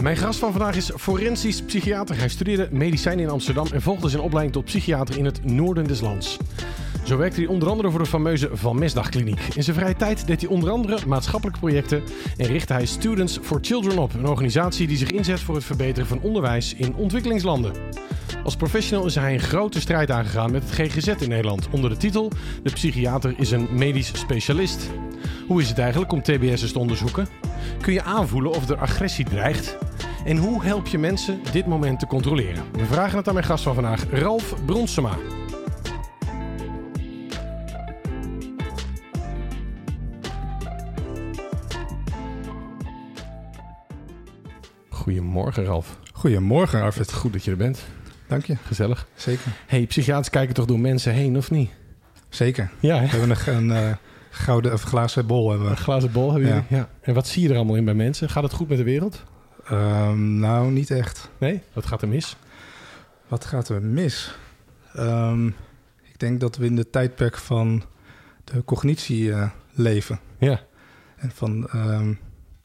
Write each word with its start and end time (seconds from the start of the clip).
Mijn 0.00 0.16
gast 0.16 0.38
van 0.38 0.52
vandaag 0.52 0.76
is 0.76 0.90
forensisch 0.96 1.62
psychiater. 1.62 2.18
Hij 2.18 2.28
studeerde 2.28 2.68
medicijnen 2.70 3.24
in 3.24 3.30
Amsterdam 3.30 3.66
en 3.72 3.82
volgde 3.82 4.08
zijn 4.08 4.22
opleiding 4.22 4.54
tot 4.54 4.64
psychiater 4.64 5.18
in 5.18 5.24
het 5.24 5.44
noorden 5.44 5.86
des 5.86 6.00
lands. 6.00 6.36
Zo 7.04 7.16
werkte 7.16 7.40
hij 7.40 7.48
onder 7.48 7.68
andere 7.68 7.90
voor 7.90 7.98
de 7.98 8.06
fameuze 8.06 8.50
Van 8.52 8.78
Mesdagkliniek. 8.78 9.40
In 9.54 9.62
zijn 9.62 9.76
vrije 9.76 9.96
tijd 9.96 10.26
deed 10.26 10.40
hij 10.40 10.50
onder 10.50 10.70
andere 10.70 11.06
maatschappelijke 11.06 11.60
projecten 11.60 12.02
en 12.36 12.46
richtte 12.46 12.72
hij 12.72 12.86
Students 12.86 13.38
for 13.42 13.58
Children 13.62 13.98
op, 13.98 14.14
een 14.14 14.26
organisatie 14.26 14.86
die 14.86 14.96
zich 14.96 15.10
inzet 15.10 15.40
voor 15.40 15.54
het 15.54 15.64
verbeteren 15.64 16.08
van 16.08 16.20
onderwijs 16.20 16.74
in 16.74 16.94
ontwikkelingslanden. 16.94 17.72
Als 18.44 18.56
professional 18.56 19.06
is 19.06 19.14
hij 19.14 19.32
een 19.32 19.40
grote 19.40 19.80
strijd 19.80 20.10
aangegaan 20.10 20.50
met 20.50 20.62
het 20.62 20.72
GGZ 20.72 21.06
in 21.06 21.28
Nederland 21.28 21.68
onder 21.70 21.90
de 21.90 21.96
titel 21.96 22.32
De 22.62 22.72
psychiater 22.72 23.34
is 23.36 23.50
een 23.50 23.68
medisch 23.70 24.18
specialist. 24.18 24.90
Hoe 25.46 25.60
is 25.60 25.68
het 25.68 25.78
eigenlijk 25.78 26.12
om 26.12 26.22
TBS'ers 26.22 26.72
te 26.72 26.78
onderzoeken? 26.78 27.49
Kun 27.80 27.92
je 27.92 28.02
aanvoelen 28.02 28.50
of 28.50 28.68
er 28.68 28.78
agressie 28.78 29.24
dreigt? 29.24 29.76
En 30.24 30.36
hoe 30.36 30.64
help 30.64 30.86
je 30.86 30.98
mensen 30.98 31.40
dit 31.52 31.66
moment 31.66 31.98
te 31.98 32.06
controleren? 32.06 32.64
We 32.72 32.84
vragen 32.84 33.18
het 33.18 33.28
aan 33.28 33.34
mijn 33.34 33.46
gast 33.46 33.64
van 33.64 33.74
vandaag, 33.74 34.04
Ralf 34.10 34.54
Bronsema. 34.64 35.16
Goedemorgen, 44.88 45.64
Ralf. 45.64 45.98
Goedemorgen, 46.12 46.82
Arvid. 46.82 47.12
Goed 47.12 47.32
dat 47.32 47.44
je 47.44 47.50
er 47.50 47.56
bent. 47.56 47.82
Dank 48.26 48.44
je. 48.44 48.56
Gezellig. 48.66 49.06
Zeker. 49.14 49.52
hey, 49.66 49.86
psychiaters 49.86 50.30
kijken 50.30 50.54
toch 50.54 50.64
door 50.66 50.80
mensen 50.80 51.12
heen, 51.12 51.36
of 51.36 51.50
niet? 51.50 51.70
Zeker. 52.28 52.70
Ja, 52.80 52.94
hè? 52.96 53.02
We 53.02 53.08
hebben 53.08 53.28
nog 53.28 53.46
een 53.46 53.70
eh, 53.70 53.92
gouden 54.30 54.72
of 54.72 54.82
glazen 54.82 55.26
bol. 55.26 55.50
Hebben 55.50 55.68
Een 55.68 55.74
we. 55.74 55.80
glazen 55.80 56.12
bol 56.12 56.30
hebben 56.32 56.48
jullie. 56.48 56.64
Ja. 56.68 56.76
Ja. 56.76 56.88
En 57.00 57.14
wat 57.14 57.26
zie 57.26 57.42
je 57.42 57.48
er 57.48 57.56
allemaal 57.56 57.76
in 57.76 57.84
bij 57.84 57.94
mensen? 57.94 58.28
Gaat 58.28 58.42
het 58.42 58.52
goed 58.52 58.68
met 58.68 58.78
de 58.78 58.84
wereld? 58.84 59.24
Ehm, 59.64 60.38
nou, 60.38 60.70
niet 60.70 60.90
echt. 60.90 61.30
Nee? 61.38 61.62
Wat 61.72 61.86
gaat 61.86 62.02
er 62.02 62.08
mis? 62.08 62.36
Wat 63.28 63.44
gaat 63.44 63.68
er 63.68 63.82
mis? 63.82 64.34
Ehm, 64.92 65.46
ik 66.02 66.18
denk 66.18 66.40
dat 66.40 66.56
we 66.56 66.66
in 66.66 66.76
de 66.76 66.90
tijdperk 66.90 67.36
van 67.36 67.82
de 68.44 68.64
cognitie 68.64 69.32
eh, 69.32 69.50
leven. 69.72 70.20
Ja. 70.38 70.60
En 71.16 71.30
van 71.34 71.68
ehm, 71.68 72.14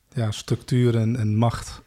ja, 0.09 0.31
structuren 0.31 1.16
en 1.16 1.35
macht. 1.35 1.81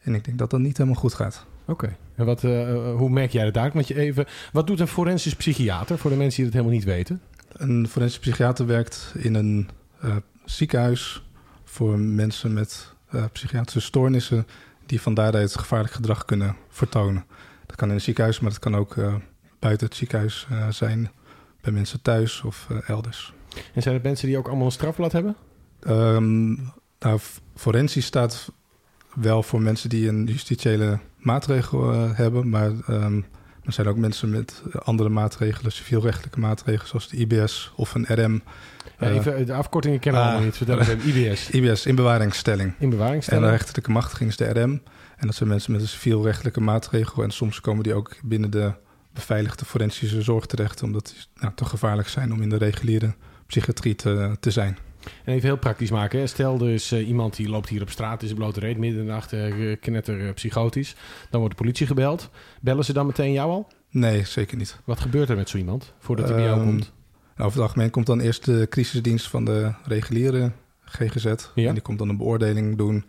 En 0.00 0.14
ik 0.14 0.24
denk 0.24 0.38
dat 0.38 0.50
dat 0.50 0.60
niet 0.60 0.76
helemaal 0.76 1.00
goed 1.00 1.14
gaat. 1.14 1.46
Oké. 1.66 1.96
En 2.14 2.24
wat, 2.26 2.44
eh, 2.44 2.94
hoe 2.96 3.10
merk 3.10 3.30
jij 3.30 3.44
dat 3.44 3.56
uit? 3.56 3.72
Want 3.72 3.88
je 3.88 3.98
even, 3.98 4.26
wat 4.52 4.66
doet 4.66 4.80
een 4.80 4.86
forensisch 4.86 5.34
psychiater 5.34 5.98
voor 5.98 6.10
de 6.10 6.16
mensen 6.16 6.36
die 6.36 6.44
het 6.44 6.54
helemaal 6.54 6.74
niet 6.76 6.84
weten? 6.84 7.20
Een 7.52 7.88
forensisch 7.88 8.18
psychiater 8.18 8.66
werkt 8.66 9.12
in 9.18 9.34
een 9.34 9.68
eh, 10.00 10.16
ziekenhuis 10.44 11.22
voor 11.64 11.98
mensen 11.98 12.52
met 12.52 12.94
eh, 13.10 13.24
psychiatrische 13.32 13.80
stoornissen 13.80 14.46
die 14.86 15.00
van 15.00 15.14
daaruit 15.14 15.58
gevaarlijk 15.58 15.92
gedrag 15.92 16.24
kunnen 16.24 16.56
vertonen. 16.68 17.24
Dat 17.66 17.76
kan 17.76 17.88
in 17.88 17.94
een 17.94 18.00
ziekenhuis, 18.00 18.40
maar 18.40 18.50
dat 18.50 18.58
kan 18.58 18.76
ook 18.76 18.96
eh, 18.96 19.14
buiten 19.58 19.86
het 19.86 19.96
ziekenhuis 19.96 20.46
zijn, 20.70 21.10
bij 21.60 21.72
mensen 21.72 22.02
thuis 22.02 22.42
of 22.42 22.66
elders. 22.86 23.32
En 23.74 23.82
zijn 23.82 23.94
het 23.94 24.04
mensen 24.04 24.28
die 24.28 24.38
ook 24.38 24.46
allemaal 24.46 24.66
een 24.66 24.72
strafblad 24.72 25.12
hebben? 25.12 25.36
Ehm, 25.80 26.52
nou, 26.98 27.18
forensisch 27.54 28.04
staat 28.04 28.52
wel 29.14 29.42
voor 29.42 29.62
mensen 29.62 29.88
die 29.88 30.08
een 30.08 30.24
justitiële 30.24 30.98
maatregel 31.16 31.92
hebben, 31.92 32.48
maar 32.48 32.72
ehm, 32.86 33.20
er 33.64 33.72
zijn 33.72 33.86
ook 33.86 33.96
mensen 33.96 34.30
met 34.30 34.62
andere 34.82 35.08
maatregelen, 35.08 35.72
civielrechtelijke 35.72 36.40
maatregelen, 36.40 36.88
zoals 36.88 37.08
de 37.08 37.16
IBS 37.16 37.72
of 37.76 37.94
een 37.94 38.06
RM. 38.08 38.42
Ja, 38.98 39.06
Eh, 39.06 39.14
even, 39.14 39.46
de 39.46 39.54
afkortingen 39.54 39.98
kennen 39.98 40.20
we 40.20 40.26
ah. 40.26 40.32
allemaal 40.32 40.50
niet. 40.50 40.56
Vertel 40.56 40.80
even, 40.80 41.00
IBS. 41.08 41.50
IBS, 41.60 41.86
inbewaringsstelling. 41.86 42.74
In 42.78 42.92
En 43.26 43.40
de 43.40 43.50
rechterlijke 43.50 43.90
machtiging 43.90 44.30
is 44.30 44.36
de 44.36 44.48
RM. 44.48 44.82
En 45.16 45.26
dat 45.26 45.34
zijn 45.34 45.48
mensen 45.48 45.72
met 45.72 45.80
een 45.80 45.88
civielrechtelijke 45.88 46.60
maatregel. 46.60 47.22
En 47.22 47.30
soms 47.30 47.60
komen 47.60 47.82
die 47.82 47.94
ook 47.94 48.16
binnen 48.22 48.50
de 48.50 48.72
beveiligde 49.12 49.64
forensische 49.64 50.22
zorg 50.22 50.46
terecht, 50.46 50.82
omdat 50.82 51.06
die 51.06 51.42
nou, 51.42 51.54
te 51.54 51.64
gevaarlijk 51.64 52.08
zijn 52.08 52.32
om 52.32 52.42
in 52.42 52.48
de 52.48 52.56
reguliere 52.56 53.14
psychiatrie 53.46 53.94
te, 53.94 54.36
te 54.40 54.50
zijn. 54.50 54.78
En 55.24 55.32
even 55.32 55.48
heel 55.48 55.58
praktisch 55.58 55.90
maken. 55.90 56.18
Hè. 56.18 56.26
Stel, 56.26 56.66
is 56.66 56.92
eh, 56.92 57.08
iemand 57.08 57.36
die 57.36 57.48
loopt 57.48 57.68
hier 57.68 57.82
op 57.82 57.90
straat, 57.90 58.22
is 58.22 58.30
een 58.30 58.36
blote 58.36 58.60
reet, 58.60 58.78
midden 58.78 59.00
in 59.00 59.06
de 59.06 59.12
nacht, 59.12 59.32
eh, 59.32 59.76
knetter 59.80 60.26
eh, 60.26 60.34
psychotisch. 60.34 60.94
Dan 61.30 61.40
wordt 61.40 61.56
de 61.56 61.62
politie 61.62 61.86
gebeld. 61.86 62.30
Bellen 62.60 62.84
ze 62.84 62.92
dan 62.92 63.06
meteen 63.06 63.32
jou 63.32 63.50
al? 63.50 63.68
Nee, 63.90 64.24
zeker 64.24 64.56
niet. 64.56 64.80
Wat 64.84 65.00
gebeurt 65.00 65.28
er 65.28 65.36
met 65.36 65.48
zo 65.48 65.58
iemand 65.58 65.94
voordat 65.98 66.28
hij 66.28 66.34
bij 66.34 66.44
jou 66.44 66.58
Ehm, 66.58 66.68
komt? 66.68 66.92
Nou, 67.36 67.48
over 67.48 67.60
het 67.60 67.68
algemeen 67.68 67.90
komt 67.90 68.06
dan 68.06 68.20
eerst 68.20 68.44
de 68.44 68.66
crisisdienst 68.70 69.28
van 69.28 69.44
de 69.44 69.72
reguliere 69.84 70.52
GGZ. 70.84 71.24
Ja. 71.54 71.68
En 71.68 71.74
die 71.74 71.82
komt 71.82 71.98
dan 71.98 72.08
een 72.08 72.16
beoordeling 72.16 72.76
doen 72.76 73.04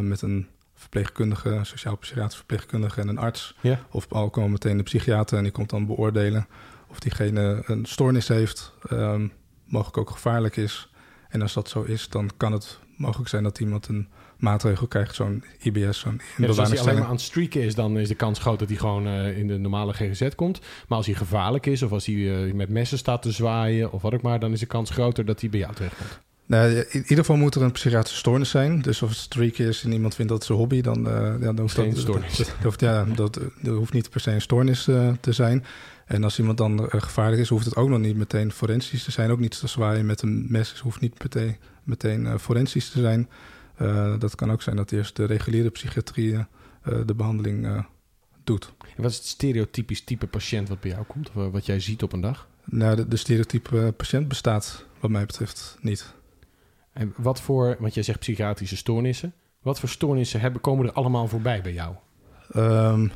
met 0.00 0.22
een 0.22 0.46
verpleegkundige, 0.74 1.48
een 1.48 1.66
sociaal-psychiatrisch 1.66 2.36
verpleegkundige 2.36 3.00
en 3.00 3.08
een 3.08 3.18
arts. 3.18 3.56
Ja. 3.60 3.80
Of 3.90 4.06
al 4.12 4.30
komen 4.30 4.50
meteen 4.50 4.76
de 4.76 4.82
psychiater 4.82 5.36
en 5.36 5.42
die 5.42 5.52
komt 5.52 5.70
dan 5.70 5.86
beoordelen 5.86 6.46
of 6.94 6.98
diegene 6.98 7.62
een 7.66 7.84
stoornis 7.84 8.28
heeft, 8.28 8.72
ehm, 8.88 9.28
mogelijk 9.64 9.96
ook 9.98 10.10
gevaarlijk 10.10 10.56
is. 10.56 10.92
En 11.34 11.42
als 11.42 11.52
dat 11.52 11.68
zo 11.68 11.82
is, 11.82 12.08
dan 12.08 12.30
kan 12.36 12.52
het 12.52 12.78
mogelijk 12.96 13.28
zijn 13.28 13.42
dat 13.42 13.60
iemand 13.60 13.88
een 13.88 14.08
maatregel 14.36 14.86
krijgt, 14.86 15.14
zo'n 15.14 15.44
IBS, 15.58 15.98
zo'n 15.98 16.20
Ja, 16.36 16.46
dus 16.46 16.58
als 16.58 16.68
hij 16.68 16.80
alleen 16.80 16.94
maar 16.94 17.04
aan 17.04 17.10
het 17.10 17.20
streaken 17.20 17.62
is, 17.62 17.74
dan 17.74 17.98
is 17.98 18.08
de 18.08 18.14
kans 18.14 18.38
groot 18.38 18.58
dat 18.58 18.68
hij 18.68 18.76
gewoon 18.76 19.06
eh, 19.06 19.38
in 19.38 19.46
de 19.46 19.58
normale 19.58 19.92
GGZ 19.92 20.28
komt. 20.34 20.60
Maar 20.88 20.96
als 20.98 21.06
hij 21.06 21.14
gevaarlijk 21.14 21.66
is, 21.66 21.82
of 21.82 21.92
als 21.92 22.06
hij 22.06 22.46
eh, 22.46 22.52
met 22.52 22.68
messen 22.68 22.98
staat 22.98 23.22
te 23.22 23.32
zwaaien, 23.32 23.92
of 23.92 24.02
wat 24.02 24.14
ook 24.14 24.22
maar, 24.22 24.40
dan 24.40 24.52
is 24.52 24.60
de 24.60 24.66
kans 24.66 24.90
groter 24.90 25.24
dat 25.24 25.40
hij 25.40 25.50
bij 25.50 25.60
jou 25.60 25.74
terechtkomt. 25.74 26.20
Nou, 26.46 26.70
in 26.70 27.00
ieder 27.00 27.16
geval 27.16 27.36
moet 27.36 27.54
er 27.54 27.62
een 27.62 27.72
psychiatrische 27.72 28.18
stoornis 28.18 28.50
zijn. 28.50 28.82
Dus 28.82 29.02
of 29.02 29.08
het 29.08 29.18
streak 29.18 29.58
is 29.58 29.84
en 29.84 29.92
iemand 29.92 30.14
vindt 30.14 30.30
dat 30.30 30.38
het 30.38 30.46
zijn 30.46 30.58
hobby, 30.58 30.80
dan, 30.80 31.08
eh, 31.08 31.14
ja, 31.14 31.38
dan 31.38 31.60
hoeft 31.60 31.74
Geen 31.74 31.90
dat, 31.90 31.98
stoornis. 31.98 32.36
Dat, 32.62 32.80
ja, 32.80 33.04
dat, 33.14 33.40
hoeft 33.64 33.92
niet 33.92 34.10
per 34.10 34.20
se 34.20 34.30
een 34.30 34.40
stoornis 34.40 34.84
te 35.20 35.32
zijn. 35.32 35.64
En 36.06 36.24
als 36.24 36.38
iemand 36.38 36.58
dan 36.58 36.90
eh, 36.90 37.00
gevaarlijk 37.00 37.40
is, 37.40 37.48
hoeft 37.48 37.64
het 37.64 37.76
ook 37.76 37.88
nog 37.88 37.98
niet 37.98 38.16
meteen 38.16 38.52
forensisch 38.52 39.04
te 39.04 39.10
zijn. 39.10 39.30
Ook 39.30 39.38
niet 39.38 39.58
te 39.58 39.66
zwaaien 39.66 40.06
met 40.06 40.22
een 40.22 40.46
mes, 40.48 40.70
dus 40.70 40.80
hoeft 40.80 41.00
niet 41.00 41.22
meteen, 41.22 41.56
meteen 41.84 42.26
eh, 42.26 42.38
forensisch 42.38 42.90
te 42.90 43.00
zijn. 43.00 43.28
Eh, 43.74 44.18
dat 44.18 44.34
kan 44.34 44.52
ook 44.52 44.62
zijn 44.62 44.76
dat 44.76 44.92
eerst 44.92 45.16
de 45.16 45.24
reguliere 45.24 45.70
psychiatrie 45.70 46.46
de 46.84 47.14
behandeling 47.14 47.66
eh, 47.66 47.84
doet. 48.44 48.72
En 48.96 49.02
wat 49.02 49.10
is 49.10 49.16
het 49.16 49.26
stereotypisch 49.26 50.04
type 50.04 50.26
patiënt 50.26 50.68
wat 50.68 50.80
bij 50.80 50.90
jou 50.90 51.04
komt, 51.04 51.30
of 51.34 51.52
wat 51.52 51.66
jij 51.66 51.80
ziet 51.80 52.02
op 52.02 52.12
een 52.12 52.20
dag? 52.20 52.48
Nou, 52.64 52.96
de, 52.96 53.08
de 53.08 53.16
stereotype 53.16 53.94
patiënt 53.96 54.28
bestaat 54.28 54.86
wat 55.00 55.10
mij 55.10 55.26
betreft 55.26 55.78
niet. 55.80 56.14
En 56.92 57.12
wat 57.16 57.40
voor, 57.40 57.76
want 57.78 57.94
jij 57.94 58.02
zegt 58.02 58.18
psychiatrische 58.18 58.76
stoornissen, 58.76 59.34
wat 59.62 59.80
voor 59.80 59.88
stoornissen 59.88 60.40
hebben, 60.40 60.60
komen 60.60 60.86
er 60.86 60.92
allemaal 60.92 61.28
voorbij 61.28 61.62
bij 61.62 61.72
jou? 61.72 61.94
Ehm, 62.50 63.08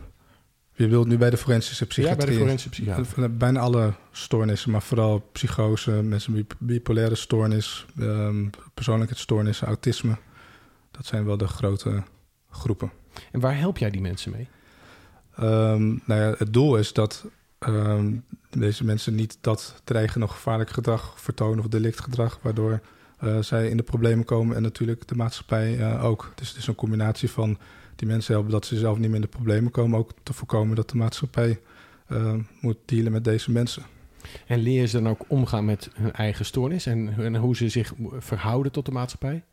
je 0.79 0.89
wilt 0.89 1.07
nu 1.07 1.19
bij 1.19 1.31
de 1.31 1.37
forensische 1.37 1.85
Ja, 1.85 1.87
bij 1.87 1.97
psychiatrie... 1.97 2.31
de 2.31 2.39
forensische 2.39 2.69
psychiater. 2.69 3.05
Van 3.05 3.37
Bijna 3.37 3.61
alle 3.61 3.93
stoornissen, 4.13 4.71
maar 4.71 4.83
vooral 4.83 5.29
psychose, 5.33 5.91
mensen 5.91 6.33
met 6.33 6.55
bipolaire 6.59 7.15
stoornis, 7.15 7.87
ehm, 7.99 8.47
persoonlijkheidsstoornissen, 8.75 9.67
autisme. 9.67 10.17
Dat 10.91 11.07
zijn 11.07 11.25
wel 11.25 11.37
de 11.37 11.47
grote 11.47 12.03
groepen. 12.51 12.93
En 13.33 13.41
waar 13.41 13.59
help 13.59 13.79
jij 13.79 13.91
die 13.91 14.01
mensen 14.01 14.33
mee? 14.33 14.49
Ehm, 15.37 15.87
nou 15.87 16.21
ja, 16.21 16.35
het 16.39 16.53
doel 16.53 16.77
is 16.77 16.93
dat 16.93 17.25
ehm, 17.59 18.13
deze 18.51 18.85
mensen 18.85 19.15
niet 19.15 19.39
dat 19.41 19.81
dreigende 19.85 20.27
of 20.27 20.33
gevaarlijk 20.33 20.71
gedrag 20.71 21.21
vertonen 21.21 21.59
of 21.59 21.67
delictgedrag, 21.67 22.39
waardoor 22.43 22.81
eh, 23.19 23.39
zij 23.39 23.69
in 23.69 23.77
de 23.77 23.83
problemen 23.83 24.25
komen 24.25 24.57
en 24.57 24.63
natuurlijk 24.63 25.09
de 25.09 25.15
maatschappij 25.15 25.79
eh, 25.79 26.05
ook. 26.05 26.33
Dus 26.35 26.49
het 26.49 26.57
is 26.57 26.67
een 26.67 26.75
combinatie 26.75 27.31
van 27.31 27.59
die 27.99 28.09
mensen 28.09 28.33
helpen 28.33 28.53
dat 28.53 28.67
ze 28.67 28.77
zelf 28.77 28.99
niet 28.99 29.07
meer 29.07 29.17
in 29.17 29.21
de 29.21 29.29
problemen 29.29 29.71
komen, 29.71 29.99
ook 29.99 30.11
te 30.23 30.33
voorkomen 30.33 30.77
dat 30.77 30.91
de 30.91 30.97
maatschappij 30.97 31.61
eh, 32.07 32.35
moet 32.61 32.77
dealen 32.85 33.13
met 33.13 33.25
deze 33.25 33.51
mensen. 33.51 33.83
En 34.47 34.59
leer 34.59 34.87
ze 34.87 35.03
dan 35.03 35.09
ook 35.09 35.25
omgaan 35.29 35.65
met 35.65 35.91
hun 35.95 36.13
eigen 36.13 36.45
stoornis 36.45 36.87
en, 36.87 37.15
en 37.19 37.37
hoe 37.37 37.57
ze 37.57 37.69
zich 37.69 37.93
verhouden 38.19 38.73
tot 38.73 38.87
de 38.87 38.93
maatschappij? 38.93 39.45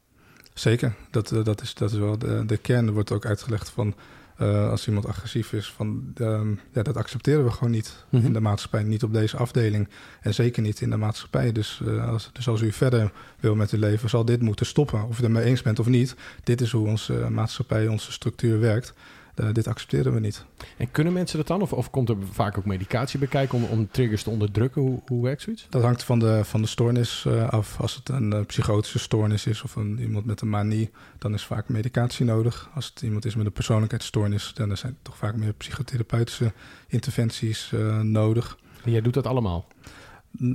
Zeker, 0.54 0.96
dat, 1.12 1.32
eh, 1.32 1.44
dat, 1.44 1.62
is, 1.62 1.74
dat 1.74 1.92
is 1.92 1.98
wel 1.98 2.18
de, 2.18 2.44
de 2.46 2.58
kern. 2.58 2.88
Er 2.88 2.94
wordt 2.94 3.12
ook 3.12 3.26
uitgelegd 3.26 3.70
van 3.70 3.96
eh, 4.38 4.70
als 4.70 4.88
iemand 4.88 5.06
agressief 5.08 5.54
is, 5.54 5.72
van 5.72 6.12
ehm, 6.16 6.50
ja, 6.72 6.84
dat 6.84 6.98
accepteren 6.98 7.44
we 7.46 7.52
gewoon 7.52 7.72
niet 7.72 8.06
Mhm. 8.10 8.26
in 8.26 8.34
de 8.34 8.40
maatschappij, 8.40 8.84
niet 8.84 9.04
op 9.04 9.14
deze 9.14 9.38
afdeling 9.38 9.88
en 10.22 10.34
zeker 10.34 10.62
niet 10.62 10.82
in 10.82 10.90
de 10.90 10.98
maatschappij. 10.98 11.52
Dus, 11.52 11.82
eh, 11.88 12.10
als, 12.10 12.30
dus 12.34 12.48
als 12.48 12.62
u 12.62 12.72
verder 12.72 13.12
wil 13.40 13.56
met 13.56 13.72
uw 13.72 13.80
leven, 13.80 14.10
zal 14.10 14.26
dit 14.26 14.42
moeten 14.42 14.66
stoppen. 14.66 15.04
Of 15.04 15.12
u 15.12 15.16
het 15.16 15.24
ermee 15.26 15.44
eens 15.44 15.62
bent 15.62 15.80
of 15.80 15.88
niet, 15.88 16.16
dit 16.44 16.62
is 16.62 16.72
hoe 16.72 16.88
onze 16.88 17.14
maatschappij, 17.30 17.88
onze 17.88 18.12
structuur 18.12 18.60
werkt. 18.60 18.94
Dit 19.36 19.68
accepteren 19.68 20.14
we 20.14 20.20
niet. 20.20 20.46
En 20.78 20.92
kunnen 20.92 21.14
mensen 21.14 21.38
dat 21.38 21.48
dan? 21.48 21.62
Of, 21.62 21.74
of 21.74 21.90
komt 21.90 22.10
er 22.10 22.16
vaak 22.32 22.58
ook 22.58 22.66
medicatie 22.66 23.20
bij 23.20 23.28
kijken 23.28 23.58
om, 23.58 23.64
om 23.64 23.88
triggers 23.92 24.24
te 24.24 24.30
onderdrukken? 24.30 24.82
Hoe, 24.82 25.00
hoe 25.08 25.24
werkt 25.24 25.42
zoiets? 25.42 25.68
Dat 25.70 25.82
hangt 25.82 26.04
van 26.04 26.20
de, 26.20 26.44
van 26.44 26.62
de 26.62 26.68
stoornis 26.68 27.26
eh, 27.26 27.50
af. 27.50 27.82
Als 27.82 27.96
het 27.96 28.10
een 28.10 28.34
eh, 28.34 28.46
psychotische 28.46 29.00
stoornis 29.00 29.46
is 29.46 29.64
of 29.64 29.76
een, 29.76 30.00
iemand 30.00 30.26
met 30.26 30.42
een 30.42 30.50
manie, 30.50 30.92
dan 31.18 31.34
is 31.34 31.46
vaak 31.46 31.70
medicatie 31.70 32.26
nodig. 32.26 32.70
Als 32.74 32.86
het 32.86 33.02
iemand 33.02 33.26
is 33.26 33.36
met 33.36 33.46
een 33.46 33.52
persoonlijkheidsstoornis, 33.52 34.52
dan 34.54 34.78
zijn 34.78 34.98
toch 35.02 35.18
vaak 35.18 35.36
meer 35.36 35.54
psychotherapeutische 35.54 36.52
interventies 36.88 37.72
eh, 37.74 38.00
nodig. 38.00 38.58
En 38.84 38.92
jij 38.92 39.02
doet 39.02 39.14
dat 39.14 39.28
allemaal. 39.28 39.68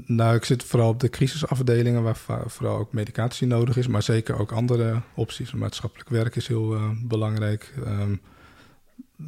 Nou, 0.07 0.35
ik 0.35 0.45
zit 0.45 0.65
vooral 0.65 0.89
op 0.89 1.01
de 1.01 1.09
crisisafdelingen 1.09 2.03
waar 2.03 2.19
vooral 2.47 2.79
ook 2.79 2.93
medicatie 2.93 3.47
nodig 3.47 3.77
is, 3.77 3.87
maar 3.87 4.03
zeker 4.03 4.39
ook 4.39 4.53
andere 4.53 5.01
opties. 5.15 5.53
Maatschappelijk 5.53 6.09
werk 6.09 6.37
is 6.37 6.47
heel 6.47 6.79
belangrijk. 7.03 7.75
Ehm, 7.85 8.15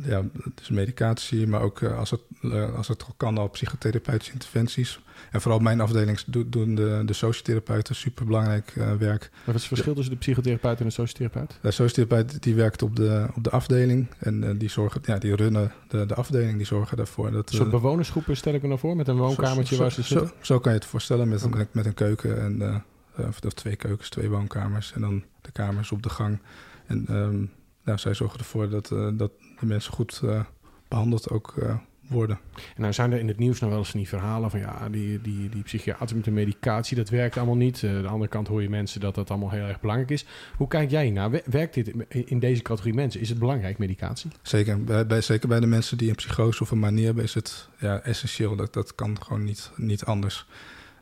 ja, 0.04 0.22
dus 0.54 0.68
medicatie, 0.68 1.46
maar 1.46 1.60
ook 1.60 1.80
eh, 1.80 1.98
als, 1.98 2.10
het, 2.10 2.20
eh, 2.42 2.74
als 2.74 2.88
het 2.88 3.04
kan 3.16 3.38
al 3.38 3.48
psychotherapeutische 3.48 4.32
interventies. 4.32 5.00
En 5.30 5.40
vooral 5.40 5.60
mijn 5.60 5.80
afdeling 5.80 6.20
do- 6.26 6.48
doen 6.48 6.74
de, 6.74 7.02
de 7.06 7.12
sociotherapeuten 7.12 7.94
superbelangrijk 7.94 8.72
eh, 8.76 8.92
werk. 8.94 9.20
Maar 9.32 9.40
wat 9.44 9.54
is 9.54 9.60
het 9.60 9.68
verschil 9.68 9.94
tussen 9.94 10.12
de 10.12 10.18
psychotherapeut 10.18 10.78
en 10.80 10.86
de 10.86 10.92
sociotherapeut? 10.92 11.58
De 11.60 11.70
sociotherapeut 11.70 12.42
die 12.42 12.54
werkt 12.54 12.82
op 12.82 12.96
de, 12.96 13.26
op 13.34 13.44
de 13.44 13.50
afdeling 13.50 14.06
en 14.18 14.58
die 14.58 14.70
zorgen, 14.70 15.00
ja, 15.04 15.18
die 15.18 15.36
runnen 15.36 15.72
de, 15.88 16.06
de 16.06 16.14
afdeling, 16.14 16.56
die 16.56 16.66
zorgen 16.66 16.96
daarvoor. 16.96 17.30
Dat, 17.30 17.50
Een 17.50 17.56
soort 17.56 17.70
bewonersgroepen 17.70 18.36
stel 18.36 18.54
ik 18.54 18.62
me 18.62 18.68
nou 18.68 18.80
voor, 18.80 18.96
met 18.96 19.08
een 19.08 19.16
woonkamertje 19.16 19.74
zo, 19.74 19.80
waar 19.82 19.92
ze 19.92 20.02
zitten. 20.02 20.26
zo, 20.26 20.34
zo 20.40 20.58
kan 20.58 20.72
je 20.72 20.78
het 20.78 20.88
voorstellen 20.88 21.28
met, 21.28 21.54
met, 21.54 21.74
met 21.74 21.86
een 21.86 21.94
keuken 21.94 22.40
en 22.40 22.84
of 23.16 23.40
of 23.44 23.52
twee 23.52 23.76
keukens, 23.76 24.08
twee 24.08 24.28
woonkamers 24.28 24.92
en 24.92 25.00
dan 25.00 25.22
de 25.40 25.50
kamers 25.52 25.92
op 25.92 26.02
de 26.02 26.08
gang. 26.08 26.38
En 26.86 27.04
ehm, 27.08 27.44
nou, 27.84 27.98
zij 27.98 28.14
zorgen 28.14 28.38
ervoor 28.38 28.68
dat, 28.68 28.88
dat 29.14 29.30
de 29.62 29.68
mensen 29.68 29.92
goed 29.92 30.20
eh, 30.24 30.40
behandeld 30.88 31.30
ook 31.30 31.54
eh, 31.62 31.74
worden. 32.08 32.38
En 32.74 32.80
nou 32.80 32.92
zijn 32.92 33.12
er 33.12 33.18
in 33.18 33.28
het 33.28 33.38
nieuws 33.38 33.58
nou 33.58 33.70
wel 33.70 33.80
eens 33.80 33.90
van 33.90 34.00
die 34.00 34.08
verhalen 34.08 34.50
van 34.50 34.60
ja, 34.60 34.88
die, 34.88 35.20
die, 35.20 35.48
die 35.48 35.62
psychiater 35.62 36.16
met 36.16 36.24
de 36.24 36.30
medicatie, 36.30 36.96
dat 36.96 37.08
werkt 37.08 37.36
allemaal 37.36 37.56
niet. 37.56 37.82
Eh, 37.82 37.96
aan 37.96 38.02
de 38.02 38.08
andere 38.08 38.30
kant 38.30 38.48
hoor 38.48 38.62
je 38.62 38.68
mensen 38.70 39.00
dat 39.00 39.14
dat 39.14 39.30
allemaal 39.30 39.50
heel 39.50 39.64
erg 39.64 39.80
belangrijk 39.80 40.10
is. 40.10 40.24
Hoe 40.56 40.68
kijk 40.68 40.90
jij 40.90 41.10
naar? 41.10 41.30
Wer- 41.30 41.42
Werkt 41.44 41.74
dit 41.74 41.92
in- 42.08 42.38
deze 42.38 42.62
categorie 42.62 42.94
mensen? 42.94 43.20
Is 43.20 43.28
het 43.28 43.38
belangrijk, 43.38 43.78
medicatie? 43.78 44.30
Zeker 44.42 44.84
bij, 44.84 45.06
bij, 45.06 45.20
zeker 45.20 45.48
bij 45.48 45.60
de 45.60 45.66
mensen 45.66 45.98
die 45.98 46.08
een 46.08 46.14
psychose 46.14 46.62
of 46.62 46.70
een 46.70 46.78
manie 46.78 47.04
hebben, 47.04 47.24
is 47.24 47.34
het 47.34 47.68
ja, 47.78 48.00
essentieel. 48.00 48.56
Dat, 48.56 48.72
dat 48.72 48.94
kan 48.94 49.22
gewoon 49.22 49.44
niet, 49.44 49.70
niet 49.76 50.04
anders. 50.04 50.46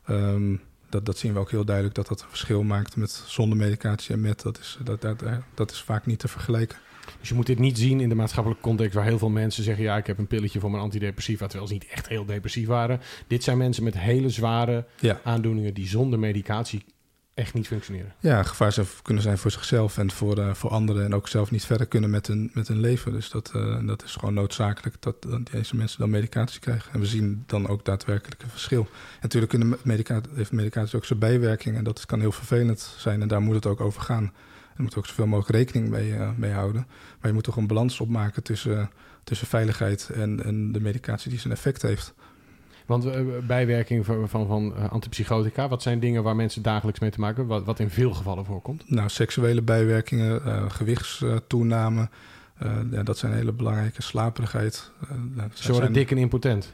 Ehm, 0.05 0.56
dat, 0.89 1.06
dat 1.06 1.19
zien 1.19 1.33
we 1.33 1.39
ook 1.39 1.51
heel 1.51 1.65
duidelijk 1.65 1.95
dat 1.95 2.09
dat 2.09 2.21
een 2.23 2.29
verschil 2.29 2.63
maakt 2.63 2.97
met 2.97 3.11
zonder 3.27 3.59
medicatie 3.59 4.15
en 4.15 4.21
met. 4.21 4.43
Dat 4.43 4.59
is, 4.59 4.79
dat, 4.85 5.01
dat, 5.01 5.23
dat 5.55 5.71
is 5.71 5.83
vaak 5.83 6.06
niet 6.06 6.19
te 6.19 6.29
vergelijken. 6.29 6.79
Dus 7.20 7.28
je 7.28 7.34
moet 7.34 7.46
dit 7.46 7.58
niet 7.58 7.78
zien 7.78 8.00
in 8.00 8.08
de 8.08 8.14
maatschappelijke 8.14 8.62
context 8.62 8.94
waar 8.94 9.05
heel 9.05 9.19
veel 9.19 9.28
mensen 9.31 9.64
zeggen: 9.64 9.84
ja, 9.84 9.96
ik 9.96 10.06
heb 10.06 10.19
een 10.19 10.26
pilletje 10.26 10.61
voor 10.61 10.70
mijn 10.70 10.82
antidepressiva, 10.82 11.46
terwijl 11.46 11.69
ze 11.69 11.72
niet 11.72 11.87
echt 11.87 12.08
heel 12.08 12.25
depressief 12.25 12.67
waren. 12.67 13.00
Dit 13.26 13.44
zijn 13.44 13.58
mensen 13.58 13.84
met 13.84 13.99
hele 13.99 14.31
zware 14.31 14.87
Ja. 15.00 15.20
aandoeningen 15.25 15.75
die 15.75 15.88
zonder 15.88 16.19
medicatie 16.19 16.84
echt 17.34 17.55
niet 17.55 17.67
functioneren. 17.67 18.14
Ja, 18.20 18.43
gevaar 18.43 18.72
zou 18.72 18.87
kunnen 19.02 19.22
zijn 19.22 19.38
voor 19.38 19.50
zichzelf 19.50 19.99
en 19.99 20.11
voor, 20.11 20.38
eh, 20.38 20.55
voor 20.55 20.70
anderen. 20.70 21.05
En 21.05 21.14
ook 21.14 21.28
zelf 21.28 21.50
niet 21.50 21.64
verder 21.64 21.87
kunnen 21.87 22.11
met 22.11 22.26
hun, 22.26 22.50
met 22.55 22.69
hun 22.69 22.81
leven. 22.81 23.12
Dus 23.12 23.31
dat, 23.31 23.50
eh, 23.55 23.87
dat 23.87 24.05
is 24.05 24.14
gewoon 24.14 24.34
noodzakelijk 24.34 24.96
dat, 25.00 25.22
dat 25.22 25.50
deze 25.52 25.76
mensen 25.76 25.99
dan 25.99 26.11
medicatie 26.11 26.61
krijgen. 26.61 26.93
En 26.93 27.00
we 27.00 27.06
zien 27.06 27.44
dan 27.46 27.69
ook 27.69 27.84
daadwerkelijk 27.84 28.43
een 28.43 28.49
verschil. 28.50 28.81
En 28.90 29.19
natuurlijk 29.20 29.52
kunnen 29.52 29.76
medica 29.82 30.20
heeft 30.34 30.52
medicatie 30.52 30.96
ook 30.96 31.05
zijn 31.05 31.19
bijwerkingen. 31.19 31.78
En 31.78 31.84
dat 31.84 32.06
kan 32.06 32.20
heel 32.20 32.32
vervelend 32.32 32.94
zijn. 32.99 33.22
En 33.22 33.28
daar 33.28 33.40
moet 33.43 33.55
het 33.55 33.67
ook 33.67 33.81
over 33.81 34.02
gaan. 34.02 34.32
Moet 34.81 34.97
ook 34.97 35.06
zoveel 35.06 35.27
mogelijk 35.27 35.56
rekening 35.56 35.88
mee, 35.91 36.15
eh, 36.15 36.31
mee 36.37 36.53
houden. 36.53 36.87
Maar 37.21 37.29
je 37.29 37.32
moet 37.32 37.44
toch 37.44 37.56
een 37.56 37.67
balans 37.67 38.00
opmaken 38.00 38.43
tussen, 38.43 38.91
tussen 39.25 39.47
veiligheid 39.47 40.11
en, 40.15 40.44
en 40.44 40.73
de 40.73 40.81
medicatie 40.81 41.31
die 41.31 41.38
zijn 41.41 41.53
effect 41.53 41.82
heeft. 41.82 42.15
Want 42.91 43.05
eh, 43.05 43.21
bijwerking 43.47 44.06
van, 44.06 44.29
van, 44.29 44.47
van 44.47 44.77
eh, 44.77 44.91
antipsychotica, 44.91 45.69
wat 45.69 45.82
zijn 45.82 46.00
dingen 46.00 46.23
waar 46.23 46.37
mensen 46.37 46.62
dagelijks 46.62 47.00
mee 47.00 47.11
te 47.11 47.21
maken 47.21 47.37
hebben, 47.37 47.56
wat, 47.56 47.67
wat 47.67 47.79
in 47.81 47.91
veel 47.91 48.12
gevallen 48.12 48.44
voorkomt? 48.44 48.91
Nou, 48.91 49.09
seksuele 49.09 49.62
bijwerkingen, 49.62 50.44
eh, 50.44 50.71
gewichtstoename. 50.71 52.09
ja, 52.91 53.03
dat 53.03 53.19
zijn 53.19 53.32
hele 53.32 53.53
belangrijke 53.53 54.03
slaperigheid. 54.03 54.91
nou, 55.35 55.49
Ze 55.53 55.73
worden 55.73 55.82
zijn- 55.82 55.93
dik 55.93 56.11
en 56.11 56.19
impotent. 56.19 56.73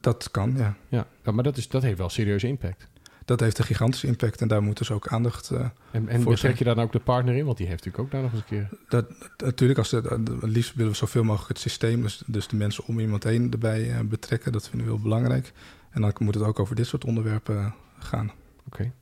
Dat 0.00 0.30
kan, 0.30 0.54
ja. 0.56 0.76
Ja, 0.88 1.06
ja 1.24 1.32
maar 1.32 1.44
dat, 1.44 1.56
is, 1.56 1.68
dat 1.68 1.82
heeft 1.82 1.98
wel 1.98 2.08
serieuze 2.08 2.46
impact. 2.46 2.88
Dat 3.28 3.40
heeft 3.40 3.58
een 3.58 3.64
gigantische 3.64 4.06
impact 4.06 4.40
en 4.40 4.48
daar 4.48 4.62
moet 4.62 4.78
dus 4.78 4.90
ook 4.90 5.08
aandacht. 5.08 5.50
eh, 5.50 5.60
En, 5.90 6.08
en 6.08 6.22
Voor 6.22 6.38
zijn- 6.38 6.54
je 6.58 6.64
daar 6.64 6.74
dan 6.74 6.84
ook 6.84 6.92
de 6.92 6.98
partner 6.98 7.34
in? 7.34 7.44
Want 7.44 7.56
die 7.56 7.66
heeft 7.66 7.84
natuurlijk 7.84 8.04
ook 8.04 8.10
daar 8.12 8.22
nog 8.22 8.32
eens 8.32 8.40
een 8.40 8.46
keer... 8.46 8.68
dat, 8.88 9.06
natuurlijk, 9.44 9.78
als 9.78 9.90
het 9.90 10.06
liefst 10.40 10.74
willen 10.74 10.90
we 10.92 10.96
zoveel 10.98 11.24
mogelijk 11.24 11.48
het 11.48 11.58
systeem, 11.58 12.02
dus, 12.02 12.22
dus 12.26 12.48
de 12.48 12.56
mensen 12.56 12.84
om 12.86 13.00
iemand 13.00 13.24
heen 13.24 13.52
erbij 13.52 13.90
eh, 13.90 14.00
betrekken. 14.00 14.52
Dat 14.52 14.68
vinden 14.68 14.86
we 14.86 14.92
heel 14.94 15.02
belangrijk. 15.02 15.52
En 15.90 16.00
dan 16.00 16.12
moet 16.18 16.34
het 16.34 16.44
ook 16.44 16.58
over 16.58 16.76
dit 16.76 16.86
soort 16.86 17.04
onderwerpen 17.04 17.58
eh, 17.58 17.70
gaan. 17.98 18.32
Oké. 18.66 18.92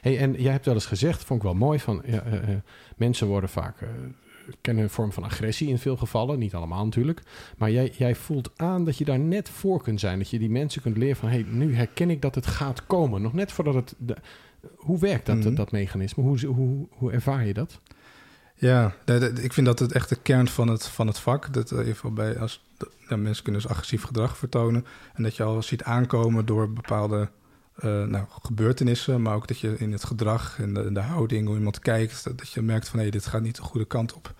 Hey, 0.00 0.18
en 0.18 0.32
jij 0.42 0.52
hebt 0.52 0.64
wel 0.64 0.74
eens 0.74 0.86
gezegd, 0.86 1.24
vond 1.24 1.40
ik 1.40 1.46
wel 1.46 1.54
mooi, 1.56 1.80
van 1.80 2.02
ja, 2.04 2.22
mensen 2.96 3.26
worden 3.26 3.50
vaak... 3.50 3.76
kennen 4.60 4.84
een 4.84 4.90
vorm 4.90 5.12
van 5.12 5.24
agressie 5.24 5.68
in 5.68 5.78
veel 5.78 5.96
gevallen. 5.96 6.38
Niet 6.38 6.54
allemaal 6.54 6.84
natuurlijk. 6.84 7.22
Maar 7.58 7.70
jij, 7.70 7.92
jij 7.96 8.14
voelt 8.14 8.50
aan 8.56 8.84
dat 8.84 8.98
je 8.98 9.04
daar 9.04 9.18
net 9.18 9.48
voor 9.48 9.82
kunt 9.82 10.00
zijn. 10.00 10.18
Dat 10.18 10.30
je 10.30 10.38
die 10.38 10.50
mensen 10.50 10.82
kunt 10.82 10.96
leren 10.96 11.16
van... 11.16 11.28
hey, 11.28 11.46
nu 11.48 11.74
herken 11.74 12.10
ik 12.10 12.22
dat 12.22 12.34
het 12.34 12.46
gaat 12.46 12.86
komen. 12.86 13.22
Nog 13.22 13.32
net 13.32 13.52
voordat 13.52 13.74
het... 13.74 13.94
De, 13.98 14.16
hoe 14.76 14.98
werkt 14.98 15.26
dat, 15.26 15.36
Mhm. 15.36 15.54
dat 15.54 15.70
mechanisme? 15.72 16.22
Hoe, 16.22 16.46
hoe, 16.46 16.86
hoe 16.90 17.12
ervaar 17.12 17.46
je 17.46 17.54
dat? 17.54 17.80
Ja, 18.54 18.94
ik 19.40 19.52
vind 19.52 19.66
dat 19.66 19.78
het 19.78 19.92
echt 19.92 20.08
de 20.08 20.16
kern 20.22 20.48
van 20.48 20.68
het, 20.68 20.86
van 20.86 21.06
het 21.06 21.18
vak. 21.18 21.52
Dat 21.52 21.70
eh, 21.70 21.86
geval 21.86 22.12
bij 22.12 22.38
als 22.38 22.64
ja, 23.08 23.16
mensen 23.16 23.44
kunnen 23.44 23.62
dus 23.62 23.70
agressief 23.70 24.02
gedrag 24.02 24.36
vertonen. 24.36 24.84
En 25.14 25.22
dat 25.22 25.36
je 25.36 25.42
al 25.42 25.62
ziet 25.62 25.82
aankomen 25.82 26.46
door 26.46 26.72
bepaalde 26.72 27.30
eh, 27.80 28.04
nou, 28.04 28.24
gebeurtenissen, 28.42 29.22
maar 29.22 29.34
ook 29.34 29.48
dat 29.48 29.58
je 29.58 29.78
in 29.78 29.92
het 29.92 30.04
gedrag 30.04 30.58
en 30.58 30.74
de, 30.74 30.92
de 30.92 31.00
houding, 31.00 31.46
hoe 31.46 31.56
iemand 31.56 31.78
kijkt, 31.78 32.24
dat, 32.24 32.38
dat 32.38 32.50
je 32.50 32.62
merkt 32.62 32.88
van 32.88 32.98
hé, 32.98 33.08
dit 33.08 33.26
gaat 33.26 33.42
niet 33.42 33.56
de 33.56 33.62
goede 33.62 33.86
kant 33.86 34.12
op. 34.12 34.34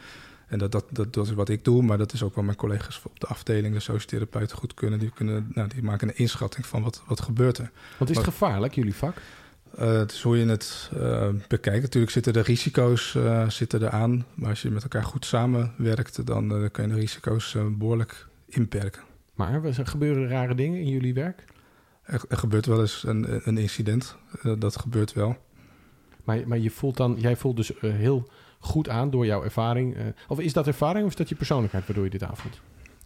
En 0.46 0.58
dat, 0.58 0.72
dat, 0.72 0.84
dat, 0.90 1.12
dat 1.12 1.26
is 1.26 1.32
wat 1.32 1.48
ik 1.48 1.64
doe, 1.64 1.82
maar 1.82 1.98
dat 1.98 2.12
is 2.12 2.22
ook 2.22 2.34
wat 2.34 2.44
mijn 2.44 2.56
collega's 2.56 3.00
op 3.04 3.20
de 3.20 3.26
afdeling, 3.26 3.74
de 3.74 3.80
sociotherapeuten, 3.80 4.56
goed 4.56 4.74
kunnen. 4.74 4.98
Die, 4.98 5.10
kunnen, 5.10 5.50
nou, 5.54 5.68
die 5.68 5.82
maken 5.82 6.08
een 6.08 6.16
inschatting 6.16 6.66
van 6.66 6.82
wat, 6.82 7.02
wat 7.06 7.20
gebeurt 7.20 7.58
er. 7.58 7.70
Want 7.98 8.10
is 8.10 8.16
het 8.16 8.24
gevaarlijk, 8.24 8.74
jullie 8.74 8.94
vak? 8.94 9.16
Eh, 9.76 9.92
het 9.92 10.12
is 10.12 10.22
hoe 10.22 10.38
je 10.38 10.46
het 10.46 10.90
eh, 10.96 11.28
bekijkt. 11.48 11.82
Natuurlijk 11.82 12.12
zitten 12.12 12.32
de 12.32 12.40
risico's 12.40 13.14
eh, 13.14 13.48
zitten 13.48 13.82
eraan. 13.82 14.24
Maar 14.34 14.48
als 14.48 14.62
je 14.62 14.70
met 14.70 14.82
elkaar 14.82 15.04
goed 15.04 15.24
samenwerkt, 15.24 16.26
dan 16.26 16.68
kan 16.72 16.84
je 16.84 16.94
de 16.94 17.00
risico's 17.00 17.54
eh, 17.54 17.66
behoorlijk 17.70 18.26
inperken. 18.46 19.02
Maar 19.34 19.64
er 19.64 19.86
gebeuren 19.86 20.28
rare 20.28 20.54
dingen 20.54 20.80
in 20.80 20.88
jullie 20.88 21.14
werk? 21.14 21.44
Er, 22.02 22.22
er 22.28 22.36
gebeurt 22.36 22.66
wel 22.66 22.80
eens 22.80 23.04
een, 23.06 23.48
een 23.48 23.58
incident. 23.58 24.16
Eh, 24.42 24.52
dat 24.58 24.78
gebeurt 24.78 25.12
wel. 25.12 25.36
Maar, 26.24 26.48
maar 26.48 26.58
je 26.58 26.70
voelt 26.70 26.96
dan, 26.96 27.16
jij 27.18 27.36
voelt 27.36 27.56
dus 27.56 27.78
eh, 27.78 27.92
heel 27.92 28.30
goed 28.58 28.88
aan 28.88 29.10
door 29.10 29.26
jouw 29.26 29.42
ervaring. 29.44 29.96
eh, 29.96 30.04
of 30.28 30.40
is 30.40 30.52
dat 30.52 30.66
ervaring 30.66 31.04
of 31.04 31.10
is 31.10 31.16
dat 31.16 31.28
je 31.28 31.34
persoonlijkheid 31.34 31.86
waardoor 31.86 32.04
je 32.04 32.10
dit 32.10 32.22
aanvoelt? 32.22 32.60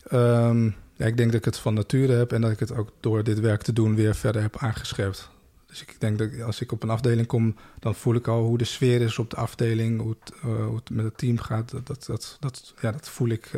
Ehm, 0.06 0.64
ja, 0.94 1.06
ik 1.06 1.16
denk 1.16 1.30
dat 1.30 1.38
ik 1.38 1.44
het 1.44 1.58
van 1.58 1.74
nature 1.74 2.12
heb 2.12 2.32
en 2.32 2.40
dat 2.40 2.50
ik 2.50 2.58
het 2.58 2.72
ook 2.72 2.92
door 3.00 3.24
dit 3.24 3.40
werk 3.40 3.62
te 3.62 3.72
doen 3.72 3.94
weer 3.94 4.14
verder 4.14 4.42
heb 4.42 4.56
aangescherpt. 4.56 5.30
Dus 5.66 5.82
ik 5.82 5.96
denk 5.98 6.18
dat 6.18 6.42
als 6.42 6.60
ik 6.60 6.72
op 6.72 6.82
een 6.82 6.90
afdeling 6.90 7.26
kom, 7.26 7.56
dan 7.78 7.94
voel 7.94 8.14
ik 8.14 8.28
al 8.28 8.42
hoe 8.44 8.58
de 8.58 8.64
sfeer 8.64 9.00
is 9.00 9.18
op 9.18 9.30
de 9.30 9.36
afdeling, 9.36 10.00
hoe 10.00 10.16
het, 10.20 10.32
hoe 10.40 10.76
het 10.76 10.90
met 10.90 11.04
het 11.04 11.18
team 11.18 11.38
gaat. 11.38 11.70
Dat, 11.70 12.04
dat, 12.06 12.36
dat, 12.40 12.74
ja, 12.80 12.92
dat 12.92 13.08
voel 13.08 13.28
ik, 13.28 13.50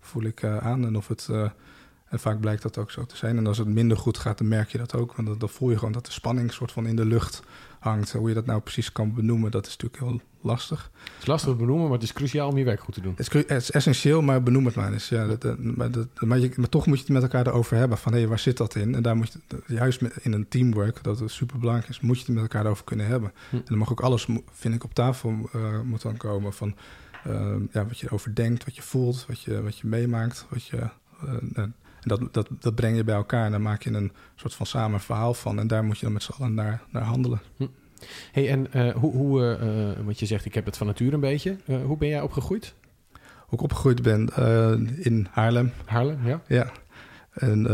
voel 0.00 0.22
ik 0.22 0.44
aan. 0.44 0.86
En 0.86 0.96
of 0.96 1.08
het, 1.08 1.28
en 2.08 2.18
vaak 2.18 2.40
blijkt 2.40 2.62
dat 2.62 2.78
ook 2.78 2.90
zo 2.90 3.04
te 3.06 3.16
zijn. 3.16 3.36
En 3.36 3.46
als 3.46 3.58
het 3.58 3.68
minder 3.68 3.96
goed 3.96 4.18
gaat, 4.18 4.38
dan 4.38 4.48
merk 4.48 4.68
je 4.70 4.78
dat 4.78 4.94
ook. 4.94 5.14
Want 5.16 5.40
dan, 5.40 5.48
voel 5.48 5.70
je 5.70 5.78
gewoon 5.78 5.92
dat 5.92 6.06
de 6.06 6.12
spanning 6.12 6.52
soort 6.52 6.72
van 6.72 6.86
in 6.86 6.96
de 6.96 7.04
lucht 7.04 7.42
hangt. 7.80 8.12
Hoe 8.12 8.28
je 8.28 8.34
dat 8.34 8.46
nou 8.46 8.60
precies 8.60 8.92
kan 8.92 9.14
benoemen, 9.14 9.50
dat 9.50 9.66
is 9.66 9.76
natuurlijk 9.76 10.02
heel 10.02 10.20
lastig. 10.40 10.90
Het 11.12 11.20
is 11.22 11.26
lastig 11.26 11.50
te 11.50 11.56
benoemen, 11.56 11.84
maar 11.84 11.92
het 11.94 12.02
is 12.02 12.12
cruciaal 12.12 12.48
om 12.48 12.56
je 12.58 12.64
werk 12.64 12.80
goed 12.80 12.94
te 12.94 13.00
doen. 13.00 13.10
Het 13.10 13.20
is, 13.20 13.28
cru- 13.28 13.44
het 13.46 13.62
is 13.62 13.70
essentieel, 13.70 14.22
maar 14.22 14.42
benoem 14.42 14.66
het 14.66 14.74
maar 14.74 14.92
eens. 14.92 15.08
Ja, 15.08 15.26
dat, 15.26 15.40
dat- 15.40 15.58
maar, 15.58 15.90
dat, 15.90 16.08
maar, 16.20 16.38
je, 16.38 16.52
maar 16.56 16.68
toch 16.68 16.86
moet 16.86 16.96
je 16.96 17.02
het 17.04 17.12
met 17.12 17.22
elkaar 17.22 17.46
erover 17.46 17.76
hebben. 17.76 17.98
Van 17.98 18.12
hé, 18.12 18.26
waar 18.26 18.38
zit 18.38 18.56
dat 18.56 18.74
in? 18.74 18.94
En 18.94 19.02
daar 19.02 19.16
moet 19.16 19.32
je, 19.48 19.62
juist 19.74 20.00
in 20.22 20.32
een 20.32 20.48
teamwork, 20.48 21.02
dat 21.02 21.18
het 21.18 21.30
super 21.30 21.58
belangrijk 21.58 21.88
is, 21.90 22.00
moet 22.00 22.16
je 22.18 22.24
het 22.24 22.34
met 22.34 22.42
elkaar 22.42 22.66
over 22.66 22.84
kunnen 22.84 23.06
hebben. 23.06 23.32
Hm. 23.50 23.56
En 23.56 23.62
dan 23.64 23.78
mag 23.78 23.90
ook 23.90 24.00
alles, 24.00 24.26
vind 24.52 24.74
ik, 24.74 24.84
op 24.84 24.94
tafel 24.94 25.48
eh, 25.52 25.80
moet 25.80 26.02
dan 26.02 26.16
komen. 26.16 26.52
Van 26.52 26.76
eh, 27.24 27.54
ja, 27.72 27.86
wat 27.86 27.98
je 27.98 28.06
erover 28.06 28.34
denkt, 28.34 28.64
wat 28.64 28.76
je 28.76 28.82
voelt, 28.82 29.24
wat 29.28 29.40
je, 29.42 29.62
wat 29.62 29.78
je 29.78 29.86
meemaakt. 29.86 30.46
Wat 30.48 30.66
je, 30.66 30.76
eh, 30.76 31.64
dat, 32.06 32.34
dat, 32.34 32.48
dat 32.60 32.74
breng 32.74 32.96
je 32.96 33.04
bij 33.04 33.14
elkaar 33.14 33.44
en 33.44 33.50
dan 33.50 33.62
maak 33.62 33.82
je 33.82 33.90
een 33.90 34.12
soort 34.34 34.54
van 34.54 34.66
samen 34.66 35.00
verhaal 35.00 35.34
van. 35.34 35.58
En 35.58 35.66
daar 35.66 35.84
moet 35.84 35.98
je 35.98 36.04
dan 36.04 36.12
met 36.12 36.22
z'n 36.22 36.32
allen 36.32 36.54
naar, 36.54 36.82
naar 36.90 37.02
handelen. 37.02 37.40
Hey, 38.32 38.50
en 38.50 38.72
eh, 38.72 38.94
hoe, 38.94 39.12
hoe 39.12 39.42
eh, 39.42 39.90
eh, 39.90 39.96
wat 40.04 40.18
je 40.18 40.26
zegt, 40.26 40.44
ik 40.44 40.54
heb 40.54 40.64
het 40.64 40.76
van 40.76 40.86
nature 40.86 41.14
een 41.14 41.20
beetje. 41.20 41.56
Hoe 41.84 41.96
ben 41.96 42.08
jij 42.08 42.20
opgegroeid? 42.20 42.74
Hoe 43.38 43.58
ik 43.58 43.62
opgegroeid 43.62 44.02
ben 44.02 44.28
in 44.96 45.26
Haarlem, 45.30 45.72
Haarlem, 45.84 46.26
ja? 46.26 46.42
Ja. 46.46 46.70
En 47.32 47.66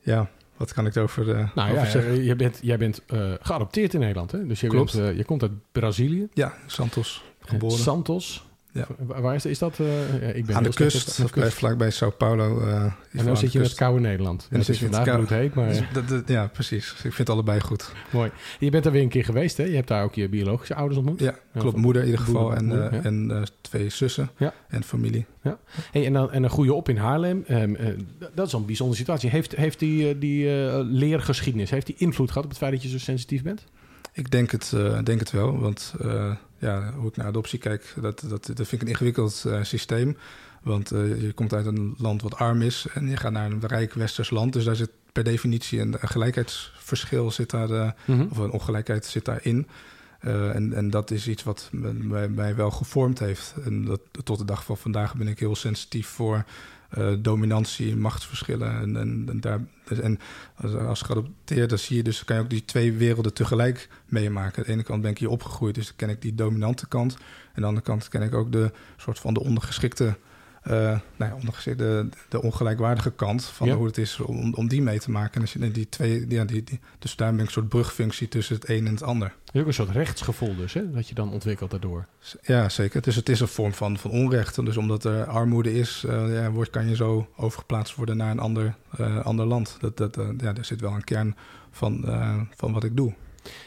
ja, 0.00 0.30
wat 0.56 0.72
kan 0.72 0.86
ik 0.86 0.94
erover, 0.94 1.30
eh 1.30 1.54
Nou 1.54 1.72
ja, 1.72 1.80
over 1.80 1.86
zeggen? 1.90 2.36
bent, 2.36 2.58
jij 2.62 2.78
bent 2.78 3.02
geadopteerd 3.40 3.94
in 3.94 4.00
Nederland, 4.00 4.32
hè? 4.32 4.46
Dus 4.46 4.60
je, 4.60 4.68
Klopt. 4.68 4.96
bent, 4.96 5.16
je 5.16 5.24
komt 5.24 5.42
uit 5.42 5.52
Brazilië. 5.72 6.28
Ja, 6.32 6.54
Santos 6.66 7.24
geboren. 7.40 7.78
Santos. 7.78 8.45
Ja. 8.76 8.86
Wa- 8.98 9.20
Waar 9.20 9.34
is, 9.34 9.46
is 9.46 9.58
dat? 9.58 9.78
eh, 9.80 10.20
ja, 10.22 10.28
ik 10.28 10.46
ben 10.46 10.56
aan 10.56 10.62
de 10.62 10.72
kust, 10.74 11.20
aan 11.20 11.26
de 11.26 11.32
bij, 11.34 11.42
kust. 11.42 11.56
vlakbij 11.56 11.90
Sao 11.90 12.10
Paulo. 12.10 12.60
is 12.60 13.20
En 13.20 13.26
dan 13.26 13.36
zit 13.36 13.52
je 13.52 13.58
in 13.58 13.64
het 13.64 13.74
koude 13.74 14.00
Nederland. 14.00 14.42
En 14.42 14.56
dan 14.56 14.64
zit 14.64 14.78
je 14.78 14.88
vandaag 14.88 15.14
bloedheet, 15.16 15.54
maar 15.54 15.68
Dus 15.68 15.80
dat- 15.92 16.08
dat- 16.08 16.28
ja, 16.28 16.46
precies. 16.46 16.92
Ik 16.92 16.98
vind 17.00 17.18
het 17.18 17.30
allebei 17.30 17.60
goed. 17.60 17.92
mooi. 18.12 18.30
Je 18.58 18.70
bent 18.70 18.84
daar 18.84 18.92
weer 18.92 19.02
een 19.02 19.08
keer 19.08 19.24
geweest, 19.24 19.56
hè? 19.56 19.64
Je 19.64 19.74
hebt 19.74 19.88
daar 19.88 20.02
ook 20.04 20.14
je 20.14 20.28
biologische 20.28 20.74
ouders 20.74 20.98
ontmoet. 20.98 21.20
Ja, 21.20 21.34
klopt. 21.58 21.76
Moeder 21.76 22.02
in 22.02 22.08
ieder 22.08 22.24
geval. 22.24 22.40
moeder- 22.42 22.58
en 22.58 22.64
moeder, 22.66 22.86
eh, 22.86 22.92
ja. 22.92 23.02
en 23.02 23.44
twee 23.60 23.88
zussen. 23.88 24.30
Ja. 24.36 24.54
En 24.68 24.82
familie. 24.84 25.26
Hey, 25.92 26.06
en, 26.06 26.12
dan, 26.12 26.32
en 26.32 26.40
dan 26.42 26.50
groei 26.50 26.68
je 26.68 26.74
op 26.74 26.88
in 26.88 26.96
Haarlem. 26.96 27.44
Ehm, 27.46 27.74
eh, 27.74 27.86
dat 28.34 28.46
is 28.46 28.52
een 28.52 28.66
bijzondere 28.66 28.98
situatie. 28.98 29.30
Heeft, 29.30 29.56
heeft 29.56 29.78
die, 29.78 30.18
die 30.18 30.48
leergeschiedenis 30.84 31.70
heeft 31.70 31.86
die 31.86 31.94
invloed 31.98 32.28
gehad 32.28 32.44
op 32.44 32.48
het 32.50 32.58
feit 32.58 32.72
dat 32.72 32.82
je 32.82 32.88
zo 32.88 32.98
sensitief 32.98 33.42
bent? 33.42 33.64
Ik 34.12 34.30
denk 34.30 34.50
het, 34.50 34.72
denk 35.04 35.20
het 35.20 35.30
wel, 35.30 35.58
want 35.58 35.94
ja, 36.58 36.92
hoe 36.92 37.08
ik 37.08 37.16
naar 37.16 37.26
adoptie 37.26 37.58
kijk, 37.58 37.94
dat, 38.00 38.24
dat, 38.28 38.46
dat 38.46 38.56
vind 38.56 38.72
ik 38.72 38.82
een 38.82 38.88
ingewikkeld 38.88 39.44
eh, 39.46 39.62
systeem. 39.62 40.16
Want 40.62 40.90
eh, 40.90 41.22
je 41.22 41.32
komt 41.32 41.52
uit 41.52 41.66
een 41.66 41.94
land 41.98 42.22
wat 42.22 42.34
arm 42.34 42.62
is 42.62 42.86
en 42.94 43.08
je 43.08 43.16
gaat 43.16 43.32
naar 43.32 43.50
een 43.50 43.66
rijk 43.66 43.92
westers 43.92 44.30
land. 44.30 44.52
Dus 44.52 44.64
daar 44.64 44.76
zit 44.76 44.90
per 45.12 45.24
definitie 45.24 45.80
een, 45.80 45.96
een 46.00 46.08
gelijkheidsverschil, 46.08 47.30
zit 47.30 47.50
daar, 47.50 47.70
eh, 47.70 47.90
of 48.30 48.38
een 48.38 48.50
ongelijkheid 48.50 49.04
zit 49.04 49.24
daarin. 49.24 49.66
En, 50.20 50.72
en 50.72 50.90
dat 50.90 51.10
is 51.10 51.28
iets 51.28 51.42
wat 51.42 51.68
mij, 51.72 52.28
mij 52.28 52.54
wel 52.54 52.70
gevormd 52.70 53.18
heeft. 53.18 53.54
En 53.64 53.84
dat, 53.84 54.00
tot 54.24 54.38
de 54.38 54.44
dag 54.44 54.64
van 54.64 54.76
vandaag 54.76 55.16
ben 55.16 55.28
ik 55.28 55.38
heel 55.38 55.56
sensitief 55.56 56.06
voor 56.06 56.44
eh, 56.96 57.12
dominantie, 57.18 57.96
machtsverschillen. 57.96 58.80
En, 58.80 58.96
en, 58.96 59.24
en, 59.28 59.40
daar, 59.40 59.60
en 60.02 60.18
als, 60.54 60.74
als 60.74 61.02
geadopteerd, 61.02 61.68
dan 61.68 61.78
zie 61.78 61.96
je 61.96 62.02
dus, 62.02 62.24
kan 62.24 62.36
je 62.36 62.42
ook 62.42 62.50
die 62.50 62.64
twee 62.64 62.92
werelden 62.92 63.34
tegelijk 63.34 63.88
meemaken. 64.06 64.58
Aan 64.58 64.64
de 64.64 64.72
ene 64.72 64.82
kant 64.82 65.02
ben 65.02 65.10
ik 65.10 65.18
hier 65.18 65.28
opgegroeid, 65.28 65.74
dus 65.74 65.86
dan 65.86 65.96
ken 65.96 66.08
ik 66.08 66.22
die 66.22 66.34
dominante 66.34 66.88
kant. 66.88 67.14
En 67.14 67.20
aan 67.54 67.62
de 67.62 67.66
andere 67.66 67.86
kant 67.86 68.08
ken 68.08 68.22
ik 68.22 68.34
ook 68.34 68.52
de 68.52 68.72
soort 68.96 69.18
van 69.18 69.34
de 69.34 69.40
ondergeschikte, 69.40 70.16
nou 70.68 71.00
ja, 71.18 71.34
ondergeschikte, 71.34 72.08
de 72.28 72.42
ongelijkwaardige 72.42 73.10
kant 73.10 73.44
van 73.44 73.66
Ja. 73.68 73.74
hoe 73.74 73.86
het 73.86 73.98
is 73.98 74.20
om, 74.20 74.54
om 74.54 74.68
die 74.68 74.82
mee 74.82 74.98
te 74.98 75.10
maken. 75.10 75.42
Je 75.60 75.70
die 75.70 75.88
twee, 75.88 76.26
ja, 76.28 76.44
die, 76.44 76.64
die, 76.64 76.80
dus 76.98 77.16
daar 77.16 77.30
ben 77.30 77.40
ik 77.40 77.46
een 77.46 77.52
soort 77.52 77.68
brugfunctie 77.68 78.28
tussen 78.28 78.54
het 78.54 78.68
een 78.68 78.86
en 78.86 78.92
het 78.92 79.02
ander. 79.02 79.32
Het 79.44 79.54
is 79.54 79.60
ook 79.60 79.66
een 79.66 79.74
soort 79.74 79.90
rechtsgevoel 79.90 80.56
dus, 80.56 80.72
hè? 80.72 80.90
Dat 80.90 81.08
je 81.08 81.14
dan 81.14 81.32
ontwikkelt 81.32 81.70
daardoor. 81.70 82.06
Ja, 82.42 82.68
zeker. 82.68 83.02
Dus 83.02 83.16
het 83.16 83.28
is 83.28 83.40
een 83.40 83.48
vorm 83.48 83.72
van, 83.74 83.98
van 83.98 84.10
onrecht. 84.10 84.64
Dus 84.64 84.76
omdat 84.76 85.04
er 85.04 85.24
armoede 85.24 85.74
is, 85.74 86.04
eh, 86.08 86.32
ja, 86.32 86.50
wordt, 86.50 86.70
kan 86.70 86.88
je 86.88 86.96
zo 86.96 87.28
overgeplaatst 87.36 87.94
worden 87.94 88.16
naar 88.16 88.30
een 88.30 88.38
ander, 88.38 88.74
eh, 88.96 89.24
ander 89.24 89.46
land. 89.46 89.76
Dat, 89.80 89.96
dat, 89.96 90.16
eh, 90.18 90.28
ja, 90.38 90.52
daar 90.52 90.64
zit 90.64 90.80
wel 90.80 90.92
een 90.92 91.04
kern 91.04 91.36
van, 91.70 92.04
eh, 92.06 92.40
van 92.56 92.72
wat 92.72 92.84
ik 92.84 92.96
doe. 92.96 93.12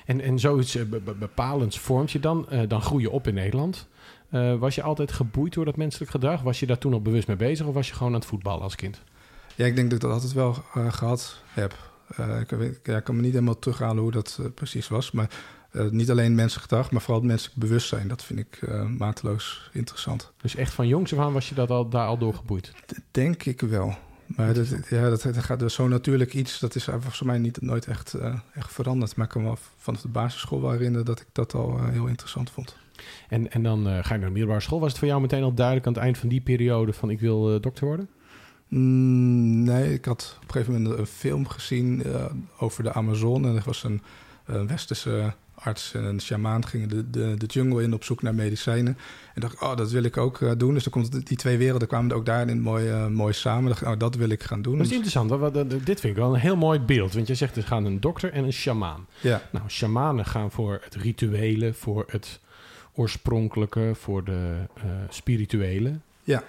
En, 0.05 0.21
en 0.21 0.39
zoiets 0.39 0.75
eh, 0.75 0.83
be- 0.85 0.99
be- 0.99 1.13
bepalends 1.13 1.79
vormt 1.79 2.11
je 2.11 2.19
dan. 2.19 2.49
eh, 2.49 2.61
dan 2.67 2.81
groei 2.81 3.01
je 3.03 3.09
op 3.11 3.27
in 3.27 3.33
Nederland. 3.33 3.87
Eh, 4.29 4.55
was 4.55 4.75
je 4.75 4.81
altijd 4.83 5.11
geboeid 5.11 5.53
door 5.53 5.65
dat 5.65 5.77
menselijk 5.77 6.11
gedrag? 6.11 6.41
Was 6.41 6.59
je 6.59 6.65
daar 6.65 6.77
toen 6.77 6.93
al 6.93 7.01
bewust 7.01 7.27
mee 7.27 7.35
bezig? 7.37 7.65
Of 7.65 7.73
was 7.73 7.87
je 7.87 7.93
gewoon 7.93 8.13
aan 8.13 8.19
het 8.19 8.27
voetballen 8.29 8.61
als 8.63 8.75
kind? 8.75 9.01
Ja, 9.55 9.65
ik 9.65 9.75
denk 9.75 9.89
dat 9.89 9.95
ik 9.95 10.03
dat 10.05 10.11
altijd 10.13 10.33
wel 10.33 10.55
eh, 10.73 10.93
gehad 10.93 11.41
heb. 11.47 11.75
Eh, 12.15 12.39
ik, 12.39 12.79
ja, 12.83 12.99
kan 12.99 13.15
me 13.15 13.21
niet 13.21 13.33
helemaal 13.33 13.59
terughalen 13.59 14.03
hoe 14.03 14.11
dat 14.11 14.39
precies 14.55 14.87
was. 14.87 15.11
Maar 15.11 15.29
niet 15.91 16.11
alleen 16.11 16.35
menselijk 16.35 16.69
gedrag, 16.69 16.91
maar 16.91 17.01
vooral 17.01 17.19
het 17.19 17.29
menselijk 17.29 17.57
bewustzijn. 17.59 18.07
Dat 18.07 18.23
vind 18.23 18.39
ik 18.39 18.59
mateloos 18.97 19.69
interessant. 19.73 20.31
Dus 20.41 20.55
echt 20.55 20.73
van 20.73 20.87
jongs 20.87 21.13
af 21.13 21.19
aan 21.19 21.33
was 21.33 21.49
je 21.49 21.55
dat 21.55 21.69
al, 21.69 21.89
daar 21.89 22.07
al 22.07 22.17
door 22.17 22.33
geboeid? 22.33 22.73
D- 22.85 22.93
Denk 23.11 23.43
ik 23.43 23.61
wel. 23.61 23.95
Maar 24.25 24.53
dat, 24.53 24.67
ja, 24.89 25.09
dat, 25.09 25.21
dat 25.21 25.37
gaat 25.37 25.59
dus 25.59 25.73
zo 25.73 25.87
natuurlijk 25.87 26.33
iets. 26.33 26.59
Dat 26.59 26.75
is 26.75 26.83
volgens 26.83 27.21
mij 27.21 27.37
niet, 27.37 27.61
nooit 27.61 27.85
echt, 27.87 28.13
echt 28.53 28.73
veranderd. 28.73 29.15
Maar 29.15 29.25
ik 29.25 29.31
kan 29.31 29.43
me 29.43 29.53
vanaf 29.77 30.01
de 30.01 30.07
basisschool 30.07 30.61
wel 30.61 30.71
herinneren 30.71 31.05
dat 31.05 31.19
ik 31.19 31.27
dat 31.31 31.53
al 31.53 31.83
heel 31.85 32.05
interessant 32.07 32.49
vond. 32.49 32.75
En, 33.29 33.51
en 33.51 33.63
dan 33.63 33.87
eh, 33.87 33.93
ga 33.93 34.13
je 34.13 34.19
naar 34.19 34.27
de 34.27 34.33
middelbare 34.33 34.59
school. 34.61 34.79
Was 34.79 34.89
het 34.89 34.99
voor 34.99 35.07
jou 35.07 35.21
meteen 35.21 35.43
al 35.43 35.53
duidelijk 35.53 35.87
aan 35.87 35.93
het 35.93 36.01
eind 36.01 36.17
van 36.17 36.29
die 36.29 36.41
periode 36.41 36.93
van 36.93 37.09
ik 37.09 37.19
wil 37.19 37.53
eh, 37.55 37.61
dokter 37.61 37.85
worden? 37.85 38.09
Mm, 38.67 39.63
nee, 39.63 39.93
ik 39.93 40.05
had 40.05 40.33
op 40.37 40.43
een 40.45 40.51
gegeven 40.51 40.81
moment 40.81 40.99
een 40.99 41.05
film 41.05 41.47
gezien 41.47 42.03
eh, 42.03 42.25
over 42.59 42.83
de 42.83 42.93
Amazone. 42.93 43.47
En 43.47 43.55
er 43.55 43.61
was 43.65 43.83
een, 43.83 44.01
een 44.45 44.67
westerse 44.67 45.33
arts 45.55 45.93
en 45.93 46.03
een 46.03 46.21
shamaan 46.21 46.65
gingen 46.65 46.89
de, 46.89 47.09
de, 47.09 47.33
de 47.37 47.45
jungle 47.45 47.83
in 47.83 47.93
op 47.93 48.03
zoek 48.03 48.21
naar 48.21 48.35
medicijnen. 48.35 48.97
En 49.35 49.41
dacht 49.41 49.53
ik, 49.53 49.61
oh, 49.61 49.75
dat 49.75 49.91
wil 49.91 50.03
ik 50.03 50.17
ook 50.17 50.59
doen. 50.59 50.73
Dus 50.73 50.83
dan 50.83 50.91
komt 50.93 51.27
die 51.27 51.37
twee 51.37 51.57
werelden 51.57 51.87
kwamen 51.87 52.15
ook 52.15 52.25
daarin 52.25 52.61
mooi, 52.61 53.07
mooi 53.09 53.33
samen. 53.33 53.69
dacht 53.69 53.81
ik, 53.81 53.87
oh, 53.87 53.97
dat 53.97 54.15
wil 54.15 54.29
ik 54.29 54.43
gaan 54.43 54.61
doen. 54.61 54.77
Dat 54.77 54.85
is 54.85 54.91
interessant. 54.91 55.29
wat- 55.29 55.53
dit 55.69 55.99
vind 55.99 56.03
ik 56.03 56.15
wel 56.15 56.33
een 56.33 56.39
heel 56.39 56.55
mooi 56.55 56.79
beeld. 56.79 57.13
Want 57.13 57.27
je 57.27 57.35
zegt 57.35 57.55
er 57.55 57.63
gaan 57.63 57.85
een 57.85 57.99
dokter 57.99 58.31
en 58.33 58.43
een 58.43 58.53
sjamaan. 58.53 59.07
ja, 59.21 59.41
Nou, 59.51 59.69
shamanen 59.69 60.25
gaan 60.25 60.51
voor 60.51 60.79
het 60.83 60.95
rituele, 60.95 61.73
voor 61.73 62.03
het 62.07 62.39
oorspronkelijke, 62.99 63.91
voor 63.93 64.23
de 64.23 64.55
eh, 64.75 64.83
spirituele. 65.09 65.99
Ja. 66.23 66.43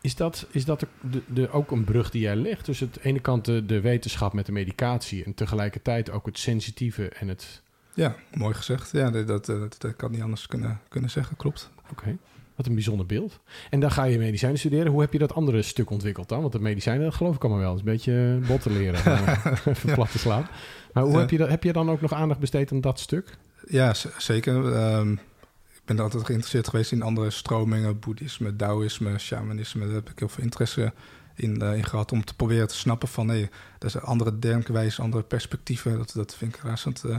Is 0.00 0.14
dat, 0.16 0.46
is 0.50 0.64
dat 0.64 0.80
de, 0.80 1.22
de, 1.26 1.50
ook 1.50 1.70
een 1.70 1.84
brug 1.84 2.10
die 2.10 2.20
jij 2.20 2.36
legt? 2.36 2.66
Dus 2.66 2.82
aan 2.82 2.88
de 2.92 3.00
ene 3.02 3.20
kant 3.20 3.44
de, 3.44 3.66
de 3.66 3.80
wetenschap 3.80 4.32
met 4.32 4.46
de 4.46 4.52
medicatie... 4.52 5.24
en 5.24 5.34
tegelijkertijd 5.34 6.10
ook 6.10 6.26
het 6.26 6.38
sensitieve 6.38 7.08
en 7.08 7.28
het... 7.28 7.62
ja, 7.94 8.14
mooi 8.34 8.54
gezegd. 8.54 8.90
Ja, 8.92 9.10
dat, 9.10 9.26
dat, 9.26 9.46
dat, 9.46 9.76
dat 9.78 9.96
kan 9.96 10.10
niet 10.10 10.22
anders 10.22 10.46
kunnen, 10.46 10.80
kunnen 10.88 11.10
zeggen, 11.10 11.36
klopt. 11.36 11.70
Oké, 11.90 12.16
wat 12.54 12.66
een 12.66 12.74
bijzonder 12.74 13.06
beeld. 13.06 13.40
En 13.70 13.80
dan 13.80 13.90
ga 13.90 14.04
je 14.04 14.18
medicijnen 14.18 14.58
studeren. 14.58 14.92
Hoe 14.92 15.00
heb 15.00 15.12
je 15.12 15.18
dat 15.18 15.34
andere 15.34 15.62
stuk 15.62 15.90
ontwikkeld 15.90 16.28
dan? 16.28 16.40
Want 16.40 16.52
de 16.52 16.60
medicijnen, 16.60 17.04
dat 17.04 17.14
geloof 17.14 17.34
ik 17.36 17.44
allemaal 17.44 17.62
wel. 17.62 17.72
Is 17.74 17.78
een 17.78 17.84
beetje 17.84 18.38
bot 18.46 18.62
te 18.62 18.70
leren, 18.70 19.04
eh, 19.04 19.46
even 19.66 19.94
plat 19.94 20.10
te 20.10 20.18
slaan. 20.18 20.46
Maar 20.92 21.02
hoe 21.02 21.12
Ja. 21.12 21.18
heb, 21.18 21.30
je 21.30 21.38
dat, 21.38 21.48
heb 21.48 21.62
je 21.62 21.72
dan 21.72 21.90
ook 21.90 22.00
nog 22.00 22.12
aandacht 22.12 22.40
besteed 22.40 22.72
aan 22.72 22.80
dat 22.80 23.00
stuk? 23.00 23.36
Ja, 23.68 23.94
zeker. 24.18 24.74
Ehm, 24.74 25.12
ik 25.12 25.82
ben 25.84 25.98
altijd 25.98 26.24
geïnteresseerd 26.24 26.68
geweest 26.68 26.92
in 26.92 27.02
andere 27.02 27.30
stromingen. 27.30 27.98
Boeddhisme, 27.98 28.56
Taoïsme, 28.56 29.18
shamanisme. 29.18 29.84
Daar 29.84 29.94
heb 29.94 30.10
ik 30.10 30.18
heel 30.18 30.28
veel 30.28 30.44
interesse 30.44 30.92
in, 31.34 31.62
eh, 31.62 31.76
in 31.76 31.84
gehad. 31.84 32.12
Om 32.12 32.24
te 32.24 32.34
proberen 32.34 32.68
te 32.68 32.74
snappen 32.76 33.08
van... 33.08 33.26
nee, 33.26 33.48
er 33.78 33.90
zijn 33.90 34.04
andere 34.04 34.38
denkwijzen, 34.38 35.04
andere 35.04 35.22
perspectieven. 35.22 35.96
Dat, 35.96 36.12
dat 36.14 36.34
vind 36.34 36.54
ik 36.54 36.62
razend 36.62 37.04
eh, 37.04 37.18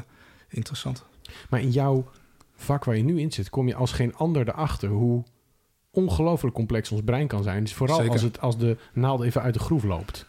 interessant. 0.50 1.04
Maar 1.50 1.62
in 1.62 1.72
jouw 1.72 2.10
vak 2.56 2.84
waar 2.84 2.98
je 2.98 3.04
nu 3.04 3.20
in 3.20 3.32
zit, 3.32 3.50
kom 3.50 3.68
je 3.68 3.76
als 3.76 3.92
geen 3.92 4.16
ander 4.16 4.48
erachter 4.48 4.90
hoe 4.90 5.24
ongelooflijk 5.92 6.56
complex 6.56 6.92
ons 6.92 7.02
brein 7.02 7.28
kan 7.28 7.44
zijn. 7.44 7.64
Dus 7.64 7.74
vooral 7.74 7.98
Zeker. 7.98 8.12
als, 8.12 8.22
het, 8.22 8.40
als 8.42 8.58
de 8.58 8.78
naald 8.94 9.22
even 9.22 9.42
uit 9.42 9.54
de 9.54 9.60
groef 9.60 9.84
loopt. 9.84 10.26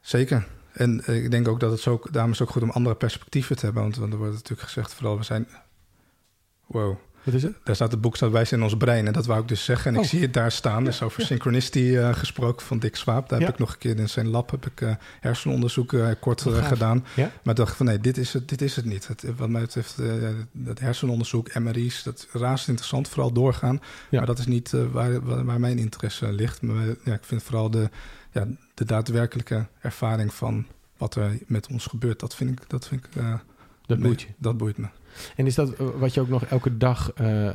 Zeker. 0.00 0.46
En 0.74 1.04
eh, 1.04 1.24
ik 1.24 1.30
denk 1.30 1.48
ook 1.48 1.60
dat 1.60 1.70
het 1.70 1.80
zo, 1.80 2.00
daarom 2.10 2.32
is 2.32 2.38
het 2.38 2.48
ook 2.48 2.54
goed 2.54 2.62
om 2.62 2.70
andere 2.70 2.94
perspectieven 2.96 3.56
te 3.56 3.64
hebben. 3.64 3.82
Want, 3.82 3.96
want 3.96 4.12
er 4.12 4.18
wordt 4.18 4.34
natuurlijk 4.34 4.62
gezegd, 4.68 4.94
vooral 4.94 5.16
we 5.18 5.24
zijn... 5.24 5.48
Wow, 6.66 6.96
Wat 7.22 7.34
is 7.34 7.42
het? 7.42 7.54
daar 7.64 7.74
staat 7.74 7.90
het 7.90 8.00
boek 8.00 8.16
staat 8.16 8.30
wij 8.30 8.44
zijn 8.44 8.60
in 8.60 8.66
ons 8.66 8.76
brein. 8.76 9.06
En 9.06 9.12
dat 9.12 9.26
wou 9.26 9.40
ik 9.42 9.48
dus 9.48 9.64
zeggen. 9.64 9.90
En 9.90 9.96
Oh. 9.98 10.02
ik 10.04 10.08
zie 10.10 10.20
het 10.20 10.32
daar 10.34 10.52
staan. 10.52 10.84
Dus 10.84 11.02
over 11.02 11.22
synchronicity 11.22 11.96
eh, 11.96 12.14
gesproken 12.14 12.66
van 12.66 12.78
Dick 12.78 12.96
Swaap. 12.96 13.28
Daar 13.28 13.38
Ja. 13.40 13.44
heb 13.44 13.54
ik 13.54 13.60
nog 13.60 13.72
een 13.72 13.78
keer 13.78 13.98
in 13.98 14.08
zijn 14.08 14.28
lab 14.28 14.50
heb 14.50 14.66
ik, 14.66 14.80
eh, 14.80 14.94
hersenonderzoek 15.20 15.94
kort 16.20 16.40
gaaf. 16.42 16.66
gedaan. 16.66 17.04
Ja? 17.14 17.22
Maar 17.42 17.54
ik 17.54 17.56
dacht 17.56 17.76
van 17.76 17.86
nee, 17.86 17.98
dit 17.98 18.18
is 18.18 18.32
het, 18.32 18.48
dit 18.48 18.62
is 18.62 18.76
het 18.76 18.84
niet. 18.84 19.08
Het, 19.08 19.24
wat 19.36 19.48
mij 19.48 19.60
betreft, 19.60 19.98
dat 20.52 20.78
hersenonderzoek, 20.78 21.54
MRI's, 21.54 22.02
dat 22.02 22.26
razend 22.32 22.68
interessant. 22.68 23.08
Vooral 23.08 23.32
doorgaan. 23.32 23.80
Ja. 24.10 24.18
Maar 24.18 24.26
dat 24.26 24.38
is 24.38 24.46
niet 24.46 24.70
waar, 24.92 25.20
waar, 25.24 25.44
waar 25.44 25.60
mijn 25.60 25.78
interesse 25.78 26.32
ligt. 26.32 26.62
Maar 26.62 26.86
ja, 27.04 27.12
ik 27.12 27.24
vind 27.24 27.42
vooral 27.42 27.70
de, 27.70 27.90
ja, 28.34 28.46
de 28.74 28.84
daadwerkelijke 28.84 29.66
ervaring 29.80 30.34
van 30.34 30.66
wat 30.96 31.14
er 31.14 31.38
met 31.46 31.68
ons 31.68 31.86
gebeurt. 31.86 32.20
Dat 32.20 32.34
vind 32.34 32.50
ik, 32.50 32.70
dat 32.70 32.88
vind 32.88 33.06
ik, 33.06 33.16
eh, 33.16 33.34
Dat 33.86 33.98
moet 33.98 34.20
je. 34.22 34.28
dat 34.38 34.56
boeit 34.56 34.76
me. 34.78 34.86
En 35.36 35.46
is 35.46 35.54
dat 35.54 35.72
eh, 35.74 35.86
wat 35.98 36.14
je 36.14 36.20
ook 36.20 36.28
nog 36.28 36.44
elke 36.44 36.76
dag 36.76 37.12
eh, 37.12 37.50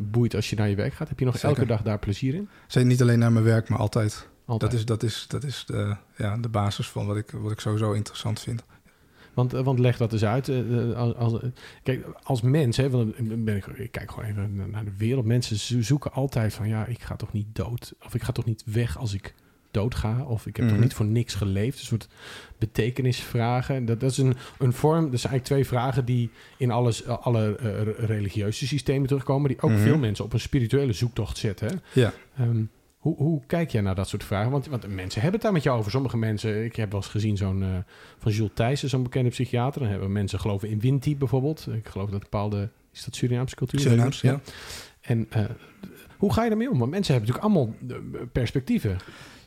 boeit 0.00 0.34
als 0.34 0.50
je 0.50 0.56
naar 0.56 0.68
je 0.68 0.76
werk 0.76 0.92
gaat? 0.94 1.08
Heb 1.08 1.18
je 1.18 1.24
nog 1.24 1.34
Zeker. 1.38 1.48
elke 1.48 1.66
dag 1.66 1.82
daar 1.82 1.98
plezier 1.98 2.34
in? 2.34 2.48
Zeker 2.66 2.88
niet 2.88 3.02
alleen 3.02 3.18
naar 3.18 3.32
mijn 3.32 3.44
werk, 3.44 3.68
maar 3.68 3.78
altijd. 3.78 4.28
Altijd. 4.44 4.70
Dat 4.70 4.80
is, 4.80 4.86
dat 4.86 5.02
is, 5.02 5.24
dat 5.28 5.44
is 5.44 5.64
de, 5.66 5.96
ja, 6.16 6.36
de 6.36 6.48
basis 6.48 6.88
van 6.88 7.06
wat 7.06 7.16
ik, 7.16 7.30
wat 7.30 7.52
ik 7.52 7.60
sowieso 7.60 7.92
interessant 7.92 8.40
vind. 8.40 8.64
Want, 9.34 9.52
want 9.52 9.78
leg 9.78 9.96
dat 9.96 10.12
eens 10.12 10.24
uit. 10.24 10.48
als, 10.96 11.14
als- 11.14 11.40
kijk, 11.82 12.06
als 12.22 12.40
mens, 12.40 12.76
hè, 12.76 12.90
want 12.90 13.14
ben 13.44 13.56
ik, 13.56 13.66
ik 13.66 13.92
kijk 13.92 14.10
gewoon 14.10 14.28
even 14.28 14.70
naar 14.70 14.84
de 14.84 14.96
wereld. 14.96 15.24
Mensen 15.24 15.56
zo- 15.56 15.82
zoeken 15.82 16.12
altijd 16.12 16.54
van, 16.54 16.68
ja, 16.68 16.86
ik 16.86 17.02
ga 17.02 17.16
toch 17.16 17.32
niet 17.32 17.46
dood. 17.54 17.92
Of 18.04 18.14
ik 18.14 18.22
ga 18.22 18.32
toch 18.32 18.44
niet 18.44 18.62
weg 18.66 18.98
als 18.98 19.14
ik 19.14 19.34
doodga. 19.72 20.24
Of 20.24 20.46
ik 20.46 20.56
heb 20.56 20.64
toch 20.64 20.74
Mhm. 20.74 20.82
niet 20.84 20.94
voor 20.94 21.06
niks 21.06 21.34
geleefd. 21.34 21.78
Een 21.78 21.84
soort 21.84 22.08
betekenisvragen. 22.58 23.84
Dat, 23.84 24.00
dat 24.00 24.10
is 24.10 24.18
een, 24.18 24.34
een 24.58 24.72
vorm, 24.72 25.10
dat 25.10 25.20
zijn 25.20 25.32
eigenlijk 25.32 25.44
twee 25.44 25.66
vragen 25.66 26.04
die 26.04 26.30
in 26.56 26.70
alles, 26.70 27.06
alle 27.06 27.56
eh, 27.56 28.06
religieuze 28.06 28.66
systemen 28.66 29.06
terugkomen. 29.08 29.48
Die 29.48 29.62
ook 29.62 29.70
Mhm. 29.70 29.80
veel 29.80 29.98
mensen 29.98 30.24
op 30.24 30.32
een 30.32 30.40
spirituele 30.40 30.92
zoektocht 30.92 31.36
zetten. 31.38 31.68
hè. 31.68 32.00
Ja, 32.00 32.12
Ehm, 32.38 32.62
hoe, 32.98 33.16
hoe 33.16 33.42
kijk 33.46 33.70
jij 33.70 33.80
naar 33.82 33.94
dat 33.94 34.08
soort 34.08 34.24
vragen? 34.24 34.50
Want, 34.50 34.66
want 34.66 34.82
mensen 34.94 35.20
hebben 35.20 35.32
het 35.32 35.42
daar 35.42 35.52
met 35.52 35.62
jou 35.62 35.78
over. 35.78 35.90
Sommige 35.90 36.16
mensen, 36.16 36.64
ik 36.64 36.76
heb 36.76 36.90
wel 36.92 37.00
eens 37.00 37.10
gezien 37.10 37.36
zo'n 37.36 37.62
eh, 37.62 37.68
van 38.18 38.32
Jules 38.32 38.50
Thijssen, 38.54 38.88
zo'n 38.88 39.02
bekende 39.02 39.30
psychiater. 39.30 39.80
Dan 39.80 39.90
hebben 39.90 40.12
mensen 40.12 40.40
geloven 40.40 40.68
in 40.68 40.80
windtype 40.80 41.18
bijvoorbeeld. 41.18 41.66
Ik 41.72 41.88
geloof 41.88 42.10
dat 42.10 42.20
bepaalde, 42.20 42.70
is 42.92 43.04
dat 43.04 43.14
Surinaamse 43.16 43.54
cultuur? 43.56 43.80
Surinaams, 43.80 44.20
ja. 44.20 44.40
En 45.00 45.26
eh, 45.30 45.44
hoe 46.16 46.32
ga 46.32 46.42
je 46.42 46.48
daarmee 46.48 46.70
om? 46.70 46.78
Want 46.78 46.90
mensen 46.90 47.14
hebben 47.14 47.34
natuurlijk 47.34 47.54
allemaal 47.56 47.76
eh, 48.20 48.22
perspectieven. 48.32 48.96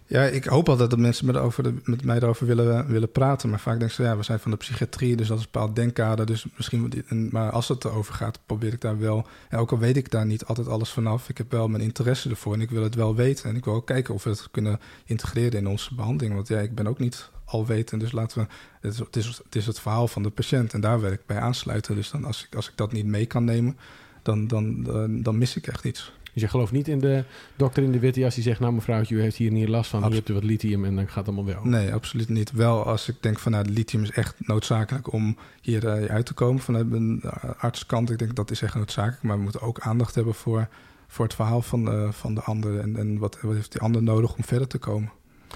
Ja, 0.08 0.24
ik 0.24 0.46
hoop 0.46 0.70
altijd 0.70 0.90
dat 0.90 1.00
mensen 1.00 1.26
met, 1.26 1.38
over 1.38 1.64
de, 1.64 1.74
met 1.84 2.04
mij 2.04 2.16
erover 2.16 2.46
willen, 2.46 2.88
willen 2.88 3.12
praten. 3.12 3.50
Maar 3.50 3.60
vaak 3.60 3.80
denk 3.80 3.92
ze, 3.92 4.04
ja, 4.04 4.18
we 4.18 4.24
zijn 4.24 4.40
van 4.40 4.52
de 4.52 4.58
psychiatrie, 4.58 5.16
dus 5.16 5.28
dat 5.28 5.38
is 5.38 5.44
een 5.44 5.50
bepaald 5.52 5.76
denkkader. 5.76 6.26
Dus 6.26 6.46
misschien, 6.56 6.94
maar 7.32 7.52
als 7.52 7.68
het 7.68 7.86
erover 7.86 8.14
gaat, 8.14 8.40
probeer 8.46 8.74
ik 8.74 8.82
daar 8.82 9.00
wel... 9.00 9.28
En 9.50 9.58
ook 9.58 9.72
al 9.72 9.78
weet 9.78 9.98
ik 9.98 10.12
daar 10.12 10.26
niet 10.26 10.46
altijd 10.46 10.68
alles 10.68 10.90
vanaf, 10.90 11.30
ik 11.30 11.38
heb 11.38 11.52
wel 11.52 11.68
mijn 11.68 11.84
interesse 11.84 12.30
ervoor 12.30 12.54
en 12.54 12.62
ik 12.62 12.70
wil 12.70 12.84
het 12.84 12.96
wel 12.96 13.16
weten. 13.16 13.50
En 13.50 13.56
ik 13.56 13.66
wil 13.66 13.74
ook 13.74 13.88
kijken 13.88 14.14
of 14.14 14.24
we 14.24 14.30
het 14.30 14.48
kunnen 14.52 14.80
integreren 15.06 15.60
in 15.60 15.68
onze 15.68 15.96
behandeling. 15.96 16.36
Want 16.36 16.48
ja, 16.48 16.60
ik 16.60 16.76
ben 16.76 16.88
ook 16.88 17.00
niet 17.00 17.30
alwetend, 17.46 18.02
dus 18.02 18.12
laten 18.12 18.40
we... 18.40 18.48
Het 18.82 19.16
is, 19.16 19.28
het 19.44 19.56
is, 19.56 19.66
het 19.66 19.80
verhaal 19.80 20.08
van 20.08 20.24
de 20.24 20.30
patiënt 20.30 20.74
en 20.74 20.82
daar 20.82 21.02
wil 21.02 21.12
ik 21.12 21.26
bij 21.26 21.40
aansluiten. 21.40 21.96
Dus 21.96 22.12
dan 22.12 22.26
als 22.26 22.46
ik, 22.46 22.56
als 22.56 22.70
ik 22.70 22.78
dat 22.78 22.92
niet 22.92 23.06
mee 23.06 23.26
kan 23.26 23.44
nemen, 23.44 23.78
dan, 24.22 24.48
dan, 24.48 24.84
dan, 24.84 25.22
dan 25.22 25.38
mis 25.38 25.56
ik 25.56 25.68
echt 25.68 25.86
iets. 25.86 26.14
Dus 26.36 26.44
je 26.44 26.50
gelooft 26.50 26.72
niet 26.72 26.88
in 26.88 27.00
de 27.00 27.24
dokter 27.56 27.84
in 27.84 27.92
de 27.92 28.00
witte 28.00 28.20
jas 28.20 28.36
die 28.36 28.44
zegt... 28.44 28.60
nou 28.60 28.74
mevrouwtje, 28.74 29.16
u 29.16 29.22
heeft 29.22 29.36
hier 29.36 29.52
niet 29.52 29.68
last 29.68 29.90
van, 29.90 30.04
Absol 30.04 30.14
hier 30.14 30.24
hebt 30.26 30.30
u 30.30 30.34
wat 30.34 30.52
lithium 30.52 30.86
en 30.86 30.96
dan 30.96 31.08
gaat 31.08 31.16
het 31.16 31.36
allemaal 31.36 31.54
wel. 31.54 31.64
Nee, 31.64 31.94
absoluut 31.94 32.30
niet. 32.30 32.52
Wel 32.52 32.86
als 32.86 33.10
ik 33.10 33.16
denk 33.20 33.40
van 33.40 33.52
nou, 33.52 33.66
lithium 33.70 34.04
is 34.04 34.12
echt 34.12 34.48
noodzakelijk 34.48 35.14
om 35.14 35.38
hier 35.62 35.84
uh, 35.84 36.06
uit 36.06 36.26
te 36.26 36.34
komen 36.34 36.62
vanuit 36.62 36.90
mijn 36.90 37.22
uh, 37.26 37.34
artskant. 37.58 38.12
Ik 38.12 38.18
denk 38.18 38.36
dat 38.36 38.52
is 38.52 38.62
echt 38.62 38.76
noodzakelijk, 38.76 39.22
maar 39.22 39.38
we 39.38 39.44
moeten 39.44 39.62
ook 39.62 39.80
aandacht 39.80 40.16
hebben 40.16 40.34
voor, 40.34 40.68
voor 41.08 41.26
het 41.26 41.34
verhaal 41.34 41.62
van, 41.62 41.94
uh, 41.94 42.12
van 42.12 42.36
de 42.36 42.42
ander. 42.42 42.80
En, 42.80 42.96
en 42.96 43.18
wat, 43.18 43.42
wat 43.42 43.54
heeft 43.54 43.72
die 43.72 43.82
ander 43.82 44.04
nodig 44.04 44.36
om 44.36 44.44
verder 44.44 44.68
te 44.68 44.78
komen. 44.78 45.12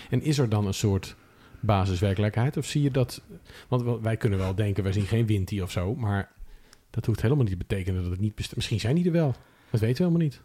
En 0.09 0.21
is 0.21 0.37
er 0.37 0.49
dan 0.49 0.67
een 0.67 0.73
soort 0.73 1.15
basiswerkelijkheid? 1.59 2.57
Of 2.57 2.65
zie 2.65 2.81
je 2.81 2.91
dat... 2.91 3.21
Want 3.67 4.01
wij 4.01 4.17
kunnen 4.17 4.39
wel 4.39 4.55
denken, 4.55 4.83
wij 4.83 4.93
zien 4.93 5.05
geen 5.05 5.25
wind 5.25 5.49
hier 5.49 5.63
of 5.63 5.71
zo, 5.71 5.95
maar... 5.95 6.31
Dat 6.89 7.05
hoeft 7.05 7.21
helemaal 7.21 7.43
niet 7.43 7.51
te 7.51 7.65
betekenen 7.65 8.01
dat 8.01 8.11
het 8.11 8.19
niet 8.19 8.35
bestaat. 8.35 8.55
Misschien 8.55 8.79
zijn 8.79 8.95
die 8.95 9.05
er 9.05 9.11
wel. 9.11 9.35
Dat 9.69 9.79
weten 9.79 9.97
we 9.97 10.03
helemaal 10.03 10.27
niet. 10.27 10.41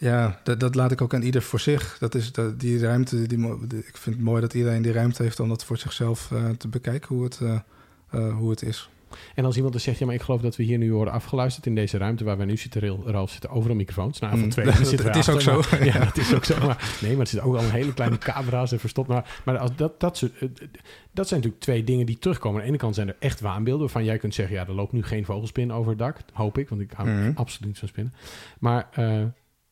Ja, 0.00 0.40
dat, 0.42 0.60
dat, 0.60 0.74
laat 0.74 0.92
ik 0.92 1.00
ook 1.00 1.14
aan 1.14 1.22
ieder 1.22 1.42
voor 1.42 1.60
zich. 1.60 1.96
Dat 1.98 2.14
is 2.14 2.32
dat, 2.32 2.60
die 2.60 2.78
ruimte. 2.78 3.26
Die, 3.26 3.38
ik 3.78 3.96
vind 3.96 4.16
het 4.16 4.24
mooi 4.24 4.40
dat 4.40 4.54
iedereen 4.54 4.82
die 4.82 4.92
ruimte 4.92 5.22
heeft 5.22 5.40
om 5.40 5.48
dat 5.48 5.64
voor 5.64 5.78
zichzelf 5.78 6.30
uh, 6.32 6.48
te 6.48 6.68
bekijken 6.68 7.14
hoe 7.14 7.24
het, 7.24 7.38
uh, 7.42 7.58
uh, 8.14 8.36
hoe 8.36 8.50
het 8.50 8.62
is. 8.62 8.88
En 9.34 9.44
als 9.44 9.54
iemand 9.54 9.72
dan 9.72 9.82
zegt, 9.82 9.98
ja, 9.98 10.06
maar 10.06 10.14
ik 10.14 10.22
geloof 10.22 10.40
dat 10.40 10.56
we 10.56 10.62
hier 10.62 10.78
nu 10.78 10.92
worden 10.92 11.14
afgeluisterd 11.14 11.66
in 11.66 11.74
deze 11.74 11.98
ruimte 11.98 12.24
waar 12.24 12.36
wij 12.36 12.46
nu 12.46 12.56
zitten, 12.56 13.02
Ralf, 13.04 13.30
zitten 13.30 13.50
overal 13.50 13.76
microfoons. 13.76 14.18
Nou, 14.18 14.32
van 14.32 14.42
mm, 14.42 14.50
twee 14.50 14.66
mm, 14.66 14.84
zitten 14.84 15.06
Het 15.06 15.16
is 15.16 15.28
ook 15.28 15.40
zo. 15.40 15.62
ja, 15.92 15.98
dat 15.98 16.16
is 16.16 16.34
ook 16.34 16.44
zo. 16.44 16.58
Maar, 16.66 16.96
nee, 17.00 17.10
maar 17.10 17.20
het 17.20 17.28
zitten 17.28 17.48
ook 17.48 17.56
al 17.56 17.62
een 17.62 17.70
hele 17.70 17.94
kleine 17.94 18.18
camera's 18.18 18.72
en 18.72 18.80
verstopt. 18.80 19.08
Maar, 19.08 19.40
maar 19.44 19.58
als 19.58 19.70
dat, 19.76 20.00
dat, 20.00 20.18
dat 21.12 21.28
zijn 21.28 21.40
natuurlijk 21.40 21.60
twee 21.60 21.84
dingen 21.84 22.06
die 22.06 22.18
terugkomen. 22.18 22.56
Aan 22.56 22.64
de 22.64 22.72
ene 22.72 22.80
kant 22.80 22.94
zijn 22.94 23.08
er 23.08 23.16
echt 23.18 23.40
waanbeelden 23.40 23.80
waarvan 23.80 24.04
jij 24.04 24.18
kunt 24.18 24.34
zeggen, 24.34 24.56
ja, 24.56 24.66
er 24.66 24.74
loopt 24.74 24.92
nu 24.92 25.02
geen 25.02 25.24
vogelspin 25.24 25.72
over 25.72 25.90
het 25.90 25.98
dak. 25.98 26.16
Hoop 26.32 26.58
ik, 26.58 26.68
want 26.68 26.80
ik 26.80 26.92
hou 26.92 27.08
mm. 27.08 27.32
absoluut 27.34 27.68
niet 27.68 27.78
van 27.78 27.88
spinnen. 27.88 28.14
Maar 28.58 28.88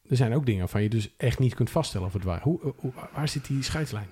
er 0.09 0.17
zijn 0.17 0.35
ook 0.35 0.47
dingen 0.47 0.61
waarvan 0.61 0.83
je 0.83 0.88
dus 0.88 1.15
echt 1.17 1.38
niet 1.38 1.55
kunt 1.55 1.71
vaststellen 1.71 2.07
of 2.07 2.12
het 2.12 2.25
waar. 2.25 2.43
Hoe, 2.43 2.75
hoe, 2.77 2.93
waar 3.15 3.29
zit 3.29 3.47
die 3.47 3.62
scheidslijn? 3.62 4.09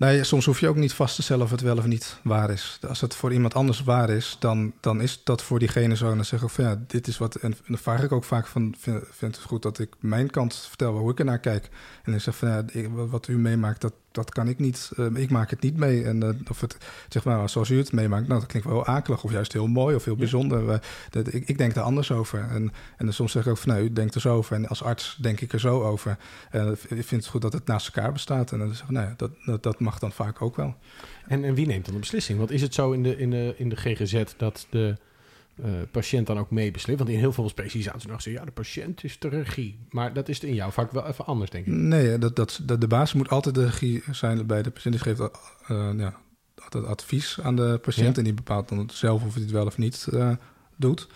Nee, 0.00 0.24
soms 0.24 0.44
hoef 0.44 0.60
je 0.60 0.68
ook 0.68 0.76
niet 0.76 0.92
vast 0.92 1.14
te 1.14 1.22
stellen 1.22 1.44
of 1.44 1.50
het 1.50 1.60
wel 1.60 1.76
of 1.76 1.86
niet 1.86 2.18
waar 2.22 2.50
is. 2.50 2.78
Als 2.88 3.00
het 3.00 3.14
voor 3.14 3.32
iemand 3.32 3.54
anders 3.54 3.82
waar 3.82 4.10
is, 4.10 4.36
dan, 4.38 4.72
dan 4.80 5.00
is 5.00 5.24
dat 5.24 5.42
voor 5.42 5.58
diegene 5.58 5.96
zo. 5.96 6.10
En 6.10 6.16
dan 6.16 6.24
zeg 6.24 6.42
ik 6.42 6.48
van 6.48 6.64
ja, 6.64 6.82
dit 6.86 7.06
is 7.06 7.18
wat. 7.18 7.34
En 7.34 7.54
dan 7.66 7.78
vraag 7.78 8.02
ik 8.02 8.12
ook 8.12 8.24
vaak 8.24 8.46
van: 8.46 8.74
vind, 8.78 9.04
vind 9.10 9.36
het 9.36 9.44
goed 9.44 9.62
dat 9.62 9.78
ik 9.78 9.94
mijn 9.98 10.30
kant 10.30 10.54
vertel, 10.54 10.96
hoe 10.96 11.10
ik 11.10 11.18
er 11.18 11.24
naar 11.24 11.38
kijk. 11.38 11.68
En 12.02 12.10
dan 12.10 12.20
zeg 12.20 12.36
van 12.36 12.48
ja, 12.48 12.88
wat 12.90 13.28
u 13.28 13.38
meemaakt, 13.38 13.80
dat, 13.80 13.92
dat 14.12 14.30
kan 14.30 14.48
ik 14.48 14.58
niet. 14.58 14.90
Uh, 14.96 15.06
ik 15.14 15.30
maak 15.30 15.50
het 15.50 15.60
niet 15.60 15.76
mee. 15.76 16.04
En 16.04 16.24
uh, 16.24 16.30
of 16.50 16.60
het, 16.60 16.76
zeg 17.08 17.24
maar, 17.24 17.48
zoals 17.48 17.70
u 17.70 17.78
het 17.78 17.92
meemaakt, 17.92 18.28
nou, 18.28 18.40
dat 18.40 18.48
klinkt 18.48 18.68
wel 18.68 18.86
akelig 18.86 19.24
of 19.24 19.32
juist 19.32 19.52
heel 19.52 19.66
mooi 19.66 19.94
of 19.94 20.04
heel 20.04 20.16
bijzonder. 20.16 20.62
Uh, 20.62 20.74
dat, 21.10 21.34
ik, 21.34 21.48
ik, 21.48 21.58
denk 21.58 21.76
er 21.76 21.82
anders 21.82 22.12
over. 22.12 22.38
En, 22.38 22.72
en 22.96 23.04
dan 23.04 23.12
soms 23.12 23.32
zeg 23.32 23.44
ik 23.44 23.50
ook 23.50 23.58
van, 23.58 23.72
nou, 23.72 23.84
u 23.84 23.92
denkt 23.92 24.14
er 24.14 24.20
zo 24.20 24.36
over. 24.36 24.56
En 24.56 24.68
als 24.68 24.82
arts 24.82 25.18
denk 25.20 25.40
ik 25.40 25.52
er 25.52 25.60
zo 25.60 25.82
over. 25.82 26.16
En 26.50 26.70
ik 26.70 26.88
vind 26.88 27.10
het 27.10 27.26
goed 27.26 27.42
dat 27.42 27.52
het 27.52 27.66
naast 27.66 27.86
elkaar 27.86 28.12
bestaat. 28.12 28.52
En 28.52 28.58
dan 28.58 28.74
zeg 28.74 28.84
ik, 28.84 28.90
nou 28.90 29.14
dat, 29.16 29.30
dat, 29.44 29.62
dat 29.62 29.80
mag 29.80 29.98
dan 29.98 30.12
vaak 30.12 30.42
ook 30.42 30.56
wel. 30.56 30.74
En, 31.26 31.44
en 31.44 31.54
wie 31.54 31.66
neemt 31.66 31.84
dan 31.84 31.94
de 31.94 32.00
beslissing? 32.00 32.38
Want 32.38 32.50
is 32.50 32.62
het 32.62 32.74
zo 32.74 32.92
in 32.92 33.02
de, 33.02 33.16
in 33.16 33.30
de, 33.30 33.54
in 33.56 33.68
de 33.68 33.76
GGZ 33.76 34.22
dat 34.36 34.66
de 34.70 34.96
uh, 35.64 35.70
patiënt 35.90 36.26
dan 36.26 36.38
ook 36.38 36.50
mee 36.50 36.70
beslist? 36.70 36.98
Want 36.98 37.10
in 37.10 37.18
heel 37.18 37.32
veel 37.32 37.48
specialisaties 37.48 38.06
nog 38.06 38.22
zeggen, 38.22 38.42
ja, 38.42 38.48
de 38.48 38.54
patiënt 38.54 39.04
is 39.04 39.18
de 39.18 39.28
regie. 39.28 39.78
Maar 39.90 40.12
dat 40.12 40.28
is 40.28 40.40
in 40.40 40.54
jouw 40.54 40.70
vak 40.70 40.92
wel 40.92 41.06
even 41.06 41.26
anders, 41.26 41.50
denk 41.50 41.66
ik. 41.66 41.72
Nee, 41.72 42.18
dat, 42.18 42.36
dat, 42.36 42.60
de 42.64 42.86
basis 42.86 43.14
moet 43.14 43.28
altijd 43.28 43.54
de 43.54 43.64
regie 43.64 44.02
zijn 44.10 44.46
bij 44.46 44.62
de 44.62 44.70
patiënt. 44.70 44.94
Die 44.94 45.02
geeft 45.02 45.20
uh, 45.20 45.90
ja, 45.96 46.14
altijd 46.54 46.84
advies 46.84 47.40
aan 47.42 47.56
de 47.56 47.78
patiënt 47.82 48.18
en 48.18 48.24
die 48.24 48.34
bepaalt 48.34 48.68
dan 48.68 48.90
zelf 48.92 49.24
of 49.24 49.34
hij 49.34 49.42
het 49.42 49.50
wel 49.50 49.66
of 49.66 49.78
niet 49.78 50.06
uh, 50.12 50.30
doet. 50.76 51.08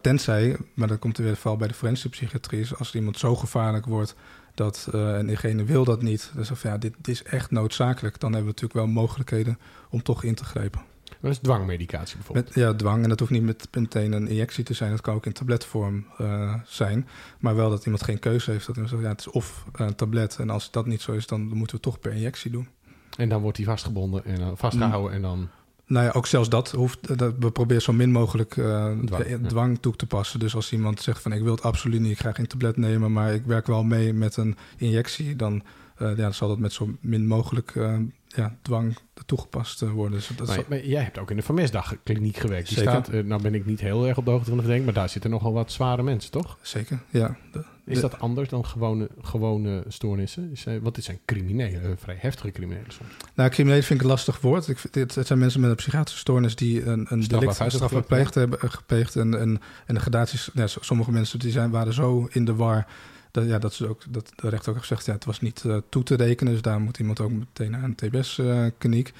tenzij, 0.00 0.56
maar 0.74 0.88
dan 0.88 0.98
komt 0.98 1.18
er 1.18 1.24
weer 1.24 1.36
vooral 1.36 1.56
bij 1.56 1.68
de 1.68 1.74
forensische 1.74 2.08
psychiatrie, 2.08 2.66
als 2.78 2.94
iemand 2.94 3.18
zo 3.18 3.36
gevaarlijk 3.36 3.86
wordt 3.86 4.14
dat 4.54 4.88
en 4.92 5.26
diegene 5.26 5.64
wil 5.64 5.84
dat 5.84 6.02
niet. 6.02 6.30
Dus 6.34 6.50
of 6.50 6.62
ja, 6.62 6.78
dit, 6.78 6.94
dit, 6.96 7.08
is 7.08 7.22
echt 7.22 7.50
noodzakelijk. 7.50 8.20
Dan 8.20 8.32
hebben 8.32 8.54
we 8.54 8.60
natuurlijk 8.60 8.86
wel 8.86 9.02
mogelijkheden 9.02 9.58
om 9.90 10.02
toch 10.02 10.22
in 10.24 10.34
te 10.34 10.44
grijpen. 10.44 10.80
Dat 11.24 11.32
is 11.32 11.38
dwangmedicatie 11.38 12.16
bijvoorbeeld. 12.16 12.46
Met, 12.46 12.54
ja, 12.54 12.74
dwang. 12.74 13.02
En 13.02 13.08
dat 13.08 13.18
hoeft 13.18 13.30
niet 13.30 13.42
met, 13.42 13.68
meteen 13.72 14.12
een 14.12 14.28
injectie 14.28 14.64
te 14.64 14.74
zijn. 14.74 14.90
Dat 14.90 15.00
kan 15.00 15.14
ook 15.14 15.26
in 15.26 15.32
tabletvorm 15.32 16.06
uh, 16.20 16.54
zijn. 16.64 17.08
Maar 17.38 17.56
wel 17.56 17.70
dat 17.70 17.84
iemand 17.84 18.02
geen 18.02 18.18
keuze 18.18 18.50
heeft. 18.50 18.66
Dat 18.66 18.90
ja, 18.90 18.96
het 18.98 19.20
is 19.20 19.28
of 19.28 19.64
een 19.72 19.94
tablet. 19.94 20.36
En 20.38 20.50
als 20.50 20.70
dat 20.70 20.86
niet 20.86 21.00
zo 21.00 21.12
is, 21.12 21.26
dan 21.26 21.40
moeten 21.40 21.76
we 21.76 21.82
toch 21.82 22.00
per 22.00 22.12
injectie 22.12 22.50
doen. 22.50 22.68
En 23.16 23.28
dan 23.28 23.42
wordt 23.42 23.56
hij 23.56 23.66
vastgebonden 23.66 24.24
en 24.24 24.40
uh, 24.40 24.48
vastgehouden 24.54 25.12
en 25.12 25.22
dan... 25.22 25.48
Nou 25.86 26.04
ja, 26.04 26.10
ook 26.12 26.26
zelfs 26.26 26.48
dat 26.48 26.70
hoeft. 26.70 27.18
Dat, 27.18 27.34
we 27.38 27.50
proberen 27.50 27.82
zo 27.82 27.92
min 27.92 28.10
mogelijk 28.10 28.56
uh, 28.56 28.90
dwang, 29.04 29.48
dwang 29.48 29.78
toe 29.80 29.96
te 29.96 30.06
passen. 30.06 30.40
Dus 30.40 30.54
als 30.54 30.72
iemand 30.72 31.00
zegt 31.00 31.22
van 31.22 31.32
ik 31.32 31.42
wil 31.42 31.54
het 31.54 31.62
absoluut 31.62 32.00
niet, 32.00 32.12
ik 32.12 32.18
ga 32.18 32.32
geen 32.32 32.46
tablet 32.46 32.76
nemen, 32.76 33.12
maar 33.12 33.34
ik 33.34 33.44
werk 33.44 33.66
wel 33.66 33.84
mee 33.84 34.12
met 34.12 34.36
een 34.36 34.56
injectie, 34.76 35.36
dan, 35.36 35.54
uh, 35.98 36.08
ja, 36.08 36.14
dan 36.14 36.34
zal 36.34 36.48
dat 36.48 36.58
met 36.58 36.72
zo 36.72 36.90
min 37.00 37.26
mogelijk 37.26 37.74
uh, 37.74 37.96
ja, 38.34 38.56
dwang 38.62 38.96
toegepast 39.26 39.82
eh, 39.82 39.90
worden. 39.90 40.18
Dus 40.18 40.30
dat 40.36 40.46
maar, 40.46 40.64
maar, 40.68 40.86
jij 40.86 41.02
hebt 41.02 41.18
ook 41.18 41.30
in 41.30 41.36
de 41.36 41.42
vermisdagkliniek 41.42 42.36
gewerkt. 42.36 42.68
Die 42.68 42.78
staat, 42.78 43.12
uh, 43.12 43.24
nou 43.24 43.42
ben 43.42 43.54
ik 43.54 43.66
niet 43.66 43.80
heel 43.80 44.06
erg 44.06 44.16
op 44.16 44.24
de 44.24 44.30
hoogte 44.30 44.48
van 44.48 44.56
de 44.56 44.62
verdenking, 44.62 44.92
maar 44.92 45.02
daar 45.02 45.12
zitten 45.12 45.30
nogal 45.30 45.52
wat 45.52 45.72
zware 45.72 46.02
mensen, 46.02 46.30
toch? 46.30 46.58
Zeker, 46.62 46.98
ja. 47.10 47.36
is 47.84 48.00
dat 48.00 48.18
anders 48.18 48.48
dan 48.48 48.66
gewone, 48.66 49.08
gewone 49.20 49.84
stoornissen? 49.88 50.50
Is, 50.52 50.66
uh, 50.66 50.78
want 50.82 50.94
dit 50.94 51.04
zijn 51.04 51.18
criminelen, 51.24 51.98
vrij 51.98 52.16
heftige 52.18 52.50
criminelen 52.50 52.92
soms. 52.92 53.10
Nou, 53.34 53.50
criminelen 53.50 53.84
vind 53.84 53.98
ik 53.98 54.04
een 54.04 54.12
lastig 54.12 54.40
woord. 54.40 54.68
Ik, 54.68 54.78
dit, 54.90 55.14
het 55.14 55.26
zijn 55.26 55.38
mensen 55.38 55.60
met 55.60 55.70
een 55.70 55.76
psychiatrische 55.76 56.20
stoornis 56.20 56.56
die 56.56 56.84
een, 56.84 57.06
een 57.08 57.20
delict 57.20 57.54
strafbaar 57.54 58.30
hebben 58.32 58.58
gepleegd. 58.60 59.16
En, 59.16 59.40
en, 59.40 59.60
en 59.86 59.94
de 59.94 60.00
gradaties, 60.00 60.50
ja, 60.54 60.66
sommige 60.66 61.12
mensen 61.12 61.38
die 61.38 61.50
zijn, 61.50 61.70
waren 61.70 61.92
zo 61.92 62.28
in 62.30 62.44
de 62.44 62.54
war 62.54 62.86
dat, 63.34 63.46
ja, 63.46 63.58
dat 63.58 63.72
is 63.72 63.82
ook 63.82 64.02
dat 64.08 64.32
de 64.36 64.48
rechter 64.48 64.72
ook 64.72 64.78
gezegd, 64.78 65.06
ja, 65.06 65.12
het 65.12 65.24
was 65.24 65.40
niet 65.40 65.62
uh, 65.66 65.76
toe 65.88 66.02
te 66.02 66.14
rekenen. 66.14 66.52
Dus 66.52 66.62
daar 66.62 66.80
moet 66.80 66.98
iemand 66.98 67.20
ook 67.20 67.30
meteen 67.30 67.70
naar 67.70 67.82
een 67.82 67.94
TBS-kliniek. 67.94 69.12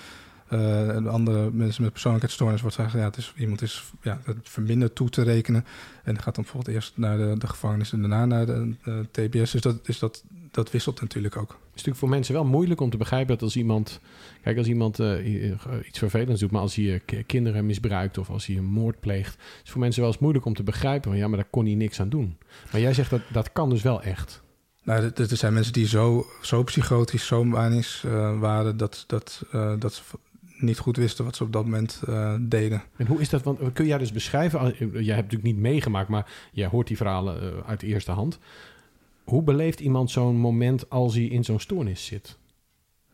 Uh, 0.52 0.88
en 0.88 1.08
andere 1.08 1.50
mensen 1.50 1.82
met 1.82 1.92
persoonlijkheidsstoornis 1.92 2.60
wordt 2.60 2.76
zeggen, 2.76 2.98
ja, 2.98 3.04
het 3.04 3.16
is, 3.16 3.32
iemand 3.36 3.62
is 3.62 3.84
ja, 4.02 4.20
het 4.24 4.36
verminderd 4.42 4.94
toe 4.94 5.08
te 5.10 5.22
rekenen. 5.22 5.64
En 6.02 6.22
gaat 6.22 6.34
dan 6.34 6.44
bijvoorbeeld 6.44 6.76
eerst 6.76 6.92
naar 6.96 7.16
de, 7.16 7.34
de 7.38 7.46
gevangenis 7.46 7.92
en 7.92 8.00
daarna 8.00 8.24
naar 8.24 8.46
de, 8.46 8.74
TBS. 9.10 9.50
Dus 9.50 9.60
dat, 9.60 9.88
is 9.88 9.98
dat, 9.98 10.24
dat 10.50 10.70
wisselt 10.70 11.00
natuurlijk 11.00 11.36
ook. 11.36 11.48
Het 11.48 11.58
is 11.58 11.70
natuurlijk 11.70 11.96
voor 11.96 12.08
mensen 12.08 12.34
wel 12.34 12.44
moeilijk 12.44 12.80
om 12.80 12.90
te 12.90 12.96
begrijpen 12.96 13.34
dat 13.34 13.42
als 13.42 13.56
iemand, 13.56 14.00
kijk, 14.42 14.58
als 14.58 14.66
iemand 14.66 15.00
uh, 15.00 15.86
iets 15.86 15.98
vervelends 15.98 16.40
doet, 16.40 16.50
maar 16.50 16.60
als 16.60 16.74
hij 16.74 16.84
uh, 16.84 17.22
kinderen 17.26 17.66
misbruikt 17.66 18.18
of 18.18 18.30
als 18.30 18.46
hij 18.46 18.56
een 18.56 18.64
moord 18.64 19.00
pleegt, 19.00 19.36
is 19.64 19.70
voor 19.70 19.80
mensen 19.80 20.00
wel 20.00 20.10
eens 20.10 20.20
moeilijk 20.20 20.44
om 20.44 20.54
te 20.54 20.62
begrijpen. 20.62 21.10
Van 21.10 21.18
ja, 21.18 21.28
maar 21.28 21.38
daar 21.38 21.50
kon 21.50 21.64
hij 21.64 21.74
niks 21.74 22.00
aan 22.00 22.08
doen. 22.08 22.36
Maar 22.72 22.80
jij 22.80 22.94
zegt 22.94 23.10
dat 23.10 23.22
dat 23.32 23.52
kan 23.52 23.70
dus 23.70 23.82
wel 23.82 24.02
echt. 24.02 24.42
Nou, 24.82 25.10
er 25.14 25.36
zijn 25.36 25.52
mensen 25.52 25.72
die 25.72 25.86
zo, 25.86 26.26
zo 26.42 26.62
psychotisch, 26.62 27.26
zo 27.26 27.44
manisch 27.44 28.02
uh, 28.06 28.38
waren 28.40 28.76
dat, 28.76 29.04
dat, 29.06 29.42
uh, 29.54 29.72
dat 29.78 29.94
ze 29.94 30.02
niet 30.64 30.78
goed 30.78 30.96
wisten 30.96 31.24
wat 31.24 31.36
ze 31.36 31.44
op 31.44 31.52
dat 31.52 31.64
moment 31.64 32.02
uh, 32.08 32.34
deden. 32.40 32.82
En 32.96 33.06
hoe 33.06 33.20
is 33.20 33.28
dat? 33.28 33.42
Want 33.42 33.72
kun 33.72 33.86
jij 33.86 33.98
dus 33.98 34.12
beschrijven? 34.12 34.74
Jij 34.78 35.14
hebt 35.14 35.32
natuurlijk 35.32 35.42
niet 35.42 35.56
meegemaakt, 35.56 36.08
maar 36.08 36.32
jij 36.52 36.66
hoort 36.66 36.86
die 36.86 36.96
verhalen 36.96 37.64
uit 37.66 37.80
de 37.80 37.86
eerste 37.86 38.10
hand. 38.10 38.38
Hoe 39.24 39.42
beleeft 39.42 39.80
iemand 39.80 40.10
zo'n 40.10 40.36
moment 40.36 40.90
als 40.90 41.14
hij 41.14 41.24
in 41.24 41.44
zo'n 41.44 41.60
stoornis 41.60 42.06
zit? 42.06 42.38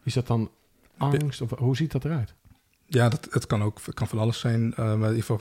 Is 0.02 0.14
dat 0.14 0.26
dan 0.26 0.50
angst 0.96 1.40
of 1.40 1.50
hoe 1.58 1.76
ziet 1.76 1.92
dat 1.92 2.04
eruit? 2.04 2.34
Ja, 2.86 3.08
dat, 3.08 3.28
het 3.30 3.46
kan 3.46 3.62
ook 3.62 3.80
kan 3.94 4.08
van 4.08 4.18
alles 4.18 4.38
zijn. 4.38 4.62
Uh, 4.70 4.76
maar 4.76 4.94
in 4.94 5.16
ieder 5.16 5.20
geval 5.20 5.40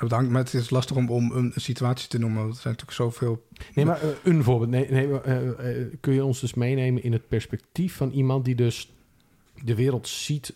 bedankt. 0.00 0.30
Maar 0.30 0.42
het 0.42 0.54
is 0.54 0.70
lastig 0.70 0.96
om, 0.96 1.10
om 1.10 1.32
een 1.32 1.52
situatie 1.56 2.08
te 2.08 2.18
noemen. 2.18 2.46
Er 2.46 2.54
zijn 2.54 2.76
natuurlijk 2.76 2.92
zoveel. 2.92 3.46
Nee, 3.74 3.84
maar 3.84 4.04
uh, 4.04 4.10
een 4.22 4.44
voorbeeld. 4.44 4.70
Nee, 4.70 4.90
nee, 4.90 5.08
uh, 5.08 5.86
kun 6.00 6.14
je 6.14 6.24
ons 6.24 6.40
dus 6.40 6.54
meenemen 6.54 7.02
in 7.02 7.12
het 7.12 7.28
perspectief 7.28 7.96
van 7.96 8.10
iemand 8.10 8.44
die 8.44 8.54
dus 8.54 8.92
de 9.64 9.74
wereld 9.74 10.08
ziet 10.08 10.54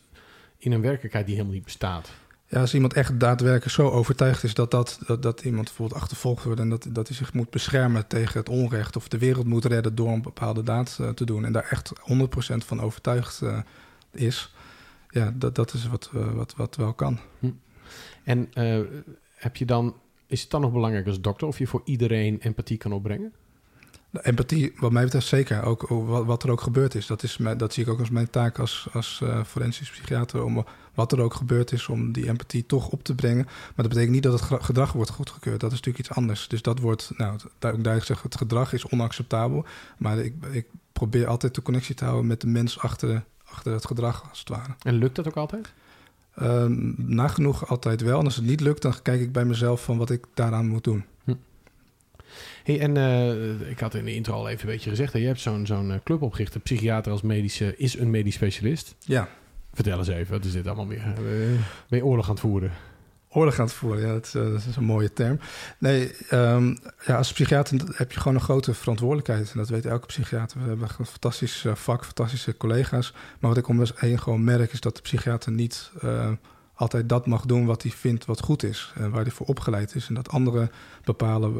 in 0.66 0.72
een 0.72 0.80
werkelijkheid 0.80 1.26
die 1.26 1.34
helemaal 1.34 1.56
niet 1.56 1.64
bestaat? 1.64 2.10
Ja, 2.46 2.60
als 2.60 2.74
iemand 2.74 2.92
echt 2.92 3.20
daadwerkelijk 3.20 3.74
zo 3.74 3.90
overtuigd 3.90 4.44
is 4.44 4.54
dat, 4.54 4.70
dat, 4.70 4.98
dat, 5.06 5.22
dat 5.22 5.40
iemand 5.40 5.64
bijvoorbeeld 5.64 6.00
achtervolgd 6.00 6.44
wordt 6.44 6.60
en 6.60 6.68
dat, 6.68 6.86
dat 6.90 7.08
hij 7.08 7.16
zich 7.16 7.32
moet 7.32 7.50
beschermen 7.50 8.06
tegen 8.06 8.38
het 8.38 8.48
onrecht 8.48 8.96
of 8.96 9.08
de 9.08 9.18
wereld 9.18 9.46
moet 9.46 9.64
redden 9.64 9.94
door 9.94 10.08
een 10.08 10.22
bepaalde 10.22 10.62
daad 10.62 10.98
uh, 11.00 11.08
te 11.08 11.24
doen 11.24 11.44
en 11.44 11.52
daar 11.52 11.66
echt 11.70 11.92
100% 12.12 12.56
van 12.56 12.80
overtuigd 12.80 13.40
uh, 13.42 13.58
is, 14.10 14.54
ja, 15.08 15.32
dat, 15.34 15.54
dat 15.54 15.72
is 15.72 15.88
wat, 15.88 16.10
uh, 16.14 16.32
wat, 16.32 16.54
wat 16.56 16.76
wel 16.76 16.92
kan. 16.92 17.18
Hm. 17.38 17.50
En 18.24 18.48
heb 19.34 19.56
je 19.56 19.64
dan, 19.64 19.96
is 20.26 20.40
het 20.40 20.50
dan 20.50 20.60
nog 20.60 20.72
belangrijk 20.72 21.06
als 21.06 21.20
dokter 21.20 21.46
of 21.46 21.58
je 21.58 21.66
voor 21.66 21.82
iedereen 21.84 22.40
empathie 22.40 22.76
kan 22.76 22.92
opbrengen? 22.92 23.32
De 24.10 24.24
empathie, 24.24 24.72
wat 24.78 24.92
mij 24.92 25.04
betreft 25.04 25.26
zeker. 25.26 25.62
Ook 25.62 25.86
wat, 26.26 26.42
er 26.42 26.50
ook 26.50 26.60
gebeurd 26.60 26.94
is. 26.94 27.06
Dat, 27.06 27.22
is 27.22 27.38
dat 27.56 27.72
zie 27.72 27.82
ik 27.84 27.90
ook 27.90 27.98
als 27.98 28.10
mijn 28.10 28.30
taak 28.30 28.58
als, 28.58 28.88
als 28.92 29.20
uh, 29.22 29.44
forensisch 29.44 29.90
psychiater. 29.90 30.44
Om 30.44 30.64
wat 30.94 31.12
er 31.12 31.20
ook 31.20 31.34
gebeurd 31.34 31.72
is, 31.72 31.88
om 31.88 32.12
die 32.12 32.28
empathie 32.28 32.66
toch 32.66 32.88
op 32.88 33.02
te 33.02 33.14
brengen. 33.14 33.44
Maar 33.44 33.72
dat 33.76 33.88
betekent 33.88 34.10
niet 34.10 34.22
dat 34.22 34.40
het 34.40 34.64
gedrag 34.64 34.92
wordt 34.92 35.10
goedgekeurd. 35.10 35.60
Dat 35.60 35.72
is 35.72 35.76
natuurlijk 35.76 36.06
iets 36.06 36.16
anders. 36.16 36.48
Dus 36.48 36.62
dat 36.62 36.78
wordt, 36.78 37.10
nou, 37.16 37.38
duidelijk 37.58 38.04
zeggen, 38.04 38.28
het 38.28 38.38
gedrag 38.38 38.72
is 38.72 38.86
onacceptabel. 38.86 39.64
Maar 39.98 40.18
ik, 40.18 40.34
ik 40.50 40.66
probeer 40.92 41.26
altijd 41.26 41.54
de 41.54 41.62
connectie 41.62 41.94
te 41.94 42.04
houden 42.04 42.26
met 42.26 42.40
de 42.40 42.46
mens 42.46 42.78
achter, 42.78 43.24
achter 43.44 43.72
het 43.72 43.86
gedrag, 43.86 44.28
als 44.28 44.38
het 44.38 44.48
ware. 44.48 44.74
En 44.82 44.94
lukt 44.94 45.16
dat 45.16 45.26
ook 45.26 45.36
altijd? 45.36 45.72
Um, 46.42 46.94
nagenoeg 46.96 47.68
altijd 47.68 48.00
wel. 48.00 48.18
En 48.18 48.24
als 48.24 48.36
het 48.36 48.44
niet 48.44 48.60
lukt, 48.60 48.82
dan 48.82 48.94
kijk 49.02 49.20
ik 49.20 49.32
bij 49.32 49.44
mezelf 49.44 49.84
van 49.84 49.98
wat 49.98 50.10
ik 50.10 50.24
daaraan 50.34 50.68
moet 50.68 50.84
doen. 50.84 51.04
Hey, 52.66 52.80
en 52.80 52.96
uh, 52.96 53.70
ik 53.70 53.80
had 53.80 53.94
in 53.94 54.04
de 54.04 54.14
intro 54.14 54.34
al 54.34 54.48
even 54.48 54.66
een 54.66 54.74
beetje 54.74 54.90
gezegd... 54.90 55.12
dat 55.12 55.20
je 55.20 55.26
hebt 55.26 55.40
zo'n 55.40 55.66
zo'n 55.66 55.92
eh, 55.92 55.98
club 56.04 56.22
opgericht. 56.22 56.52
De 56.52 56.58
psychiater 56.58 57.12
als 57.12 57.22
medische 57.22 57.76
is 57.76 57.98
een 57.98 58.10
medisch 58.10 58.34
specialist. 58.34 58.94
Ja. 58.98 59.28
Vertel 59.72 59.98
eens 59.98 60.08
even, 60.08 60.32
wat 60.32 60.44
is 60.44 60.52
dit 60.52 60.66
allemaal 60.66 60.86
meer? 60.86 61.12
Ben 61.88 61.98
je 61.98 62.04
oorlog 62.04 62.24
aan 62.24 62.30
het 62.30 62.40
voeren? 62.40 62.70
Oorlog 63.28 63.58
aan 63.58 63.64
het 63.64 63.74
voeren, 63.74 64.06
ja, 64.06 64.12
dat 64.12 64.24
is, 64.24 64.32
dat 64.32 64.64
is 64.68 64.76
een 64.76 64.84
mooie 64.84 65.12
term. 65.12 65.38
Nee, 65.78 66.12
um, 66.30 66.78
ja, 67.04 67.16
als 67.16 67.32
psychiater 67.32 67.80
heb 67.94 68.12
je 68.12 68.20
gewoon 68.20 68.34
een 68.34 68.42
grote 68.42 68.74
verantwoordelijkheid. 68.74 69.50
En 69.50 69.58
dat 69.58 69.68
weet 69.68 69.86
elke 69.86 70.06
psychiater. 70.06 70.62
We 70.62 70.68
hebben 70.68 70.88
een 70.98 71.06
fantastisch 71.06 71.66
vak, 71.74 72.04
fantastische 72.04 72.56
collega's. 72.56 73.12
Maar 73.12 73.50
wat 73.50 73.58
ik 73.58 73.68
om 73.68 73.82
heen 73.94 74.18
gewoon 74.18 74.44
merk, 74.44 74.72
is 74.72 74.80
dat 74.80 74.96
de 74.96 75.02
psychiater 75.02 75.52
niet 75.52 75.90
uh, 76.04 76.30
altijd 76.76 77.08
dat 77.08 77.26
mag 77.26 77.44
doen 77.44 77.66
wat 77.66 77.82
hij 77.82 77.90
vindt 77.90 78.24
wat 78.24 78.40
goed 78.40 78.62
is. 78.62 78.92
En 78.94 79.10
waar 79.10 79.22
hij 79.22 79.30
voor 79.30 79.46
opgeleid 79.46 79.94
is. 79.94 80.08
En 80.08 80.14
dat 80.14 80.28
anderen 80.28 80.70
bepalen 81.04 81.52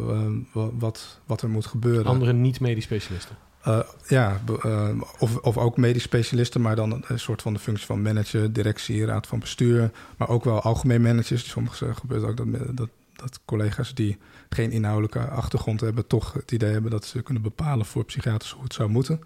uh, 0.57 0.65
wat, 0.79 1.21
wat 1.27 1.43
er 1.43 1.49
moet 1.49 1.67
gebeuren. 1.67 2.07
Andere 2.07 2.33
niet-medisch 2.33 2.85
specialisten? 2.85 3.37
Uh, 3.69 3.81
ja, 4.09 4.41
uh, 4.65 4.89
of, 5.19 5.37
of 5.37 5.57
ook 5.59 5.77
medisch 5.77 6.03
specialisten, 6.03 6.61
maar 6.61 6.77
dan 6.77 7.05
een 7.07 7.19
soort 7.19 7.43
van 7.43 7.53
de 7.53 7.59
functie 7.59 7.87
van 7.87 8.03
manager, 8.03 8.53
directie, 8.53 9.05
raad 9.05 9.27
van 9.27 9.39
bestuur. 9.39 9.91
Maar 10.17 10.29
ook 10.29 10.45
wel 10.45 10.61
algemeen 10.61 11.03
managers. 11.03 11.49
Soms 11.49 11.83
gebeurt 11.93 12.25
ook 12.25 12.37
dat, 12.37 12.77
dat, 12.77 12.89
dat 13.13 13.41
collega's 13.45 13.95
die 13.95 14.19
geen 14.49 14.71
inhoudelijke 14.71 15.29
achtergrond 15.29 15.81
hebben, 15.81 16.07
toch 16.07 16.33
het 16.33 16.53
idee 16.53 16.73
hebben 16.73 16.91
dat 16.91 17.05
ze 17.05 17.23
kunnen 17.23 17.43
bepalen 17.43 17.87
voor 17.87 18.05
psychiaters 18.05 18.53
hoe 18.53 18.63
het 18.63 18.75
zou 18.75 18.89
moeten. 18.89 19.21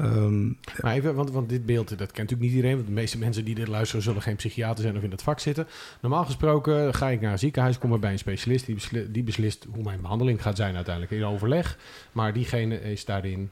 Um, 0.00 0.58
maar 0.80 0.94
even, 0.94 1.14
want, 1.14 1.30
want 1.30 1.48
dit 1.48 1.66
beeld, 1.66 1.88
dat 1.88 1.98
kent 1.98 2.16
natuurlijk 2.16 2.40
niet 2.40 2.52
iedereen. 2.52 2.74
Want 2.74 2.86
de 2.86 2.92
meeste 2.92 3.18
mensen 3.18 3.44
die 3.44 3.54
dit 3.54 3.68
luisteren 3.68 4.02
zullen 4.02 4.22
geen 4.22 4.36
psychiater 4.36 4.82
zijn 4.82 4.96
of 4.96 5.02
in 5.02 5.10
dat 5.10 5.22
vak 5.22 5.40
zitten. 5.40 5.66
Normaal 6.00 6.24
gesproken 6.24 6.94
ga 6.94 7.08
ik 7.08 7.20
naar 7.20 7.32
een 7.32 7.38
ziekenhuis, 7.38 7.78
kom 7.78 7.92
er 7.92 7.98
bij 7.98 8.12
een 8.12 8.18
specialist. 8.18 8.66
Die, 8.66 9.10
die 9.10 9.22
beslist 9.22 9.66
hoe 9.74 9.82
mijn 9.82 10.00
behandeling 10.00 10.42
gaat 10.42 10.56
zijn 10.56 10.74
uiteindelijk 10.74 11.14
in 11.14 11.24
overleg. 11.24 11.78
Maar 12.12 12.32
diegene 12.32 12.82
is 12.82 13.04
daarin 13.04 13.50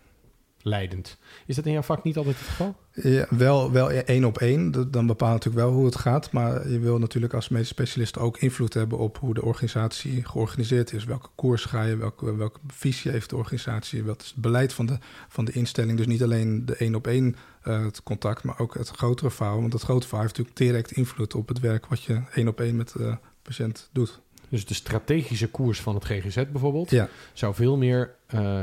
leidend. 0.62 1.18
Is 1.46 1.56
dat 1.56 1.66
in 1.66 1.72
jouw 1.72 1.82
vak 1.82 2.04
niet 2.04 2.16
altijd 2.16 2.38
het 2.38 2.46
geval? 2.46 2.74
Ja, 2.92 3.26
wel, 3.30 3.72
wel 3.72 3.90
één 3.90 4.24
op 4.24 4.38
één. 4.38 4.90
Dan 4.90 5.06
bepaalt 5.06 5.32
natuurlijk 5.32 5.64
wel 5.64 5.74
hoe 5.74 5.84
het 5.84 5.96
gaat. 5.96 6.32
Maar 6.32 6.70
je 6.70 6.78
wil 6.78 6.98
natuurlijk 6.98 7.34
als 7.34 7.48
medisch 7.48 7.68
specialist 7.68 8.18
ook 8.18 8.38
invloed 8.38 8.74
hebben 8.74 8.98
op 8.98 9.18
hoe 9.18 9.34
de 9.34 9.44
organisatie 9.44 10.24
georganiseerd 10.24 10.92
is. 10.92 11.04
Welke 11.04 11.28
koers 11.34 11.64
ga 11.64 11.82
je, 11.82 11.96
welke, 11.96 12.36
welke 12.36 12.60
visie 12.66 13.10
heeft 13.10 13.30
de 13.30 13.36
organisatie, 13.36 14.04
wat 14.04 14.22
is 14.22 14.28
het 14.28 14.36
beleid 14.36 14.72
van 14.72 14.86
de, 14.86 14.98
van 15.28 15.44
de 15.44 15.52
instelling. 15.52 15.96
Dus 15.96 16.06
niet 16.06 16.22
alleen 16.22 16.66
de 16.66 16.76
één 16.76 16.94
op 16.94 17.06
één 17.06 17.36
uh, 17.64 17.84
het 17.84 18.02
contact, 18.02 18.42
maar 18.42 18.58
ook 18.58 18.74
het 18.74 18.88
grotere 18.88 19.30
verhaal. 19.30 19.60
Want 19.60 19.72
het 19.72 19.82
grote 19.82 20.06
verhaal 20.06 20.24
heeft 20.24 20.38
natuurlijk 20.38 20.66
direct 20.66 20.92
invloed 20.92 21.34
op 21.34 21.48
het 21.48 21.60
werk 21.60 21.86
wat 21.86 22.02
je 22.02 22.22
één 22.34 22.48
op 22.48 22.60
één 22.60 22.76
met 22.76 22.92
de 22.92 23.16
patiënt 23.42 23.88
doet. 23.92 24.20
Dus 24.48 24.66
de 24.66 24.74
strategische 24.74 25.48
koers 25.48 25.80
van 25.80 25.94
het 25.94 26.04
GGZ 26.04 26.34
bijvoorbeeld 26.34 26.90
ja. 26.90 27.08
zou 27.32 27.54
veel 27.54 27.76
meer 27.76 28.14
uh, 28.34 28.62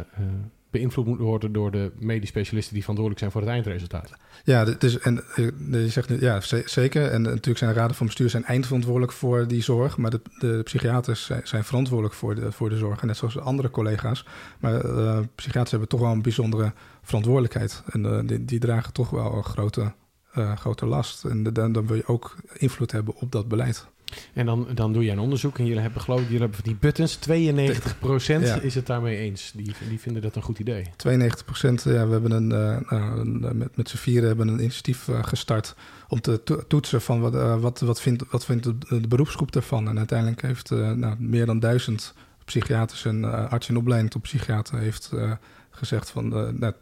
beïnvloed 0.70 1.06
moet 1.06 1.20
worden 1.20 1.52
door 1.52 1.72
de 1.72 1.92
medisch 2.00 2.30
specialisten 2.30 2.74
die 2.74 2.84
verantwoordelijk 2.84 3.20
zijn 3.20 3.32
voor 3.32 3.42
het 3.42 3.50
eindresultaat. 3.50 4.12
Ja, 4.44 4.66
dus, 4.66 5.00
en 5.00 5.24
eh, 5.36 5.48
je 5.72 5.90
zegt 5.90 6.10
ja, 6.20 6.42
zeker. 6.66 7.12
En 7.12 7.22
natuurlijk 7.22 7.58
zijn 7.58 7.74
de 7.74 7.80
raden 7.80 7.96
van 7.96 8.06
bestuur 8.06 8.30
zijn 8.30 8.44
eindverantwoordelijk 8.44 9.12
voor 9.12 9.48
die 9.48 9.62
zorg. 9.62 9.98
Maar 9.98 10.12
de, 10.12 10.62
psychiaters 10.64 11.32
zijn, 11.44 11.64
verantwoordelijk 11.64 12.16
voor 12.16 12.36
de, 12.36 12.52
voor 12.52 12.70
de 12.70 12.78
zorg. 12.78 13.04
net 13.04 13.18
zoals 13.18 13.34
de 13.34 13.42
andere 13.42 13.70
collega's. 13.70 14.26
Maar 14.60 14.86
uh, 14.86 15.20
psychiaters 15.36 15.72
hebben 15.72 15.90
toch 15.90 16.00
wel 16.00 16.12
een 16.12 16.22
bijzondere 16.22 16.74
verantwoordelijkheid. 17.02 17.84
En 17.86 18.26
die, 18.46 18.60
dragen 18.60 18.94
toch 18.94 19.10
wel 19.10 19.34
een 19.34 19.44
grote, 19.44 19.94
grote 20.56 20.86
last. 20.86 21.26
En 21.26 21.44
dan 21.54 21.88
wil 21.88 21.96
je 21.96 22.08
ook 22.08 22.36
invloed 22.54 22.92
hebben 22.92 23.16
op 23.16 23.32
dat 23.32 23.48
beleid. 23.48 23.88
En 24.34 24.46
dan, 24.46 24.68
dan 24.74 24.94
doe 24.94 25.04
jij 25.04 25.14
een 25.14 25.20
onderzoek 25.20 25.58
en 25.58 25.66
jullie 25.66 25.82
hebben 25.82 26.02
geloof 26.02 26.22
jullie 26.22 26.40
hebben 26.40 26.64
die 26.64 26.76
buttons. 26.80 27.20
92% 27.20 27.22
is 28.62 28.76
het 28.76 28.86
daarmee 28.86 29.18
eens. 29.18 29.52
Die, 29.56 29.74
die 29.90 30.00
vinden 30.00 30.22
dat 30.22 30.36
een 30.36 30.42
goed 30.42 30.60
idee. 30.60 30.84
92%, 30.84 30.90
ja, 31.84 32.06
we 32.08 32.12
hebben 32.12 32.32
een, 32.32 32.52
uh, 32.52 32.78
een 32.90 33.58
met, 33.58 33.78
met 33.78 33.90
z'n 33.90 33.98
vieren 33.98 34.28
hebben 34.28 34.48
een 34.48 34.60
initiatief 34.60 35.08
uh, 35.08 35.24
gestart 35.24 35.76
om 36.08 36.22
te 36.22 36.64
toetsen 36.68 37.02
van 37.02 37.20
wat, 37.20 37.34
uh, 37.34 37.60
wat, 37.60 37.80
wat, 37.80 38.02
vindt, 38.02 38.24
wat 38.32 38.46
vindt 38.46 38.64
de, 38.64 38.78
de 39.02 39.08
beroepsgroep 39.08 39.52
daarvan. 39.52 39.88
En 39.88 39.98
uiteindelijk 39.98 40.42
heeft 40.42 40.70
nou, 40.70 41.16
meer 41.20 41.46
dan 41.46 41.60
duizend 41.60 42.14
psychiaters 42.46 43.06
en 43.06 43.50
arts 43.50 43.70
in 43.70 43.78
opleiding 43.78 44.12
tot 44.12 44.22
psychiater 44.22 44.78
heeft 44.80 45.12
gezegd 45.78 46.10
van 46.10 46.26
uh, 46.26 46.50
nou, 46.54 46.74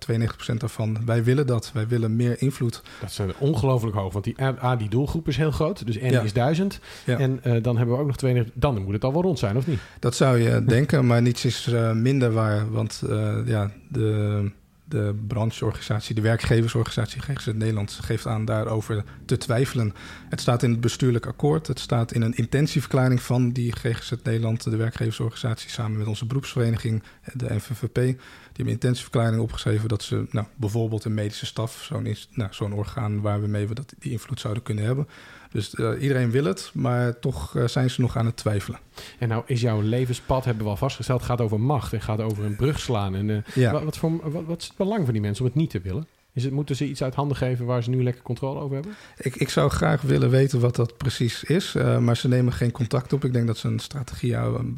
92% 0.52 0.54
daarvan, 0.58 0.98
wij 1.06 1.24
willen 1.24 1.48
dat. 1.48 1.72
Wij 1.74 1.88
willen 1.88 2.16
meer 2.16 2.42
invloed. 2.42 2.82
Dat 3.02 3.10
is 3.10 3.20
ongelooflijk 3.38 3.96
hoog, 3.96 4.14
want 4.14 4.26
die, 4.26 4.42
A, 4.42 4.76
die 4.76 4.90
doelgroep 4.90 5.28
is 5.28 5.38
heel 5.38 5.52
groot. 5.52 5.86
Dus 5.86 6.00
N 6.00 6.24
is 6.24 6.34
1000. 6.34 6.80
En 7.06 7.40
uh, 7.44 7.64
dan 7.64 7.78
hebben 7.78 7.96
we 7.96 8.02
ook 8.02 8.08
nog 8.08 8.18
92. 8.18 8.62
Dan 8.62 8.84
moet 8.84 8.94
het 8.94 9.04
al 9.04 9.14
wel 9.14 9.22
rond 9.22 9.40
zijn, 9.40 9.58
of 9.58 9.68
niet? 9.68 9.80
Dat 10.00 10.16
zou 10.16 10.38
je 10.38 10.64
denken, 10.64 11.06
maar 11.08 11.22
niets 11.22 11.46
is 11.46 11.68
uh, 11.68 11.92
minder 11.92 12.32
waar. 12.32 12.72
Want 12.72 13.04
ja, 13.46 13.72
de 13.90 14.52
de 14.88 15.16
brancheorganisatie, 15.28 16.16
de 16.16 16.22
werkgeversorganisatie 16.22 17.22
GGZ 17.22 17.46
Nederland 17.46 17.92
geeft 17.92 18.28
aan 18.28 18.46
daarover 18.46 19.04
te 19.26 19.38
twijfelen. 19.38 19.94
Het 20.30 20.42
staat 20.42 20.64
in 20.64 20.72
het 20.72 20.82
bestuurlijk 20.82 21.26
akkoord, 21.26 21.68
het 21.68 21.80
staat 21.80 22.12
in 22.12 22.22
een 22.22 22.36
intentieverklaring 22.36 23.22
van 23.22 23.52
die 23.52 23.72
GGZ 23.72 24.12
Nederland, 24.24 24.64
de 24.64 24.76
werkgeversorganisatie, 24.76 25.70
samen 25.70 25.98
met 25.98 26.08
onze 26.08 26.26
beroepsvereniging, 26.26 27.04
de 27.34 27.54
NVVP. 27.54 27.94
Die 27.96 28.16
hebben 28.56 28.74
intentieverklaring 28.74 29.42
opgeschreven 29.42 29.90
dat 29.90 30.04
ze 30.04 30.26
nou, 30.30 30.48
bijvoorbeeld 30.56 31.04
een 31.04 31.14
medische 31.14 31.46
staf, 31.46 31.84
zo'n 31.84 32.16
nou, 32.32 32.74
orgaan 32.74 33.22
waar 33.22 33.42
we 33.42 33.48
mee 33.48 33.68
we 33.68 33.74
dat, 33.74 33.94
die 34.00 34.12
invloed 34.12 34.40
zouden 34.40 34.64
kunnen 34.64 34.86
hebben, 34.86 35.08
dus 35.56 35.74
uh, 35.76 36.02
iedereen 36.02 36.32
wil 36.32 36.46
het, 36.46 36.72
maar 36.74 37.20
toch 37.20 37.54
uh, 37.54 37.68
zijn 37.68 37.90
ze 37.90 38.02
nog 38.02 38.18
aan 38.18 38.26
het 38.26 38.38
twijfelen. 38.38 38.80
En 39.20 39.28
nou 39.28 39.44
is 39.46 39.62
jouw 39.62 39.82
levenspad, 39.82 40.46
hebben 40.46 40.64
we 40.64 40.70
al 40.70 40.78
vastgesteld, 40.78 41.24
gaat 41.24 41.42
over 41.42 41.60
macht 41.60 41.94
en 41.94 42.02
gaat 42.02 42.22
over 42.22 42.46
een 42.46 42.56
brug 42.56 42.80
slaan. 42.80 43.16
En, 43.16 43.30
uh, 43.30 43.38
ja. 43.54 43.72
wat, 43.72 43.84
wat, 43.84 43.98
voor, 43.98 44.32
wat, 44.32 44.44
wat, 44.46 44.62
is 44.62 44.68
het 44.68 44.78
belang 44.78 45.04
van 45.04 45.14
die 45.14 45.22
mensen 45.22 45.44
om 45.44 45.52
het 45.52 45.60
niet 45.60 45.70
te 45.70 45.82
willen? 45.82 46.08
Is 46.34 46.44
het, 46.44 46.54
moeten 46.54 46.76
ze 46.76 46.88
iets 46.88 47.04
uit 47.04 47.16
handen 47.16 47.38
geven 47.38 47.66
waar 47.66 47.84
ze 47.84 47.90
nu 47.90 48.04
lekker 48.04 48.24
controle 48.24 48.60
over 48.60 48.76
hebben? 48.76 48.96
Ik, 49.18 49.36
ik 49.36 49.50
zou 49.50 49.70
graag 49.70 50.02
willen 50.02 50.30
weten 50.30 50.60
wat 50.60 50.76
dat 50.76 50.98
precies 50.98 51.44
is, 51.44 51.74
maar 52.00 52.18
ze 52.18 52.28
nemen 52.28 52.54
geen 52.54 52.72
contact 52.72 53.14
op. 53.14 53.26
Ik 53.26 53.34
denk 53.34 53.48
dat 53.48 53.58
ze 53.58 53.68
een 53.68 53.80
strategie 53.80 54.36
houden, 54.36 54.78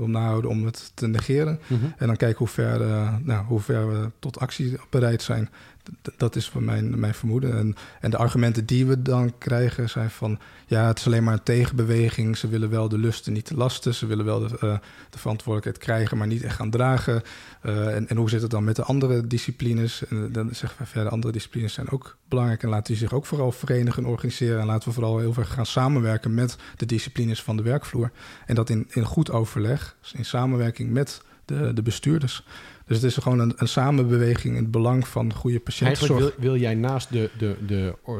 om 0.00 0.10
nahouden 0.10 0.50
om 0.50 0.64
het 0.64 0.92
te 0.94 1.06
negeren. 1.06 1.60
Mm 1.66 1.78
-hmm. 1.78 1.94
En 1.96 2.06
dan 2.06 2.16
kijken 2.16 2.38
hoe 2.38 2.48
ver, 2.48 2.78
nou, 3.22 3.44
hoe 3.44 3.60
ver 3.60 3.88
we 3.88 4.10
tot 4.18 4.38
actie 4.38 4.76
bereid 4.90 5.22
zijn 5.22 5.50
dat 6.16 6.36
is 6.36 6.52
mijn, 6.52 7.00
mijn 7.00 7.14
vermoeden. 7.14 7.58
En, 7.58 7.74
en 8.00 8.10
de 8.10 8.16
argumenten 8.16 8.66
die 8.66 8.86
we 8.86 9.02
dan 9.02 9.38
krijgen 9.38 9.90
zijn 9.90 10.10
van... 10.10 10.38
ja, 10.66 10.86
het 10.86 10.98
is 10.98 11.06
alleen 11.06 11.24
maar 11.24 11.32
een 11.32 11.42
tegenbeweging. 11.42 12.36
Ze 12.36 12.48
willen 12.48 12.70
wel 12.70 12.88
de 12.88 12.98
lusten, 12.98 13.32
niet 13.32 13.50
lasten. 13.50 13.94
Ze 13.94 14.06
willen 14.06 14.24
wel 14.24 14.40
de, 14.40 14.58
uh, 14.62 14.78
de 15.10 15.18
verantwoordelijkheid 15.18 15.78
krijgen, 15.78 16.18
maar 16.18 16.26
niet 16.26 16.42
echt 16.42 16.56
gaan 16.56 16.70
dragen. 16.70 17.22
Uh, 17.62 17.94
en, 17.94 18.08
en 18.08 18.16
hoe 18.16 18.30
zit 18.30 18.42
het 18.42 18.50
dan 18.50 18.64
met 18.64 18.76
de 18.76 18.82
andere 18.82 19.26
disciplines? 19.26 20.06
En 20.08 20.32
dan 20.32 20.54
zeggen 20.54 20.78
we 20.78 20.86
verder, 20.86 21.12
andere 21.12 21.32
disciplines 21.32 21.72
zijn 21.72 21.90
ook 21.90 22.16
belangrijk... 22.28 22.62
en 22.62 22.68
laten 22.68 22.86
die 22.86 22.96
zich 22.96 23.12
ook 23.12 23.26
vooral 23.26 23.52
verenigen 23.52 24.02
en 24.02 24.08
organiseren. 24.08 24.60
En 24.60 24.66
laten 24.66 24.88
we 24.88 24.94
vooral 24.94 25.18
heel 25.18 25.32
veel 25.32 25.44
gaan 25.44 25.66
samenwerken 25.66 26.34
met 26.34 26.56
de 26.76 26.86
disciplines 26.86 27.42
van 27.42 27.56
de 27.56 27.62
werkvloer. 27.62 28.10
En 28.46 28.54
dat 28.54 28.70
in, 28.70 28.86
in 28.90 29.04
goed 29.04 29.30
overleg, 29.30 29.96
in 30.12 30.24
samenwerking 30.24 30.90
met 30.90 31.22
de, 31.44 31.72
de 31.72 31.82
bestuurders... 31.82 32.44
Dus 32.86 32.96
het 32.96 33.04
is 33.04 33.16
gewoon 33.16 33.38
een, 33.38 33.52
een 33.56 33.68
samenbeweging 33.68 34.56
in 34.56 34.62
het 34.62 34.70
belang 34.70 35.08
van 35.08 35.32
goede 35.32 35.60
patiëntenzorg. 35.60 36.10
Eigenlijk 36.10 36.40
wil, 36.40 36.50
wil 36.50 36.60
jij 36.60 36.74
naast 36.74 37.12
de, 37.12 37.30
de, 37.38 37.56
de 37.66 37.94
uh, 38.08 38.14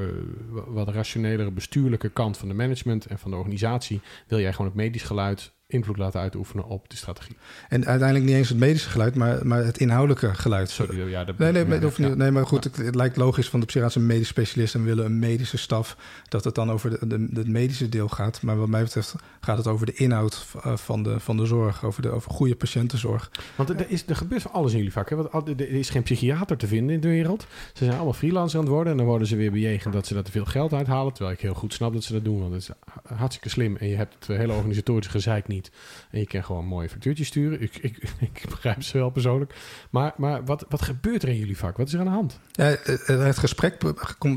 wat 0.67 0.89
rationelere 0.89 1.51
bestuurlijke 1.51 2.09
kant 2.09 2.37
van 2.37 2.49
de 2.49 2.55
management 2.55 3.07
en 3.07 3.19
van 3.19 3.31
de 3.31 3.37
organisatie, 3.37 4.01
wil 4.27 4.41
jij 4.41 4.53
gewoon 4.53 4.67
het 4.67 4.77
medisch 4.77 5.03
geluid 5.03 5.53
invloed 5.73 5.97
laten 5.97 6.21
uitoefenen 6.21 6.65
op 6.65 6.91
de 6.91 6.97
strategie. 6.97 7.37
En 7.69 7.87
uiteindelijk 7.87 8.29
niet 8.29 8.37
eens 8.37 8.49
het 8.49 8.59
medische 8.59 8.89
geluid, 8.89 9.15
maar, 9.15 9.47
maar 9.47 9.65
het 9.65 9.79
inhoudelijke 9.79 10.35
geluid. 10.35 10.71
Sorry, 10.71 11.09
ja, 11.09 11.25
dat 11.25 11.39
nee, 11.39 11.53
nee, 11.53 11.65
niet, 11.65 12.17
nee, 12.17 12.31
maar 12.31 12.47
goed, 12.47 12.65
het, 12.65 12.77
het, 12.77 12.95
lijkt 12.95 13.17
logisch 13.17 13.49
van 13.49 13.61
de 13.61 13.67
psychiatrische 13.67 14.01
een 14.01 14.07
medisch 14.15 14.29
specialist 14.29 14.75
en 14.75 14.85
willen 14.85 15.05
een 15.05 15.19
medische 15.19 15.59
staf 15.59 15.97
dat 16.29 16.45
het 16.45 16.55
dan 16.55 16.71
over 16.71 16.91
de, 16.91 17.07
de, 17.07 17.33
de, 17.33 17.51
medische 17.51 17.89
deel 17.89 18.09
gaat. 18.09 18.43
Maar 18.43 18.59
wat 18.59 18.69
mij 18.69 18.83
betreft 18.83 19.15
gaat 19.41 19.57
het 19.57 19.67
over 19.67 19.87
de 19.87 19.95
inhoud 19.95 20.47
eh, 20.63 20.77
van 20.77 21.03
de, 21.03 21.21
van 21.21 21.37
de 21.37 21.47
zorg, 21.47 21.85
over, 21.85 22.03
de, 22.03 22.11
over 22.11 22.31
goede 22.31 22.57
patiëntenzorg. 22.57 23.31
Want 23.57 23.69
er, 23.69 23.91
is, 23.91 24.07
er 24.07 24.17
gebeurt 24.17 24.43
van 24.43 24.53
alles 24.53 24.71
in 24.71 24.77
jullie 24.77 24.93
vak. 24.93 25.11
Hè? 25.11 25.17
Want 25.17 25.49
er 25.49 25.71
is 25.71 25.91
geen 25.91 26.03
psychiater 26.03 26.57
te 26.57 26.67
vinden 26.67 26.95
in 26.95 27.01
de 27.01 27.09
wereld. 27.09 27.47
Ze 27.73 27.85
zijn 27.85 27.97
allemaal 27.97 28.13
freelancer 28.13 28.59
aan 28.59 28.65
het 28.65 28.75
worden 28.75 28.93
en 28.93 28.99
dan 28.99 29.07
worden 29.07 29.27
ze 29.27 29.37
weer 29.37 29.51
bejegend 29.51 29.95
dat 29.95 30.07
ze 30.07 30.15
daar 30.15 30.23
te 30.23 30.31
veel 30.31 30.45
geld 30.45 30.73
uithalen. 30.73 31.13
Terwijl 31.13 31.37
ik 31.37 31.43
heel 31.43 31.55
goed 31.55 31.75
snap 31.75 31.93
dat 31.93 32.05
ze 32.05 32.13
dat 32.13 32.25
doen, 32.25 32.41
want 32.41 32.53
het 32.53 32.63
is 32.63 32.71
hartstikke 33.17 33.49
slim 33.49 33.77
en 33.77 33.89
je 33.89 33.97
hebt 33.97 34.15
het 34.15 34.37
hele 34.37 34.53
organisatorische 34.53 35.11
gezeik 35.11 35.49
niet. 35.49 35.62
Niet. 35.63 35.73
En 36.11 36.19
je 36.19 36.27
kan 36.27 36.45
gewoon 36.45 36.67
mooie 36.67 36.89
factuurtjes 36.89 37.27
sturen. 37.27 37.63
Ik, 37.63 37.77
ik, 37.77 37.97
ik 38.33 38.43
begrijp 38.49 38.83
ze 38.83 38.99
wel 38.99 39.11
persoonlijk. 39.11 39.55
Maar, 39.91 40.13
maar 40.17 40.45
wat, 40.45 40.65
wat 40.69 40.83
gebeurt 40.83 41.23
er 41.23 41.29
in 41.29 41.39
jullie 41.39 41.57
vak? 41.57 41.77
Wat 41.77 41.87
is 41.87 41.93
er 41.93 41.99
aan 41.99 42.05
de 42.05 42.11
hand? 42.11 42.39
Ja, 42.53 42.77
het 43.07 43.39
gesprek 43.39 43.77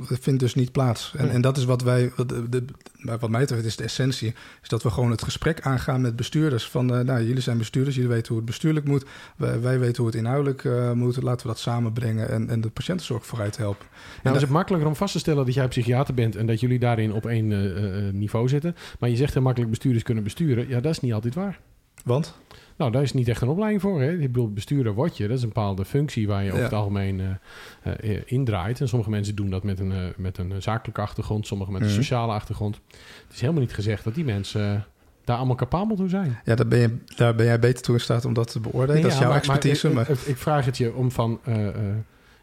vindt 0.02 0.40
dus 0.40 0.56
niet 0.56 0.72
plaats. 0.72 1.14
En, 1.18 1.30
en 1.30 1.42
dat 1.42 1.58
is 1.58 1.66
wat 1.66 1.82
wij, 1.82 2.12
de, 2.50 2.66
wat 3.06 3.30
mij 3.30 3.40
betreft, 3.40 3.66
is 3.66 3.76
de 3.76 3.84
essentie. 3.84 4.34
Is 4.62 4.70
dat 4.70 4.84
we 4.84 4.90
gewoon 4.90 5.12
het 5.12 5.24
gesprek 5.24 5.62
aangaan 5.62 6.02
met 6.02 6.16
bestuurders. 6.16 6.70
Van, 6.70 6.94
uh, 6.94 7.00
nou, 7.00 7.24
jullie 7.24 7.42
zijn 7.42 7.58
bestuurders, 7.58 7.96
jullie 7.96 8.12
weten 8.12 8.28
hoe 8.28 8.38
het 8.38 8.46
bestuurlijk 8.46 8.86
moet. 8.86 9.06
Wij, 9.38 9.62
wij 9.62 9.80
weten 9.80 9.98
hoe 9.98 10.06
het 10.06 10.16
inhoudelijk 10.16 10.64
uh, 10.64 10.92
moet. 10.92 11.22
Laten 11.22 11.48
we 11.48 11.54
dat 11.54 11.62
samenbrengen 11.62 12.30
en, 12.30 12.50
en 12.50 12.62
de 12.62 12.70
patiëntenzorg 12.70 13.26
vooruit 13.26 13.58
helpen. 13.58 13.86
Nou, 14.24 14.36
is 14.36 14.42
het 14.42 14.52
makkelijker 14.52 14.90
om 14.90 14.96
vast 14.96 15.14
te 15.14 15.20
stellen 15.20 15.46
dat 15.46 15.54
jij 15.54 15.68
psychiater 15.68 16.14
bent 16.14 16.36
en 16.36 16.46
dat 16.46 16.60
jullie 16.60 16.80
daarin 16.80 17.14
op 17.14 17.26
één 17.26 17.52
uh, 17.52 18.14
niveau 18.14 18.48
zitten. 18.48 18.76
Maar 19.00 19.10
je 19.10 19.16
zegt 19.16 19.34
heel 19.34 19.44
makkelijk 19.44 19.72
bestuurders 19.72 20.04
kunnen 20.04 20.24
besturen. 20.24 20.68
Ja, 20.68 20.80
dat 20.80 20.92
is 20.92 21.00
niet 21.00 21.14
altijd 21.14 21.36
waar. 21.36 21.60
Want? 22.04 22.36
Nou, 22.78 22.92
daar 22.92 23.02
is 23.02 23.14
niet 23.14 23.28
echt 23.28 23.42
een 23.42 23.48
opleiding 23.48 23.82
voor. 23.82 24.02
Hè? 24.02 24.12
Ik 24.12 24.32
bedoel, 24.32 24.54
bestuurder 24.54 24.94
word 24.94 25.18
je. 25.18 25.28
Dat 25.28 25.38
is 25.38 25.44
een 25.44 25.48
bepaalde 25.48 25.86
functie 25.86 26.28
waar 26.28 26.44
je 26.44 26.52
over 26.52 26.64
het 26.64 26.74
algemeen 26.74 27.20
uh, 27.20 27.94
uh, 28.04 28.22
indraait. 28.26 28.82
En 28.82 28.88
sommige 28.88 29.10
mensen 29.10 29.36
doen 29.36 29.50
dat 29.50 29.64
met 29.64 29.80
een, 29.80 29.92
uh, 29.92 29.98
met 30.18 30.38
een 30.38 30.62
zakelijke 30.62 31.02
achtergrond, 31.02 31.48
sommige 31.48 31.72
met 31.72 31.82
een 31.82 31.88
mm. 31.88 31.94
sociale 31.94 32.34
achtergrond. 32.34 32.80
Het 33.24 33.34
is 33.34 33.42
helemaal 33.42 33.62
niet 33.62 33.74
gezegd 33.74 34.04
dat 34.04 34.16
die 34.16 34.26
mensen 34.26 34.86
daar 35.24 35.38
allemaal 35.38 35.56
capabel 35.56 35.96
toe 35.96 36.10
zijn. 36.10 36.40
Ja, 36.46 36.56
daar 36.56 36.68
ben, 36.68 36.80
je, 36.80 36.98
daar 37.16 37.36
ben 37.36 37.46
jij 37.46 37.60
beter 37.60 37.84
toe 37.84 37.96
in 37.96 38.02
staat 38.02 38.26
om 38.26 38.34
dat 38.34 38.52
te 38.52 38.60
beoordelen. 38.60 38.94
Nee, 38.94 39.04
dat 39.04 39.12
is 39.12 39.18
jouw 39.18 39.28
maar, 39.28 39.38
expertise. 39.38 39.90
Maar, 39.90 40.06
maar... 40.10 40.18
Ik, 40.26 40.38
vraag 40.38 40.66
het 40.66 40.78
je 40.78 40.94
om 40.94 41.12
van... 41.12 41.40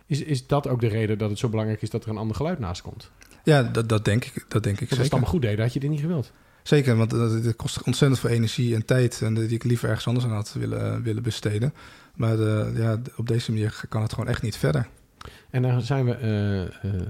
is, 0.06 0.22
is 0.22 0.46
dat 0.46 0.68
ook 0.68 0.80
de 0.80 0.88
reden 0.88 1.18
dat 1.18 1.30
het 1.30 1.38
zo 1.38 1.48
belangrijk 1.48 1.82
is 1.82 1.90
dat 1.90 2.04
er 2.04 2.10
een 2.10 2.16
ander 2.16 2.36
geluid 2.36 2.58
naast 2.58 2.82
komt? 2.82 3.10
Ja, 3.44 3.62
dat, 3.62 3.88
dat 3.88 4.04
denk 4.04 4.24
ik. 4.24 4.44
Dat 4.48 4.62
denk 4.62 4.80
ik 4.80 4.90
Als 4.90 4.98
het 4.98 5.10
allemaal 5.10 5.30
goed 5.30 5.42
deed, 5.42 5.58
had 5.58 5.72
je 5.72 5.80
dit 5.80 5.90
niet 5.90 6.00
gewild. 6.00 6.32
Zeker, 6.62 6.96
want 6.96 7.10
het 7.10 7.56
kost 7.56 7.82
ontzettend 7.82 8.20
veel 8.20 8.30
energie 8.30 8.74
en 8.74 8.84
tijd. 8.84 9.22
En 9.22 9.34
die 9.34 9.48
ik 9.48 9.64
liever 9.64 9.88
ergens 9.88 10.06
anders 10.06 10.26
aan 10.26 10.32
had 10.32 10.52
willen, 10.52 11.02
willen 11.02 11.22
besteden. 11.22 11.74
Maar 12.14 12.36
de, 12.36 12.72
ja, 12.76 13.00
op 13.16 13.28
deze 13.28 13.50
manier 13.50 13.82
kan 13.88 14.02
het 14.02 14.12
gewoon 14.12 14.28
echt 14.28 14.42
niet 14.42 14.56
verder. 14.56 14.86
En 15.50 15.62
dan 15.62 15.82
zijn 15.82 16.04
we 16.04 16.18
uh, 16.20 16.90
uh, 16.92 17.00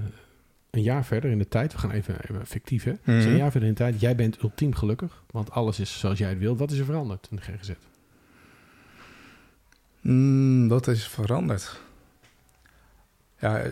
een 0.69 0.81
jaar 0.81 1.05
verder 1.05 1.31
in 1.31 1.37
de 1.37 1.47
tijd. 1.47 1.73
We 1.73 1.79
gaan 1.79 1.91
even, 1.91 2.15
even 2.21 2.47
fictief, 2.47 2.83
hè? 2.83 2.91
Mm 2.91 2.97
-hmm. 3.03 3.19
een 3.19 3.37
jaar 3.37 3.51
verder 3.51 3.69
in 3.69 3.75
de 3.75 3.81
tijd. 3.81 3.99
Jij 3.99 4.15
bent 4.15 4.41
ultiem 4.41 4.73
gelukkig, 4.75 5.23
want 5.31 5.51
alles 5.51 5.79
is 5.79 5.99
zoals 5.99 6.17
jij 6.17 6.29
het 6.29 6.39
wil. 6.39 6.57
Wat 6.57 6.71
is 6.71 6.79
er 6.79 6.85
veranderd 6.85 7.27
in 7.29 7.35
de 7.35 7.41
GGZ? 7.41 7.71
Mm, 10.01 10.67
wat 10.67 10.87
is 10.87 11.07
veranderd? 11.07 11.79
Ja, 13.39 13.63